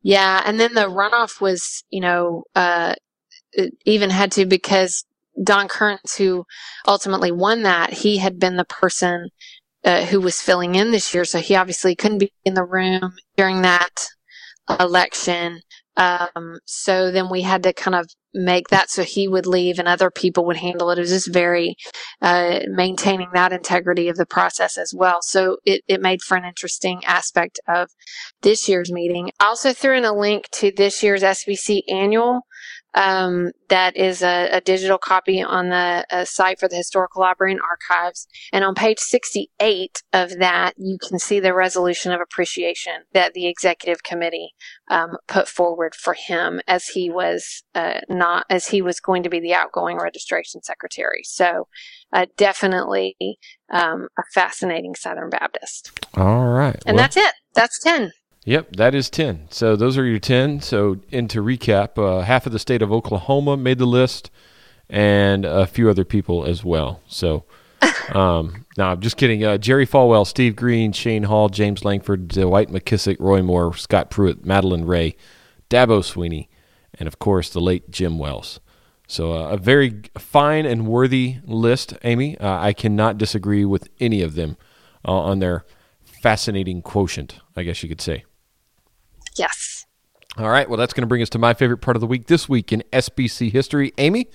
Yeah. 0.08 0.42
And 0.46 0.58
then 0.58 0.74
the 0.74 0.86
runoff 0.86 1.42
was, 1.42 1.84
you 1.90 2.00
know, 2.00 2.46
uh, 2.56 2.96
even 3.86 4.10
had 4.10 4.32
to 4.32 4.46
because 4.46 5.04
Don 5.44 5.68
Currence, 5.68 6.16
who 6.16 6.46
ultimately 6.88 7.34
won 7.34 7.64
that, 7.64 7.92
he 7.92 8.16
had 8.16 8.40
been 8.40 8.56
the 8.56 8.64
person 8.64 9.28
uh, 9.84 10.06
who 10.06 10.22
was 10.22 10.42
filling 10.42 10.76
in 10.76 10.92
this 10.92 11.14
year. 11.14 11.26
So 11.26 11.40
he 11.40 11.56
obviously 11.58 11.94
couldn't 11.94 12.20
be 12.20 12.32
in 12.46 12.54
the 12.54 12.64
room 12.64 13.18
during 13.36 13.64
that 13.64 14.08
election. 14.80 15.60
Um, 15.98 16.60
so 16.66 17.12
then 17.12 17.30
we 17.30 17.42
had 17.42 17.64
to 17.64 17.74
kind 17.74 17.96
of 17.96 18.08
make 18.34 18.68
that 18.68 18.90
so 18.90 19.04
he 19.04 19.28
would 19.28 19.48
leave 19.48 19.80
and 19.80 19.88
other 19.88 20.12
people 20.12 20.46
would 20.46 20.58
handle 20.58 20.92
it. 20.92 21.00
It 21.00 21.02
was 21.02 21.10
just 21.10 21.34
very 21.34 21.76
uh, 22.22 22.60
maintaining 22.70 23.30
that 23.34 23.52
integrity 23.52 24.08
of 24.10 24.16
the 24.16 24.26
process 24.28 24.78
as 24.78 24.94
well. 24.96 25.20
So 25.22 25.58
it, 25.66 25.82
it 25.88 26.02
made 26.02 26.22
for 26.22 26.38
an 26.38 26.46
interesting 26.46 27.04
aspect 27.06 27.60
of 27.68 27.90
this 28.44 28.70
year's 28.70 28.92
meeting. 28.92 29.32
I 29.40 29.48
also 29.48 29.74
threw 29.74 29.98
in 29.98 30.06
a 30.06 30.14
link 30.14 30.46
to 30.54 30.72
this 30.76 31.02
year's 31.02 31.24
SBC 31.24 31.82
annual 31.90 32.42
um, 32.94 33.52
that 33.70 33.96
is 33.96 34.22
a, 34.24 34.50
a, 34.52 34.62
digital 34.62 34.98
copy 34.98 35.42
on 35.42 35.70
the 35.70 36.26
site 36.26 36.60
for 36.60 36.68
the 36.68 36.76
Historical 36.76 37.22
Library 37.22 37.52
and 37.52 37.62
Archives. 37.62 38.28
And 38.52 38.64
on 38.64 38.76
page 38.76 39.00
68 39.00 40.04
of 40.14 40.40
that, 40.40 40.74
you 40.78 40.98
can 41.08 41.20
see 41.20 41.40
the 41.40 41.54
resolution 41.54 42.12
of 42.12 42.22
appreciation 42.22 43.04
that 43.14 43.34
the 43.34 43.48
executive 43.48 44.04
committee 44.04 44.54
um, 44.90 45.18
put 45.28 45.48
forward 45.48 45.96
for 45.96 46.14
him 46.14 46.62
as 46.68 46.88
he 46.88 47.10
was 47.10 47.64
uh, 47.76 48.00
not 48.10 48.46
as 48.50 48.68
he 48.68 48.82
was 48.82 49.00
going 49.00 49.24
to 49.24 49.30
be 49.30 49.40
the 49.40 49.54
outgoing 49.54 49.98
registration 49.98 50.62
secretary. 50.64 51.22
So, 51.24 51.68
uh, 52.14 52.26
definitely 52.38 53.16
um, 53.72 54.08
a 54.18 54.24
fascinating 54.34 54.96
Southern 54.96 55.30
Baptist. 55.30 55.92
All 56.16 56.48
right, 56.48 56.82
and 56.86 56.96
well, 56.96 57.04
that's 57.04 57.18
it. 57.18 57.34
That's 57.54 57.80
ten. 57.80 58.12
Yep, 58.48 58.78
that 58.78 58.96
is 58.96 59.10
10. 59.10 59.48
So 59.50 59.76
those 59.76 59.98
are 59.98 60.06
your 60.06 60.20
10. 60.20 60.62
So, 60.62 61.02
and 61.12 61.30
to 61.32 61.44
recap, 61.44 61.98
uh, 61.98 62.22
half 62.22 62.46
of 62.46 62.54
the 62.54 62.60
state 62.60 62.82
of 62.82 62.94
Oklahoma 62.94 63.58
made 63.58 63.78
the 63.78 63.86
list 63.86 64.32
and 64.90 65.44
a 65.44 65.68
few 65.68 65.90
other 65.90 66.06
people 66.06 66.46
as 66.46 66.64
well. 66.64 67.02
So, 67.08 67.44
um, 68.14 68.66
now 68.78 68.92
I'm 68.92 69.02
just 69.02 69.18
kidding. 69.18 69.44
Uh, 69.44 69.58
Jerry 69.58 69.86
Falwell, 69.86 70.26
Steve 70.26 70.56
Green, 70.56 70.94
Shane 70.94 71.24
Hall, 71.24 71.50
James 71.50 71.84
Lankford, 71.84 72.30
Dwight 72.30 72.70
McKissic, 72.70 73.18
Roy 73.20 73.42
Moore, 73.42 73.76
Scott 73.76 74.10
Pruitt, 74.10 74.46
Madeline 74.46 74.86
Ray, 74.86 75.18
Dabo 75.70 76.00
Swinney, 76.00 76.48
and 76.94 77.06
of 77.06 77.20
course 77.20 77.50
the 77.50 77.60
late 77.60 77.92
Jim 77.92 78.18
Wells. 78.18 78.62
So, 79.10 79.34
uh, 79.34 79.50
a 79.50 79.58
very 79.58 80.04
fine 80.18 80.66
and 80.66 80.88
worthy 80.88 81.40
list, 81.44 81.98
Amy. 82.06 82.38
Uh, 82.38 82.58
I 82.62 82.72
cannot 82.72 83.18
disagree 83.18 83.66
with 83.66 83.90
any 84.00 84.22
of 84.22 84.36
them 84.36 84.56
uh, 85.06 85.12
on 85.12 85.40
their 85.40 85.66
fascinating 86.06 86.82
quotient, 86.82 87.42
I 87.54 87.64
guess 87.64 87.84
you 87.84 87.90
could 87.90 88.00
say. 88.00 88.24
Yes. 89.38 89.86
All 90.38 90.50
right. 90.50 90.70
Well, 90.70 90.78
that's 90.78 90.94
going 90.94 91.02
to 91.02 91.08
bring 91.08 91.22
us 91.22 91.30
to 91.30 91.40
my 91.40 91.54
favorite 91.54 91.80
part 91.80 91.98
of 91.98 92.02
the 92.02 92.08
week 92.08 92.28
this 92.28 92.48
week 92.48 92.72
in 92.72 92.84
SBC 92.94 93.52
history. 93.52 93.94
Amy, 93.98 94.30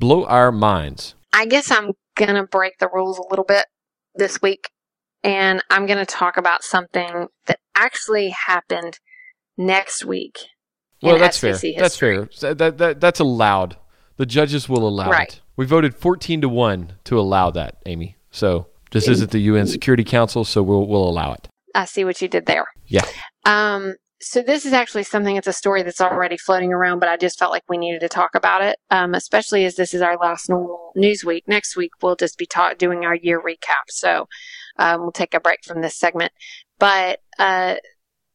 blow 0.00 0.24
our 0.24 0.50
minds. 0.50 1.14
I 1.32 1.46
guess 1.46 1.70
I'm 1.70 1.92
going 2.16 2.34
to 2.34 2.44
break 2.44 2.78
the 2.78 2.88
rules 2.92 3.18
a 3.18 3.28
little 3.28 3.44
bit 3.44 3.66
this 4.14 4.40
week, 4.40 4.70
and 5.22 5.62
I'm 5.70 5.86
going 5.86 5.98
to 5.98 6.06
talk 6.06 6.36
about 6.38 6.64
something 6.64 7.28
that 7.46 7.58
actually 7.76 8.30
happened 8.30 8.98
next 9.58 10.04
week. 10.04 10.38
Well, 11.02 11.18
that's 11.18 11.38
fair. 11.38 11.50
History. 11.50 11.74
That's 11.76 11.96
fair. 11.96 12.54
That, 12.54 12.78
that, 12.78 13.00
that's 13.00 13.20
allowed. 13.20 13.76
The 14.16 14.26
judges 14.26 14.68
will 14.68 14.88
allow 14.88 15.10
right. 15.10 15.28
it. 15.28 15.40
We 15.56 15.66
voted 15.66 15.94
14 15.94 16.40
to 16.40 16.48
1 16.48 16.92
to 17.04 17.20
allow 17.20 17.50
that, 17.50 17.76
Amy. 17.84 18.16
So 18.30 18.68
this 18.92 19.08
isn't 19.08 19.30
the 19.30 19.40
UN 19.40 19.66
Security 19.66 20.04
Council, 20.04 20.44
so 20.44 20.62
we'll, 20.62 20.86
we'll 20.86 21.08
allow 21.08 21.32
it. 21.32 21.48
I 21.74 21.84
see 21.84 22.04
what 22.04 22.22
you 22.22 22.28
did 22.28 22.46
there. 22.46 22.66
Yeah. 22.86 23.04
Um, 23.44 23.94
so 24.20 24.42
this 24.42 24.64
is 24.64 24.72
actually 24.72 25.02
something 25.02 25.36
it's 25.36 25.46
a 25.46 25.52
story 25.52 25.82
that's 25.82 26.00
already 26.00 26.36
floating 26.36 26.72
around 26.72 26.98
but 26.98 27.08
i 27.08 27.16
just 27.16 27.38
felt 27.38 27.52
like 27.52 27.64
we 27.68 27.76
needed 27.76 28.00
to 28.00 28.08
talk 28.08 28.34
about 28.34 28.62
it 28.62 28.78
um, 28.90 29.14
especially 29.14 29.64
as 29.64 29.76
this 29.76 29.92
is 29.92 30.02
our 30.02 30.16
last 30.16 30.48
normal 30.48 30.86
news 30.96 31.24
week. 31.24 31.44
Next 31.46 31.76
week 31.76 31.92
we'll 32.02 32.16
just 32.16 32.38
be 32.38 32.46
ta- 32.46 32.74
doing 32.74 33.04
our 33.04 33.14
year 33.14 33.40
recap. 33.40 33.88
So 33.88 34.26
um, 34.78 35.02
we'll 35.02 35.12
take 35.12 35.34
a 35.34 35.40
break 35.40 35.60
from 35.64 35.82
this 35.82 35.96
segment. 35.96 36.32
But 36.78 37.20
uh, 37.38 37.76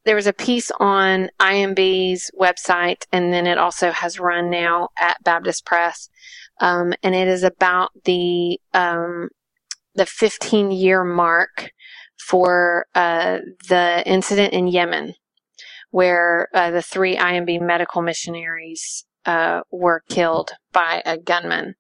there 0.06 0.16
was 0.16 0.28
a 0.28 0.34
piece 0.34 0.72
on 0.80 1.30
imb's 1.40 2.32
website 2.40 3.04
and 3.12 3.34
then 3.34 3.46
it 3.46 3.58
also 3.58 3.92
has 3.92 4.20
run 4.20 4.50
now 4.50 4.90
at 4.98 5.24
baptist 5.24 5.66
press 5.66 6.10
um, 6.60 6.94
and 7.04 7.14
it 7.14 7.28
is 7.28 7.44
about 7.44 7.92
the 8.06 8.60
um, 8.74 9.30
the 9.94 10.08
15 10.08 10.72
year 10.72 11.04
mark 11.04 11.70
for 12.18 12.88
uh, 12.96 13.40
the 13.70 14.02
incident 14.08 14.54
in 14.54 14.68
yemen 14.68 15.14
where 15.92 16.48
uh, 16.54 16.72
the 16.72 16.82
three 16.82 17.16
IMB 17.16 17.62
medical 17.62 18.02
missionaries 18.02 19.06
uh, 19.26 19.62
were 19.72 20.04
killed 20.10 20.52
by 20.72 21.02
a 21.06 21.18
gunman. 21.18 21.76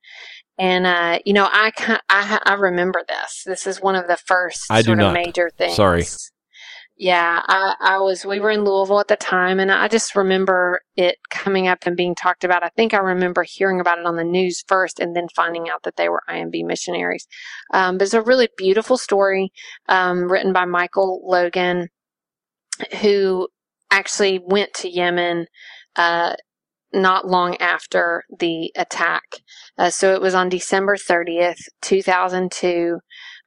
And 0.59 0.85
uh, 0.85 1.19
you 1.25 1.33
know, 1.33 1.47
I, 1.51 1.71
I 2.09 2.39
I 2.45 2.53
remember 2.53 3.01
this. 3.07 3.43
This 3.45 3.65
is 3.65 3.81
one 3.81 3.95
of 3.95 4.07
the 4.07 4.17
first 4.17 4.65
I 4.69 4.83
sort 4.83 5.01
of 5.01 5.13
major 5.13 5.49
things. 5.49 5.75
Sorry. 5.75 6.05
Yeah, 6.97 7.41
I, 7.47 7.73
I 7.79 7.97
was. 7.97 8.25
We 8.25 8.39
were 8.39 8.51
in 8.51 8.63
Louisville 8.63 8.99
at 8.99 9.07
the 9.07 9.15
time, 9.15 9.59
and 9.59 9.71
I 9.71 9.87
just 9.87 10.15
remember 10.15 10.81
it 10.95 11.17
coming 11.31 11.67
up 11.67 11.79
and 11.87 11.97
being 11.97 12.13
talked 12.13 12.43
about. 12.43 12.61
I 12.61 12.69
think 12.69 12.93
I 12.93 12.99
remember 12.99 13.41
hearing 13.41 13.79
about 13.79 13.97
it 13.97 14.05
on 14.05 14.17
the 14.17 14.23
news 14.23 14.63
first, 14.67 14.99
and 14.99 15.15
then 15.15 15.27
finding 15.35 15.67
out 15.67 15.81
that 15.81 15.95
they 15.95 16.09
were 16.09 16.21
IMB 16.29 16.63
missionaries. 16.63 17.27
Um, 17.73 17.97
but 17.97 18.03
it's 18.03 18.13
a 18.13 18.21
really 18.21 18.49
beautiful 18.55 18.99
story 18.99 19.51
um, 19.89 20.31
written 20.31 20.53
by 20.53 20.65
Michael 20.65 21.23
Logan, 21.25 21.89
who 23.01 23.47
actually 23.91 24.39
went 24.43 24.73
to 24.75 24.89
Yemen 24.89 25.45
uh, 25.95 26.35
not 26.93 27.27
long 27.27 27.57
after 27.57 28.23
the 28.39 28.71
attack. 28.75 29.23
Uh, 29.77 29.89
so 29.89 30.13
it 30.13 30.21
was 30.21 30.33
on 30.33 30.49
December 30.49 30.95
30th, 30.95 31.59
2002, 31.81 32.99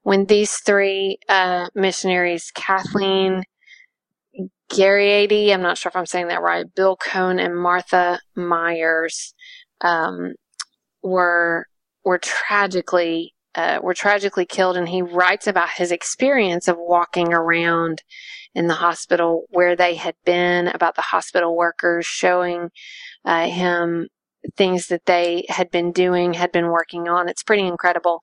when 0.03 0.26
these 0.26 0.57
three 0.57 1.18
uh, 1.28 1.68
missionaries, 1.74 2.51
Kathleen 2.55 3.42
Gariety, 4.68 5.53
I'm 5.53 5.62
not 5.62 5.78
sure 5.78 5.90
if 5.90 5.97
I'm 5.97 6.07
saying 6.07 6.28
that 6.28 6.42
right, 6.42 6.66
Bill 6.74 6.97
Koehn 6.97 7.42
and 7.42 7.57
Martha 7.57 8.20
Myers, 8.36 9.34
um, 9.80 10.34
were 11.03 11.66
were 12.05 12.18
tragically 12.18 13.34
uh, 13.55 13.78
were 13.82 13.95
tragically 13.95 14.47
killed. 14.47 14.76
And 14.76 14.88
he 14.88 15.03
writes 15.03 15.47
about 15.47 15.70
his 15.70 15.92
experience 15.92 16.68
of 16.68 16.76
walking 16.78 17.32
around 17.32 18.03
in 18.55 18.66
the 18.66 18.74
hospital 18.74 19.44
where 19.50 19.76
they 19.76 19.94
had 19.94 20.14
been, 20.24 20.68
about 20.68 20.94
the 20.94 21.02
hospital 21.02 21.57
workers 21.57 22.07
showing 22.07 22.70
uh, 23.24 23.46
him 23.46 24.09
things 24.57 24.88
that 24.88 25.07
they 25.07 25.46
had 25.48 25.70
been 25.70 25.92
doing, 25.92 26.34
had 26.34 26.52
been 26.52 26.68
working 26.68 27.09
on. 27.09 27.28
It's 27.28 27.42
pretty 27.42 27.66
incredible. 27.66 28.20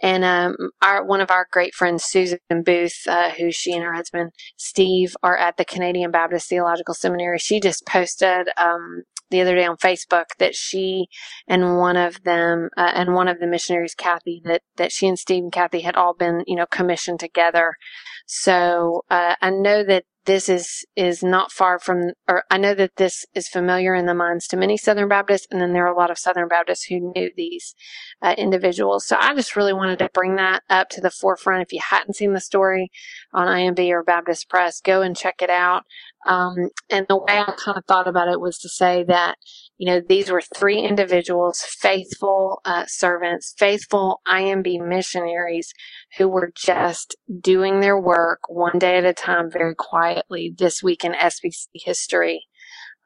And 0.00 0.24
um, 0.24 0.56
our 0.82 1.04
one 1.04 1.20
of 1.20 1.30
our 1.30 1.46
great 1.50 1.74
friends, 1.74 2.04
Susan 2.04 2.38
Booth, 2.64 3.06
uh, 3.08 3.30
who 3.30 3.50
she 3.50 3.72
and 3.72 3.82
her 3.82 3.94
husband 3.94 4.30
Steve 4.56 5.16
are 5.22 5.36
at 5.36 5.56
the 5.56 5.64
Canadian 5.64 6.10
Baptist 6.10 6.48
Theological 6.48 6.94
Seminary, 6.94 7.38
she 7.38 7.60
just 7.60 7.86
posted 7.86 8.48
um, 8.56 9.02
the 9.30 9.40
other 9.40 9.54
day 9.54 9.64
on 9.64 9.76
Facebook 9.76 10.26
that 10.38 10.54
she 10.54 11.06
and 11.48 11.78
one 11.78 11.96
of 11.96 12.22
them 12.24 12.68
uh, 12.76 12.92
and 12.94 13.14
one 13.14 13.28
of 13.28 13.40
the 13.40 13.46
missionaries, 13.46 13.94
Kathy, 13.94 14.42
that 14.44 14.62
that 14.76 14.92
she 14.92 15.06
and 15.06 15.18
Steve 15.18 15.42
and 15.44 15.52
Kathy 15.52 15.80
had 15.80 15.96
all 15.96 16.14
been 16.14 16.44
you 16.46 16.56
know 16.56 16.66
commissioned 16.66 17.20
together. 17.20 17.74
So 18.26 19.02
uh, 19.10 19.36
I 19.40 19.50
know 19.50 19.84
that 19.84 20.04
this 20.26 20.48
is 20.48 20.84
is 20.96 21.22
not 21.22 21.52
far 21.52 21.78
from, 21.78 22.12
or 22.28 22.44
I 22.50 22.58
know 22.58 22.74
that 22.74 22.96
this 22.96 23.26
is 23.34 23.48
familiar 23.48 23.94
in 23.94 24.06
the 24.06 24.14
minds 24.14 24.46
to 24.48 24.56
many 24.56 24.76
Southern 24.76 25.08
Baptists, 25.08 25.46
and 25.50 25.60
then 25.60 25.72
there 25.72 25.84
are 25.86 25.92
a 25.92 25.96
lot 25.96 26.10
of 26.10 26.18
Southern 26.18 26.48
Baptists 26.48 26.84
who 26.84 27.12
knew 27.14 27.30
these 27.36 27.74
uh, 28.22 28.34
individuals. 28.38 29.06
So 29.06 29.16
I 29.18 29.34
just 29.34 29.56
really 29.56 29.72
wanted 29.72 29.98
to 30.00 30.10
bring 30.14 30.36
that 30.36 30.62
up 30.70 30.88
to 30.90 31.00
the 31.00 31.10
forefront. 31.10 31.62
If 31.62 31.72
you 31.72 31.80
hadn't 31.90 32.14
seen 32.14 32.32
the 32.32 32.40
story 32.40 32.90
on 33.32 33.46
IMB 33.46 33.90
or 33.90 34.02
Baptist 34.02 34.48
Press, 34.48 34.80
go 34.80 35.02
and 35.02 35.16
check 35.16 35.42
it 35.42 35.50
out. 35.50 35.84
Um, 36.26 36.70
and 36.90 37.06
the 37.08 37.18
way 37.18 37.38
I 37.38 37.52
kind 37.56 37.76
of 37.76 37.84
thought 37.86 38.08
about 38.08 38.28
it 38.28 38.40
was 38.40 38.58
to 38.58 38.68
say 38.68 39.04
that 39.04 39.36
you 39.78 39.86
know 39.86 40.00
these 40.06 40.30
were 40.30 40.42
three 40.56 40.78
individuals, 40.78 41.60
faithful 41.60 42.60
uh, 42.64 42.84
servants, 42.86 43.54
faithful 43.58 44.20
IMB 44.26 44.86
missionaries 44.86 45.72
who 46.16 46.28
were 46.28 46.52
just 46.54 47.16
doing 47.40 47.80
their 47.80 47.98
work 47.98 48.40
one 48.48 48.78
day 48.78 48.96
at 48.96 49.04
a 49.04 49.12
time, 49.12 49.50
very 49.50 49.74
quietly. 49.74 50.54
This 50.56 50.82
week 50.82 51.04
in 51.04 51.12
SBC 51.12 51.66
history, 51.74 52.46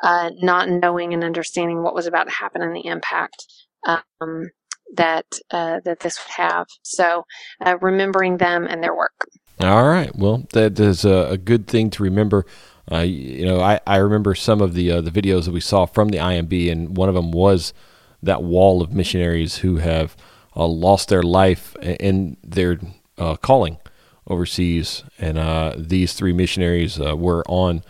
uh, 0.02 0.30
not 0.40 0.68
knowing 0.68 1.14
and 1.14 1.24
understanding 1.24 1.82
what 1.82 1.94
was 1.94 2.06
about 2.06 2.24
to 2.24 2.34
happen 2.34 2.62
and 2.62 2.74
the 2.74 2.86
impact. 2.86 3.44
Um, 3.86 4.50
that 4.96 5.26
uh, 5.50 5.80
that 5.84 6.00
this 6.00 6.18
would 6.18 6.44
have. 6.44 6.66
So, 6.82 7.24
uh, 7.64 7.76
remembering 7.80 8.38
them 8.38 8.66
and 8.66 8.82
their 8.82 8.96
work. 8.96 9.12
All 9.60 9.88
right. 9.88 10.14
Well, 10.14 10.46
that 10.52 10.78
is 10.78 11.04
a, 11.04 11.28
a 11.30 11.36
good 11.36 11.66
thing 11.66 11.90
to 11.90 12.02
remember. 12.02 12.46
Uh, 12.90 13.00
you 13.00 13.44
know, 13.44 13.60
I, 13.60 13.80
I 13.86 13.96
remember 13.96 14.34
some 14.34 14.60
of 14.60 14.74
the 14.74 14.90
uh, 14.90 15.00
the 15.00 15.10
videos 15.10 15.44
that 15.44 15.52
we 15.52 15.60
saw 15.60 15.86
from 15.86 16.08
the 16.08 16.18
IMB, 16.18 16.70
and 16.72 16.96
one 16.96 17.08
of 17.08 17.14
them 17.14 17.30
was 17.32 17.74
that 18.22 18.42
wall 18.42 18.82
of 18.82 18.92
missionaries 18.92 19.56
who 19.56 19.76
have 19.76 20.16
uh, 20.56 20.66
lost 20.66 21.08
their 21.08 21.22
life 21.22 21.76
in 21.76 22.36
their 22.42 22.80
uh, 23.18 23.36
calling 23.36 23.78
overseas, 24.26 25.04
and 25.18 25.38
uh, 25.38 25.74
these 25.76 26.14
three 26.14 26.32
missionaries 26.32 27.00
uh, 27.00 27.14
were 27.16 27.44
on 27.46 27.82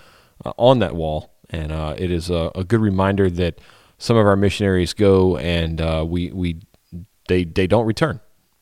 on 0.57 0.81
that 0.81 0.95
wall, 0.95 1.33
and 1.51 1.73
it 2.01 2.11
is 2.11 2.31
a, 2.31 2.51
a, 2.55 2.65
good 2.65 2.81
reminder 2.81 3.29
that 3.29 3.61
some 3.99 4.17
of 4.17 4.27
our 4.27 4.37
missionaries 4.37 4.95
go 4.95 5.37
and 5.37 5.81
we 6.11 6.33
we 6.33 6.61
they 7.29 7.45
they 7.45 7.69
don't 7.69 7.87
return, 7.87 8.19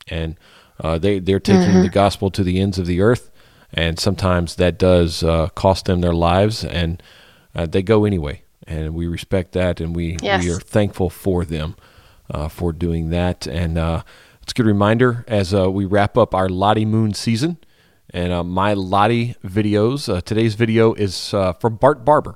and 0.08 0.36
they 0.82 1.18
they're 1.18 1.40
taking 1.40 1.62
mm-hmm. 1.62 1.82
the 1.82 1.88
gospel 1.88 2.30
to 2.30 2.44
the 2.44 2.60
ends 2.60 2.78
of 2.78 2.84
the 2.84 3.00
earth 3.00 3.30
and 3.72 3.98
sometimes 3.98 4.56
that 4.56 4.78
does 4.78 5.22
uh, 5.22 5.48
cost 5.54 5.84
them 5.86 6.00
their 6.00 6.14
lives, 6.14 6.64
and 6.64 7.02
uh, 7.54 7.66
they 7.66 7.82
go 7.82 8.04
anyway. 8.04 8.42
and 8.68 8.94
we 8.94 9.06
respect 9.06 9.52
that, 9.52 9.80
and 9.80 9.94
we 9.94 10.16
Yes. 10.22 10.42
we 10.44 10.50
are 10.50 10.58
thankful 10.58 11.08
for 11.08 11.44
them 11.44 11.76
uh, 12.28 12.48
for 12.48 12.72
doing 12.72 13.10
that. 13.10 13.46
And 13.46 13.78
uh, 13.78 14.02
it's 14.42 14.52
a 14.52 14.54
good 14.56 14.66
reminder 14.66 15.24
as 15.28 15.54
uh, 15.54 15.70
we 15.70 15.84
wrap 15.84 16.18
up 16.18 16.34
our 16.34 16.48
Lottie 16.48 16.84
Moon 16.84 17.14
season 17.14 17.58
and 18.10 18.32
uh, 18.32 18.42
my 18.42 18.74
Lottie 18.74 19.36
videos. 19.44 20.08
Uh, 20.12 20.20
today's 20.20 20.54
video 20.56 20.94
is 20.94 21.32
uh, 21.32 21.52
from 21.52 21.76
Bart 21.76 22.04
Barber. 22.04 22.34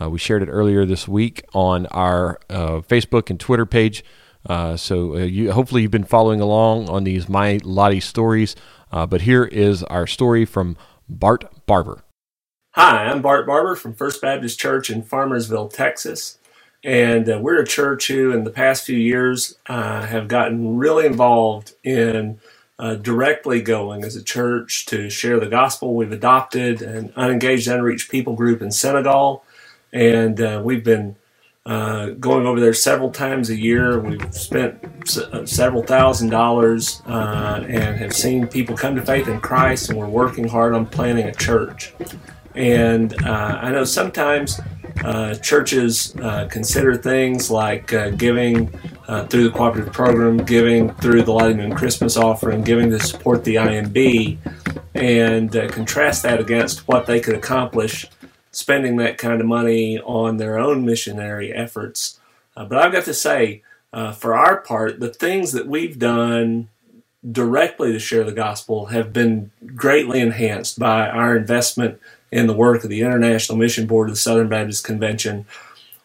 Uh, 0.00 0.10
we 0.10 0.18
shared 0.18 0.42
it 0.42 0.48
earlier 0.48 0.84
this 0.84 1.06
week 1.06 1.44
on 1.54 1.86
our 1.92 2.40
uh, 2.50 2.80
Facebook 2.80 3.30
and 3.30 3.38
Twitter 3.38 3.66
page. 3.66 4.02
Uh, 4.48 4.76
so 4.76 5.14
uh, 5.14 5.18
you, 5.18 5.52
hopefully 5.52 5.82
you've 5.82 5.90
been 5.90 6.04
following 6.04 6.40
along 6.40 6.88
on 6.88 7.04
these 7.04 7.28
My 7.28 7.58
Lottie 7.62 8.00
stories. 8.00 8.56
Uh, 8.90 9.06
but 9.06 9.22
here 9.22 9.44
is 9.44 9.82
our 9.84 10.06
story 10.06 10.44
from 10.44 10.76
Bart 11.08 11.44
Barber. 11.66 12.04
Hi, 12.72 13.06
I'm 13.06 13.22
Bart 13.22 13.46
Barber 13.46 13.74
from 13.74 13.94
First 13.94 14.20
Baptist 14.22 14.58
Church 14.58 14.90
in 14.90 15.02
Farmersville, 15.02 15.72
Texas. 15.72 16.38
And 16.84 17.28
uh, 17.28 17.38
we're 17.42 17.60
a 17.60 17.66
church 17.66 18.06
who, 18.06 18.30
in 18.30 18.44
the 18.44 18.50
past 18.50 18.84
few 18.84 18.96
years, 18.96 19.58
uh, 19.66 20.06
have 20.06 20.28
gotten 20.28 20.78
really 20.78 21.06
involved 21.06 21.74
in 21.82 22.40
uh, 22.78 22.94
directly 22.94 23.60
going 23.60 24.04
as 24.04 24.14
a 24.14 24.22
church 24.22 24.86
to 24.86 25.10
share 25.10 25.40
the 25.40 25.48
gospel. 25.48 25.94
We've 25.94 26.12
adopted 26.12 26.80
an 26.80 27.12
unengaged, 27.16 27.66
unreached 27.66 28.10
people 28.10 28.34
group 28.34 28.62
in 28.62 28.70
Senegal, 28.70 29.44
and 29.92 30.40
uh, 30.40 30.62
we've 30.64 30.84
been 30.84 31.16
uh, 31.68 32.10
going 32.18 32.46
over 32.46 32.58
there 32.58 32.72
several 32.72 33.10
times 33.10 33.50
a 33.50 33.54
year. 33.56 34.00
We've 34.00 34.34
spent 34.34 34.82
s- 35.02 35.18
uh, 35.18 35.44
several 35.44 35.82
thousand 35.82 36.30
dollars 36.30 37.02
uh, 37.06 37.62
and 37.68 37.96
have 37.98 38.14
seen 38.14 38.46
people 38.48 38.74
come 38.76 38.96
to 38.96 39.02
faith 39.02 39.28
in 39.28 39.38
Christ, 39.40 39.90
and 39.90 39.98
we're 39.98 40.08
working 40.08 40.48
hard 40.48 40.72
on 40.74 40.86
planning 40.86 41.26
a 41.26 41.34
church. 41.34 41.92
And 42.54 43.14
uh, 43.24 43.58
I 43.62 43.70
know 43.70 43.84
sometimes 43.84 44.58
uh, 45.04 45.34
churches 45.36 46.16
uh, 46.16 46.48
consider 46.50 46.96
things 46.96 47.50
like 47.50 47.88
giving 48.16 48.68
through 49.28 49.44
the 49.44 49.50
cooperative 49.54 49.92
program, 49.92 50.38
giving 50.38 50.92
through 50.94 51.22
the 51.22 51.32
Lottie 51.32 51.54
Moon 51.54 51.74
Christmas 51.74 52.16
offering, 52.16 52.62
giving 52.62 52.90
to 52.90 52.98
support 52.98 53.44
the 53.44 53.56
IMB, 53.56 54.38
and 54.94 55.52
contrast 55.70 56.22
that 56.24 56.40
against 56.40 56.88
what 56.88 57.06
they 57.06 57.20
could 57.20 57.34
accomplish 57.36 58.06
spending 58.58 58.96
that 58.96 59.18
kind 59.18 59.40
of 59.40 59.46
money 59.46 60.00
on 60.00 60.36
their 60.36 60.58
own 60.58 60.84
missionary 60.84 61.52
efforts. 61.52 62.18
Uh, 62.56 62.64
but 62.64 62.78
I've 62.78 62.90
got 62.90 63.04
to 63.04 63.14
say, 63.14 63.62
uh, 63.92 64.10
for 64.10 64.34
our 64.34 64.60
part, 64.60 64.98
the 64.98 65.14
things 65.14 65.52
that 65.52 65.68
we've 65.68 65.96
done 65.96 66.68
directly 67.30 67.92
to 67.92 68.00
share 68.00 68.24
the 68.24 68.32
gospel 68.32 68.86
have 68.86 69.12
been 69.12 69.52
greatly 69.76 70.20
enhanced 70.20 70.76
by 70.76 71.08
our 71.08 71.36
investment 71.36 72.00
in 72.32 72.48
the 72.48 72.52
work 72.52 72.82
of 72.82 72.90
the 72.90 73.00
International 73.00 73.56
Mission 73.56 73.86
Board 73.86 74.08
of 74.08 74.16
the 74.16 74.20
Southern 74.20 74.48
Baptist 74.48 74.82
Convention. 74.82 75.46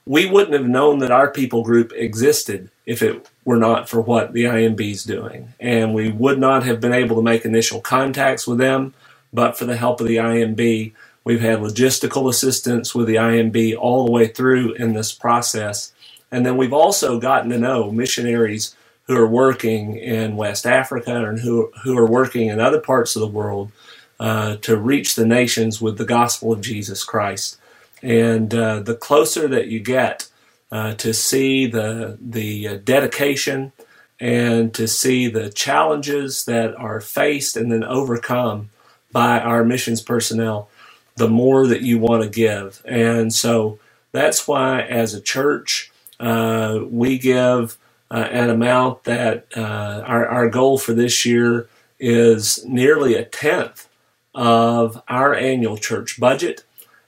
We 0.05 0.29
wouldn't 0.29 0.53
have 0.53 0.67
known 0.67 0.99
that 0.99 1.11
our 1.11 1.31
people 1.31 1.63
group 1.63 1.91
existed 1.93 2.69
if 2.85 3.01
it 3.01 3.27
were 3.45 3.57
not 3.57 3.89
for 3.89 3.99
what 3.99 4.33
the 4.33 4.43
IMB 4.43 4.79
is 4.79 5.03
doing. 5.03 5.53
And 5.59 5.95
we 5.95 6.11
would 6.11 6.37
not 6.37 6.63
have 6.63 6.79
been 6.79 6.93
able 6.93 7.15
to 7.15 7.23
make 7.23 7.45
initial 7.45 7.81
contacts 7.81 8.45
with 8.45 8.59
them, 8.59 8.93
but 9.31 9.57
for 9.57 9.65
the 9.65 9.77
help 9.77 10.01
of 10.01 10.07
the 10.07 10.17
IMB. 10.17 10.93
We've 11.23 11.41
had 11.41 11.59
logistical 11.59 12.29
assistance 12.29 12.93
with 12.93 13.07
the 13.07 13.15
IMB 13.15 13.77
all 13.77 14.05
the 14.05 14.11
way 14.11 14.27
through 14.27 14.73
in 14.73 14.93
this 14.93 15.11
process. 15.13 15.93
And 16.31 16.45
then 16.45 16.57
we've 16.57 16.73
also 16.73 17.19
gotten 17.19 17.49
to 17.51 17.57
know 17.57 17.91
missionaries 17.91 18.75
who 19.07 19.17
are 19.17 19.27
working 19.27 19.97
in 19.97 20.35
West 20.35 20.65
Africa 20.65 21.25
and 21.25 21.39
who, 21.39 21.71
who 21.83 21.97
are 21.97 22.09
working 22.09 22.47
in 22.47 22.59
other 22.59 22.79
parts 22.79 23.15
of 23.15 23.21
the 23.21 23.27
world 23.27 23.71
uh, 24.19 24.57
to 24.57 24.77
reach 24.77 25.15
the 25.15 25.25
nations 25.25 25.81
with 25.81 25.97
the 25.97 26.05
gospel 26.05 26.51
of 26.51 26.61
Jesus 26.61 27.03
Christ. 27.03 27.57
And 28.01 28.53
uh, 28.53 28.79
the 28.79 28.95
closer 28.95 29.47
that 29.47 29.67
you 29.67 29.79
get 29.79 30.27
uh, 30.71 30.93
to 30.95 31.13
see 31.13 31.67
the, 31.67 32.17
the 32.19 32.67
uh, 32.67 32.77
dedication 32.83 33.71
and 34.19 34.73
to 34.73 34.87
see 34.87 35.27
the 35.27 35.49
challenges 35.49 36.45
that 36.45 36.75
are 36.75 37.01
faced 37.01 37.57
and 37.57 37.71
then 37.71 37.83
overcome 37.83 38.69
by 39.11 39.39
our 39.39 39.63
missions 39.63 40.01
personnel, 40.01 40.69
the 41.15 41.29
more 41.29 41.67
that 41.67 41.81
you 41.81 41.99
want 41.99 42.23
to 42.23 42.29
give. 42.29 42.81
And 42.85 43.33
so 43.33 43.79
that's 44.11 44.47
why, 44.47 44.81
as 44.81 45.13
a 45.13 45.21
church, 45.21 45.91
uh, 46.19 46.79
we 46.89 47.17
give 47.17 47.77
uh, 48.09 48.27
an 48.31 48.49
amount 48.49 49.03
that 49.05 49.47
uh, 49.55 50.03
our, 50.05 50.27
our 50.27 50.49
goal 50.49 50.77
for 50.77 50.93
this 50.93 51.25
year 51.25 51.67
is 51.99 52.63
nearly 52.65 53.15
a 53.15 53.25
tenth 53.25 53.87
of 54.35 55.01
our 55.07 55.33
annual 55.33 55.77
church 55.77 56.19
budget. 56.19 56.63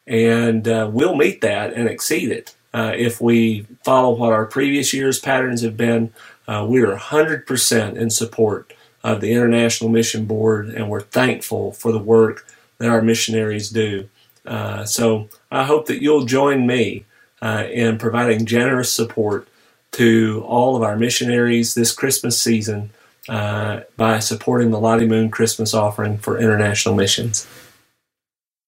And 0.07 0.67
uh, 0.67 0.89
we'll 0.91 1.15
meet 1.15 1.41
that 1.41 1.73
and 1.73 1.89
exceed 1.89 2.31
it 2.31 2.55
uh, 2.73 2.93
if 2.95 3.19
we 3.19 3.65
follow 3.83 4.15
what 4.15 4.33
our 4.33 4.45
previous 4.45 4.93
year's 4.93 5.19
patterns 5.19 5.61
have 5.61 5.77
been. 5.77 6.13
Uh, 6.47 6.65
we 6.67 6.81
are 6.81 6.95
100% 6.95 7.95
in 7.95 8.09
support 8.09 8.73
of 9.03 9.21
the 9.21 9.31
International 9.31 9.89
Mission 9.89 10.25
Board, 10.25 10.69
and 10.69 10.89
we're 10.89 11.01
thankful 11.01 11.71
for 11.71 11.91
the 11.91 11.99
work 11.99 12.45
that 12.77 12.89
our 12.89 13.01
missionaries 13.01 13.69
do. 13.69 14.09
Uh, 14.45 14.85
so 14.85 15.29
I 15.51 15.63
hope 15.63 15.87
that 15.87 16.01
you'll 16.01 16.25
join 16.25 16.67
me 16.67 17.05
uh, 17.41 17.65
in 17.71 17.97
providing 17.97 18.45
generous 18.45 18.93
support 18.93 19.47
to 19.93 20.43
all 20.45 20.75
of 20.75 20.83
our 20.83 20.97
missionaries 20.97 21.73
this 21.73 21.93
Christmas 21.93 22.39
season 22.39 22.91
uh, 23.29 23.81
by 23.97 24.19
supporting 24.19 24.71
the 24.71 24.79
Lottie 24.79 25.07
Moon 25.07 25.31
Christmas 25.31 25.73
offering 25.73 26.17
for 26.17 26.37
international 26.37 26.95
missions. 26.95 27.47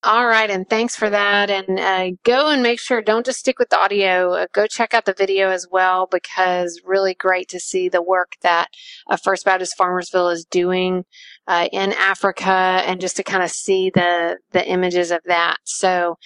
All 0.03 0.27
right, 0.27 0.49
and 0.49 0.69
thanks 0.69 0.95
for 0.95 1.09
that. 1.09 1.49
And 1.49 1.79
uh, 1.79 2.17
go 2.23 2.49
and 2.49 2.63
make 2.63 2.79
sure, 2.79 3.01
don't 3.01 3.25
just 3.25 3.39
stick 3.39 3.59
with 3.59 3.69
the 3.69 3.77
audio, 3.77 4.33
uh, 4.33 4.47
go 4.53 4.65
check 4.67 4.93
out 4.93 5.05
the 5.05 5.13
video 5.13 5.49
as 5.49 5.67
well, 5.69 6.07
because 6.09 6.79
really 6.85 7.13
great 7.13 7.49
to 7.49 7.59
see 7.59 7.89
the 7.89 8.01
work 8.01 8.37
that 8.41 8.69
uh, 9.09 9.17
First 9.17 9.43
Baptist 9.43 9.77
Farmersville 9.77 10.31
is 10.31 10.45
doing 10.45 11.03
uh, 11.47 11.67
in 11.71 11.93
Africa 11.93 12.51
and 12.51 12.99
just 12.99 13.15
to 13.17 13.23
kind 13.23 13.43
of 13.43 13.49
see 13.49 13.89
the, 13.93 14.37
the 14.51 14.67
images 14.67 15.11
of 15.11 15.21
that. 15.25 15.57
So 15.63 16.17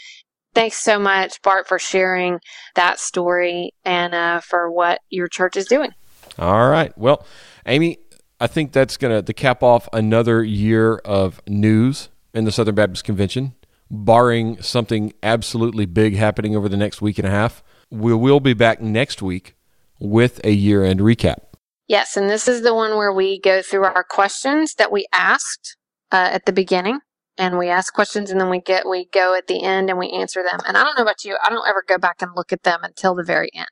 thanks 0.53 0.77
so 0.77 0.99
much, 0.99 1.41
Bart, 1.41 1.67
for 1.67 1.79
sharing 1.79 2.39
that 2.75 2.99
story 2.99 3.73
and 3.85 4.13
uh, 4.13 4.39
for 4.41 4.71
what 4.71 4.99
your 5.09 5.27
church 5.27 5.55
is 5.55 5.65
doing. 5.65 5.91
All 6.39 6.69
right. 6.69 6.95
Well, 6.97 7.25
Amy, 7.65 7.97
I 8.39 8.47
think 8.47 8.71
that's 8.71 8.97
going 8.97 9.13
to 9.13 9.21
to 9.21 9.33
cap 9.33 9.61
off 9.61 9.87
another 9.93 10.43
year 10.43 10.95
of 11.05 11.41
news 11.47 12.09
in 12.33 12.45
the 12.45 12.51
Southern 12.51 12.75
Baptist 12.75 13.03
Convention, 13.03 13.53
barring 13.89 14.61
something 14.61 15.13
absolutely 15.21 15.85
big 15.85 16.15
happening 16.15 16.55
over 16.55 16.67
the 16.67 16.77
next 16.77 17.01
week 17.01 17.19
and 17.19 17.27
a 17.27 17.31
half. 17.31 17.61
We 17.91 18.15
will 18.15 18.39
be 18.39 18.53
back 18.53 18.81
next 18.81 19.21
week 19.21 19.55
with 19.99 20.43
a 20.43 20.51
year 20.51 20.83
end 20.83 21.01
recap. 21.01 21.50
Yes, 21.91 22.15
and 22.15 22.29
this 22.29 22.47
is 22.47 22.61
the 22.61 22.73
one 22.73 22.95
where 22.95 23.11
we 23.11 23.37
go 23.37 23.61
through 23.61 23.83
our 23.83 24.05
questions 24.05 24.75
that 24.75 24.93
we 24.93 25.07
asked 25.11 25.75
uh, 26.09 26.29
at 26.31 26.45
the 26.45 26.53
beginning, 26.53 27.01
and 27.37 27.57
we 27.57 27.67
ask 27.67 27.93
questions, 27.93 28.31
and 28.31 28.39
then 28.39 28.49
we 28.49 28.61
get 28.61 28.87
we 28.87 29.09
go 29.11 29.35
at 29.35 29.47
the 29.47 29.61
end 29.61 29.89
and 29.89 29.99
we 29.99 30.09
answer 30.09 30.41
them. 30.41 30.61
And 30.65 30.77
I 30.77 30.85
don't 30.85 30.97
know 30.97 31.03
about 31.03 31.25
you, 31.25 31.35
I 31.43 31.49
don't 31.49 31.67
ever 31.67 31.83
go 31.85 31.97
back 31.97 32.21
and 32.21 32.31
look 32.33 32.53
at 32.53 32.63
them 32.63 32.79
until 32.83 33.13
the 33.13 33.25
very 33.25 33.49
end. 33.53 33.67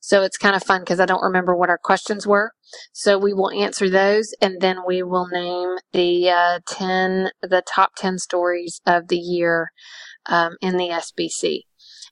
So 0.00 0.22
it's 0.22 0.38
kind 0.38 0.56
of 0.56 0.62
fun 0.62 0.80
because 0.80 1.00
I 1.00 1.04
don't 1.04 1.22
remember 1.22 1.54
what 1.54 1.68
our 1.68 1.76
questions 1.76 2.26
were. 2.26 2.52
So 2.94 3.18
we 3.18 3.34
will 3.34 3.50
answer 3.50 3.90
those, 3.90 4.34
and 4.40 4.62
then 4.62 4.78
we 4.86 5.02
will 5.02 5.26
name 5.26 5.76
the 5.92 6.30
uh, 6.30 6.60
ten, 6.66 7.28
the 7.42 7.60
top 7.60 7.90
ten 7.94 8.16
stories 8.16 8.80
of 8.86 9.08
the 9.08 9.18
year 9.18 9.70
um, 10.24 10.56
in 10.62 10.78
the 10.78 10.88
SBC. 10.88 11.64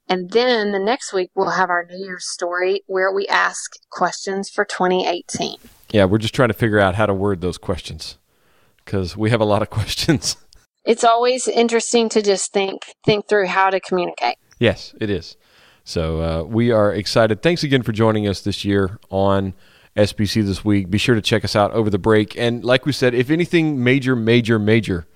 And 0.09 0.31
then 0.31 0.73
the 0.73 0.79
next 0.79 1.13
week 1.13 1.31
we'll 1.35 1.51
have 1.51 1.71
our 1.71 1.87
New 1.89 2.05
Year's 2.05 2.29
story 2.29 2.83
where 2.87 3.13
we 3.13 3.27
ask 3.29 3.79
questions 3.91 4.51
for 4.51 4.65
2018. 4.65 5.57
Yeah, 5.91 6.05
we're 6.05 6.19
just 6.19 6.35
trying 6.35 6.49
to 6.49 6.55
figure 6.55 6.79
out 6.79 6.95
how 6.95 7.07
to 7.07 7.15
word 7.15 7.41
those 7.41 7.59
questions 7.59 8.19
because 8.85 9.17
we 9.17 9.31
have 9.31 9.41
a 9.41 9.47
lot 9.47 9.63
of 9.63 9.71
questions. 9.71 10.37
It's 10.85 11.05
always 11.05 11.47
interesting 11.47 12.09
to 12.11 12.23
just 12.23 12.53
think 12.53 12.83
think 13.05 13.29
through 13.29 13.47
how 13.47 13.71
to 13.71 13.81
communicate. 13.81 14.37
Yes, 14.59 14.95
it 15.01 15.11
is. 15.11 15.37
So 15.85 16.23
uh, 16.23 16.43
we 16.45 16.71
are 16.71 16.93
excited. 16.93 17.43
Thanks 17.43 17.63
again 17.63 17.83
for 17.83 17.93
joining 17.93 18.27
us 18.29 18.41
this 18.41 18.65
year 18.65 18.99
on 19.11 19.55
SBC 19.97 20.45
this 20.45 20.65
week. 20.65 20.91
Be 20.91 20.99
sure 20.99 21.15
to 21.15 21.21
check 21.21 21.45
us 21.45 21.57
out 21.57 21.73
over 21.73 21.91
the 21.91 21.99
break. 21.99 22.37
And 22.37 22.65
like 22.65 22.87
we 22.87 22.93
said, 22.93 23.15
if 23.15 23.31
anything 23.31 23.83
major, 23.83 24.17
major, 24.17 24.59
major 24.59 25.07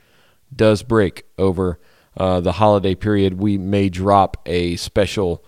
does 0.54 0.82
break 0.82 1.24
over 1.38 1.78
uh, 2.16 2.40
the 2.40 2.52
holiday 2.52 2.94
period, 2.94 3.40
we 3.40 3.58
may 3.58 3.88
drop 3.88 4.36
a 4.46 4.76
special 4.76 5.44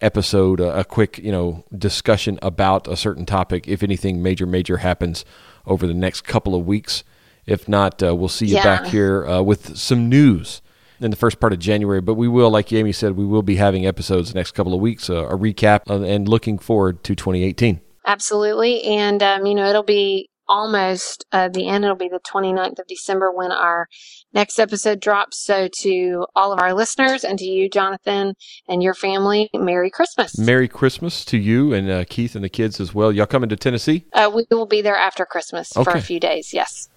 episode, 0.00 0.60
a, 0.60 0.80
a 0.80 0.84
quick 0.84 1.18
you 1.18 1.30
know 1.32 1.64
discussion 1.76 2.38
about 2.42 2.88
a 2.88 2.96
certain 2.96 3.24
topic. 3.26 3.68
If 3.68 3.82
anything 3.82 4.22
major, 4.22 4.46
major 4.46 4.78
happens 4.78 5.24
over 5.66 5.86
the 5.86 5.94
next 5.94 6.22
couple 6.22 6.54
of 6.54 6.66
weeks. 6.66 7.04
If 7.46 7.68
not, 7.68 8.02
uh, 8.02 8.14
we'll 8.14 8.28
see 8.28 8.46
you 8.46 8.56
Yeah. 8.56 8.64
back 8.64 8.86
here 8.86 9.26
uh, 9.26 9.42
with 9.42 9.76
some 9.76 10.08
news 10.08 10.60
in 11.00 11.10
the 11.10 11.16
first 11.16 11.40
part 11.40 11.52
of 11.52 11.58
January. 11.58 12.00
But 12.00 12.14
we 12.14 12.28
will, 12.28 12.50
like 12.50 12.72
Amy 12.72 12.92
said, 12.92 13.16
we 13.16 13.26
will 13.26 13.42
be 13.42 13.56
having 13.56 13.84
episodes 13.86 14.32
the 14.32 14.38
next 14.38 14.52
couple 14.52 14.74
of 14.74 14.80
weeks, 14.80 15.10
uh, 15.10 15.26
a 15.26 15.36
recap, 15.36 15.80
uh, 15.90 16.02
and 16.02 16.28
looking 16.28 16.58
forward 16.58 17.02
to 17.04 17.14
2018. 17.16 17.80
Absolutely, 18.06 18.82
and 18.82 19.22
um, 19.22 19.46
you 19.46 19.54
know 19.54 19.68
it'll 19.68 19.82
be 19.84 20.28
almost 20.48 21.24
uh, 21.32 21.48
the 21.48 21.68
end. 21.68 21.84
It'll 21.84 21.96
be 21.96 22.08
the 22.08 22.20
29th 22.20 22.78
of 22.80 22.86
December 22.88 23.30
when 23.32 23.52
our 23.52 23.86
next 24.34 24.58
episode 24.58 25.00
drops. 25.00 25.38
So, 25.38 25.68
to 25.80 26.26
all 26.34 26.52
of 26.52 26.60
our 26.60 26.74
listeners 26.74 27.24
and 27.24 27.38
to 27.38 27.44
you, 27.44 27.68
Jonathan, 27.68 28.34
and 28.68 28.82
your 28.82 28.94
family, 28.94 29.50
Merry 29.54 29.90
Christmas. 29.90 30.38
Merry 30.38 30.68
Christmas 30.68 31.24
to 31.26 31.38
you 31.38 31.72
and 31.72 31.90
uh, 31.90 32.04
Keith 32.08 32.34
and 32.34 32.44
the 32.44 32.48
kids 32.48 32.80
as 32.80 32.94
well. 32.94 33.12
Y'all 33.12 33.26
coming 33.26 33.48
to 33.48 33.56
Tennessee? 33.56 34.04
Uh, 34.12 34.30
we 34.34 34.46
will 34.50 34.66
be 34.66 34.82
there 34.82 34.96
after 34.96 35.24
Christmas 35.24 35.72
for 35.72 35.90
a 35.90 36.00
few 36.00 36.20
days. 36.20 36.52
Yes. 36.52 36.88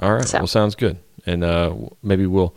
All 0.00 0.12
right. 0.14 0.24
So- 0.24 0.38
Well, 0.38 0.46
sounds 0.46 0.74
good. 0.74 0.98
And 1.26 1.42
uh, 1.42 1.74
maybe 2.02 2.26
we'll 2.26 2.54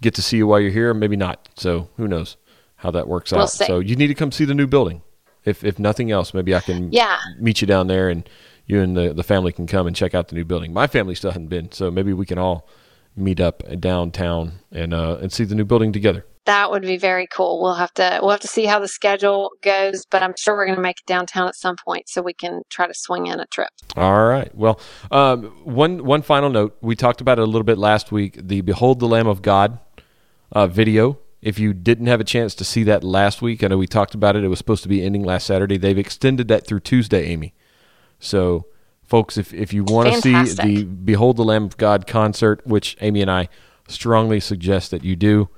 get 0.00 0.14
to 0.14 0.22
see 0.22 0.38
you 0.38 0.46
while 0.46 0.58
you're 0.60 0.70
here, 0.72 0.92
maybe 0.94 1.16
not. 1.16 1.48
So 1.56 1.88
who 1.96 2.08
knows 2.08 2.36
how 2.76 2.90
that 2.92 3.06
works 3.08 3.30
We'll 3.32 3.42
out. 3.42 3.50
see. 3.50 3.66
So 3.66 3.78
you 3.78 3.94
need 3.96 4.08
to 4.08 4.14
come 4.14 4.32
see 4.32 4.44
the 4.44 4.54
new 4.54 4.66
building. 4.66 5.02
If 5.44 5.62
if 5.64 5.78
nothing 5.78 6.10
else, 6.10 6.34
maybe 6.34 6.54
I 6.54 6.60
can 6.60 6.92
Yeah. 6.92 7.18
meet 7.38 7.60
you 7.60 7.66
down 7.66 7.86
there 7.86 8.08
and 8.08 8.28
you 8.66 8.80
and 8.80 8.96
the, 8.96 9.14
the 9.14 9.22
family 9.22 9.52
can 9.52 9.66
come 9.66 9.86
and 9.86 9.94
check 9.96 10.14
out 10.14 10.28
the 10.28 10.34
new 10.34 10.44
building. 10.44 10.72
My 10.72 10.86
family 10.86 11.14
still 11.14 11.30
hasn't 11.30 11.48
been, 11.48 11.70
so 11.72 11.90
maybe 11.90 12.12
we 12.12 12.26
can 12.26 12.38
all 12.38 12.68
meet 13.16 13.40
up 13.40 13.62
downtown 13.80 14.60
and 14.72 14.94
uh, 14.94 15.18
and 15.20 15.32
see 15.32 15.44
the 15.44 15.54
new 15.54 15.64
building 15.64 15.92
together. 15.92 16.24
That 16.46 16.70
would 16.70 16.82
be 16.82 16.96
very 16.96 17.26
cool. 17.26 17.60
We'll 17.60 17.74
have 17.74 17.92
to 17.94 18.20
we'll 18.22 18.30
have 18.30 18.40
to 18.40 18.48
see 18.48 18.64
how 18.64 18.78
the 18.78 18.88
schedule 18.88 19.50
goes, 19.62 20.06
but 20.10 20.22
I'm 20.22 20.34
sure 20.38 20.56
we're 20.56 20.64
going 20.64 20.76
to 20.76 20.82
make 20.82 21.00
it 21.00 21.06
downtown 21.06 21.46
at 21.46 21.54
some 21.54 21.76
point 21.76 22.08
so 22.08 22.22
we 22.22 22.32
can 22.32 22.62
try 22.70 22.86
to 22.86 22.94
swing 22.94 23.26
in 23.26 23.38
a 23.38 23.46
trip. 23.46 23.68
All 23.96 24.26
right. 24.26 24.54
Well, 24.54 24.80
um, 25.10 25.44
one 25.64 26.04
one 26.04 26.22
final 26.22 26.48
note. 26.48 26.76
We 26.80 26.96
talked 26.96 27.20
about 27.20 27.38
it 27.38 27.42
a 27.42 27.46
little 27.46 27.64
bit 27.64 27.76
last 27.78 28.10
week. 28.10 28.38
The 28.40 28.62
"Behold 28.62 29.00
the 29.00 29.06
Lamb 29.06 29.26
of 29.26 29.42
God" 29.42 29.78
uh, 30.52 30.66
video. 30.66 31.18
If 31.40 31.58
you 31.58 31.72
didn't 31.72 32.06
have 32.06 32.20
a 32.20 32.24
chance 32.24 32.54
to 32.56 32.64
see 32.64 32.82
that 32.84 33.04
last 33.04 33.40
week, 33.40 33.62
I 33.62 33.68
know 33.68 33.78
we 33.78 33.86
talked 33.86 34.14
about 34.14 34.34
it. 34.34 34.42
It 34.42 34.48
was 34.48 34.58
supposed 34.58 34.82
to 34.82 34.88
be 34.88 35.04
ending 35.04 35.22
last 35.22 35.46
Saturday. 35.46 35.76
They've 35.76 35.98
extended 35.98 36.48
that 36.48 36.66
through 36.66 36.80
Tuesday, 36.80 37.26
Amy. 37.26 37.54
So, 38.18 38.66
folks, 39.08 39.36
if 39.36 39.52
if 39.52 39.72
you 39.72 39.82
want 39.82 40.12
to 40.12 40.20
see 40.20 40.42
the 40.62 40.84
"Behold 40.84 41.36
the 41.36 41.44
Lamb 41.44 41.64
of 41.64 41.76
God" 41.76 42.06
concert, 42.06 42.60
which 42.64 42.96
Amy 43.00 43.20
and 43.22 43.30
I 43.30 43.48
strongly 43.88 44.38
suggest 44.38 44.90
that 44.92 45.02
you 45.02 45.16
do, 45.16 45.48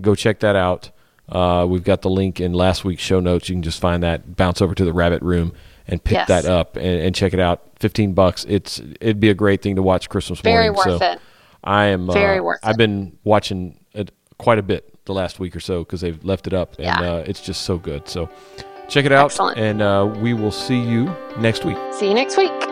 go 0.00 0.14
check 0.14 0.40
that 0.40 0.56
out. 0.56 0.90
Uh, 1.28 1.66
we've 1.68 1.84
got 1.84 2.02
the 2.02 2.10
link 2.10 2.40
in 2.40 2.52
last 2.52 2.84
week's 2.84 3.02
show 3.02 3.20
notes. 3.20 3.48
You 3.48 3.54
can 3.56 3.62
just 3.62 3.80
find 3.80 4.02
that, 4.02 4.36
bounce 4.36 4.60
over 4.62 4.74
to 4.74 4.84
the 4.84 4.92
Rabbit 4.92 5.22
Room, 5.22 5.52
and 5.86 6.02
pick 6.02 6.14
Yes. 6.14 6.28
that 6.28 6.44
up 6.46 6.76
and, 6.76 6.84
and 7.00 7.14
check 7.14 7.32
it 7.34 7.40
out. 7.40 7.62
Fifteen 7.78 8.12
bucks. 8.14 8.46
It's 8.48 8.80
it'd 9.00 9.20
be 9.20 9.30
a 9.30 9.34
great 9.34 9.60
thing 9.62 9.76
to 9.76 9.82
watch 9.82 10.08
Christmas 10.08 10.40
Very 10.40 10.70
morning. 10.70 10.82
Very 10.82 10.92
worth 10.94 11.00
so 11.02 11.12
it. 11.12 11.20
I 11.64 11.84
am 11.86 12.10
Very 12.10 12.38
uh, 12.38 12.42
worth 12.42 12.60
I've 12.62 12.74
it. 12.74 12.78
been 12.78 13.18
watching 13.24 13.78
it 13.92 14.10
quite 14.38 14.58
a 14.58 14.62
bit 14.62 14.88
the 15.04 15.14
last 15.14 15.38
week 15.40 15.54
or 15.56 15.60
so 15.60 15.80
because 15.84 16.00
they've 16.00 16.22
left 16.24 16.46
it 16.46 16.52
up, 16.52 16.74
and 16.78 16.86
Yeah. 16.86 17.00
uh, 17.12 17.24
it's 17.26 17.40
just 17.40 17.62
so 17.62 17.78
good. 17.78 18.08
So 18.08 18.28
check 18.88 19.04
it 19.04 19.12
out, 19.12 19.26
Excellent. 19.26 19.58
and 19.58 19.80
uh, 19.82 20.12
we 20.20 20.34
will 20.34 20.52
see 20.52 20.80
you 20.80 21.14
next 21.38 21.64
week. 21.64 21.78
See 21.92 22.08
you 22.08 22.14
next 22.14 22.36
week. 22.36 22.71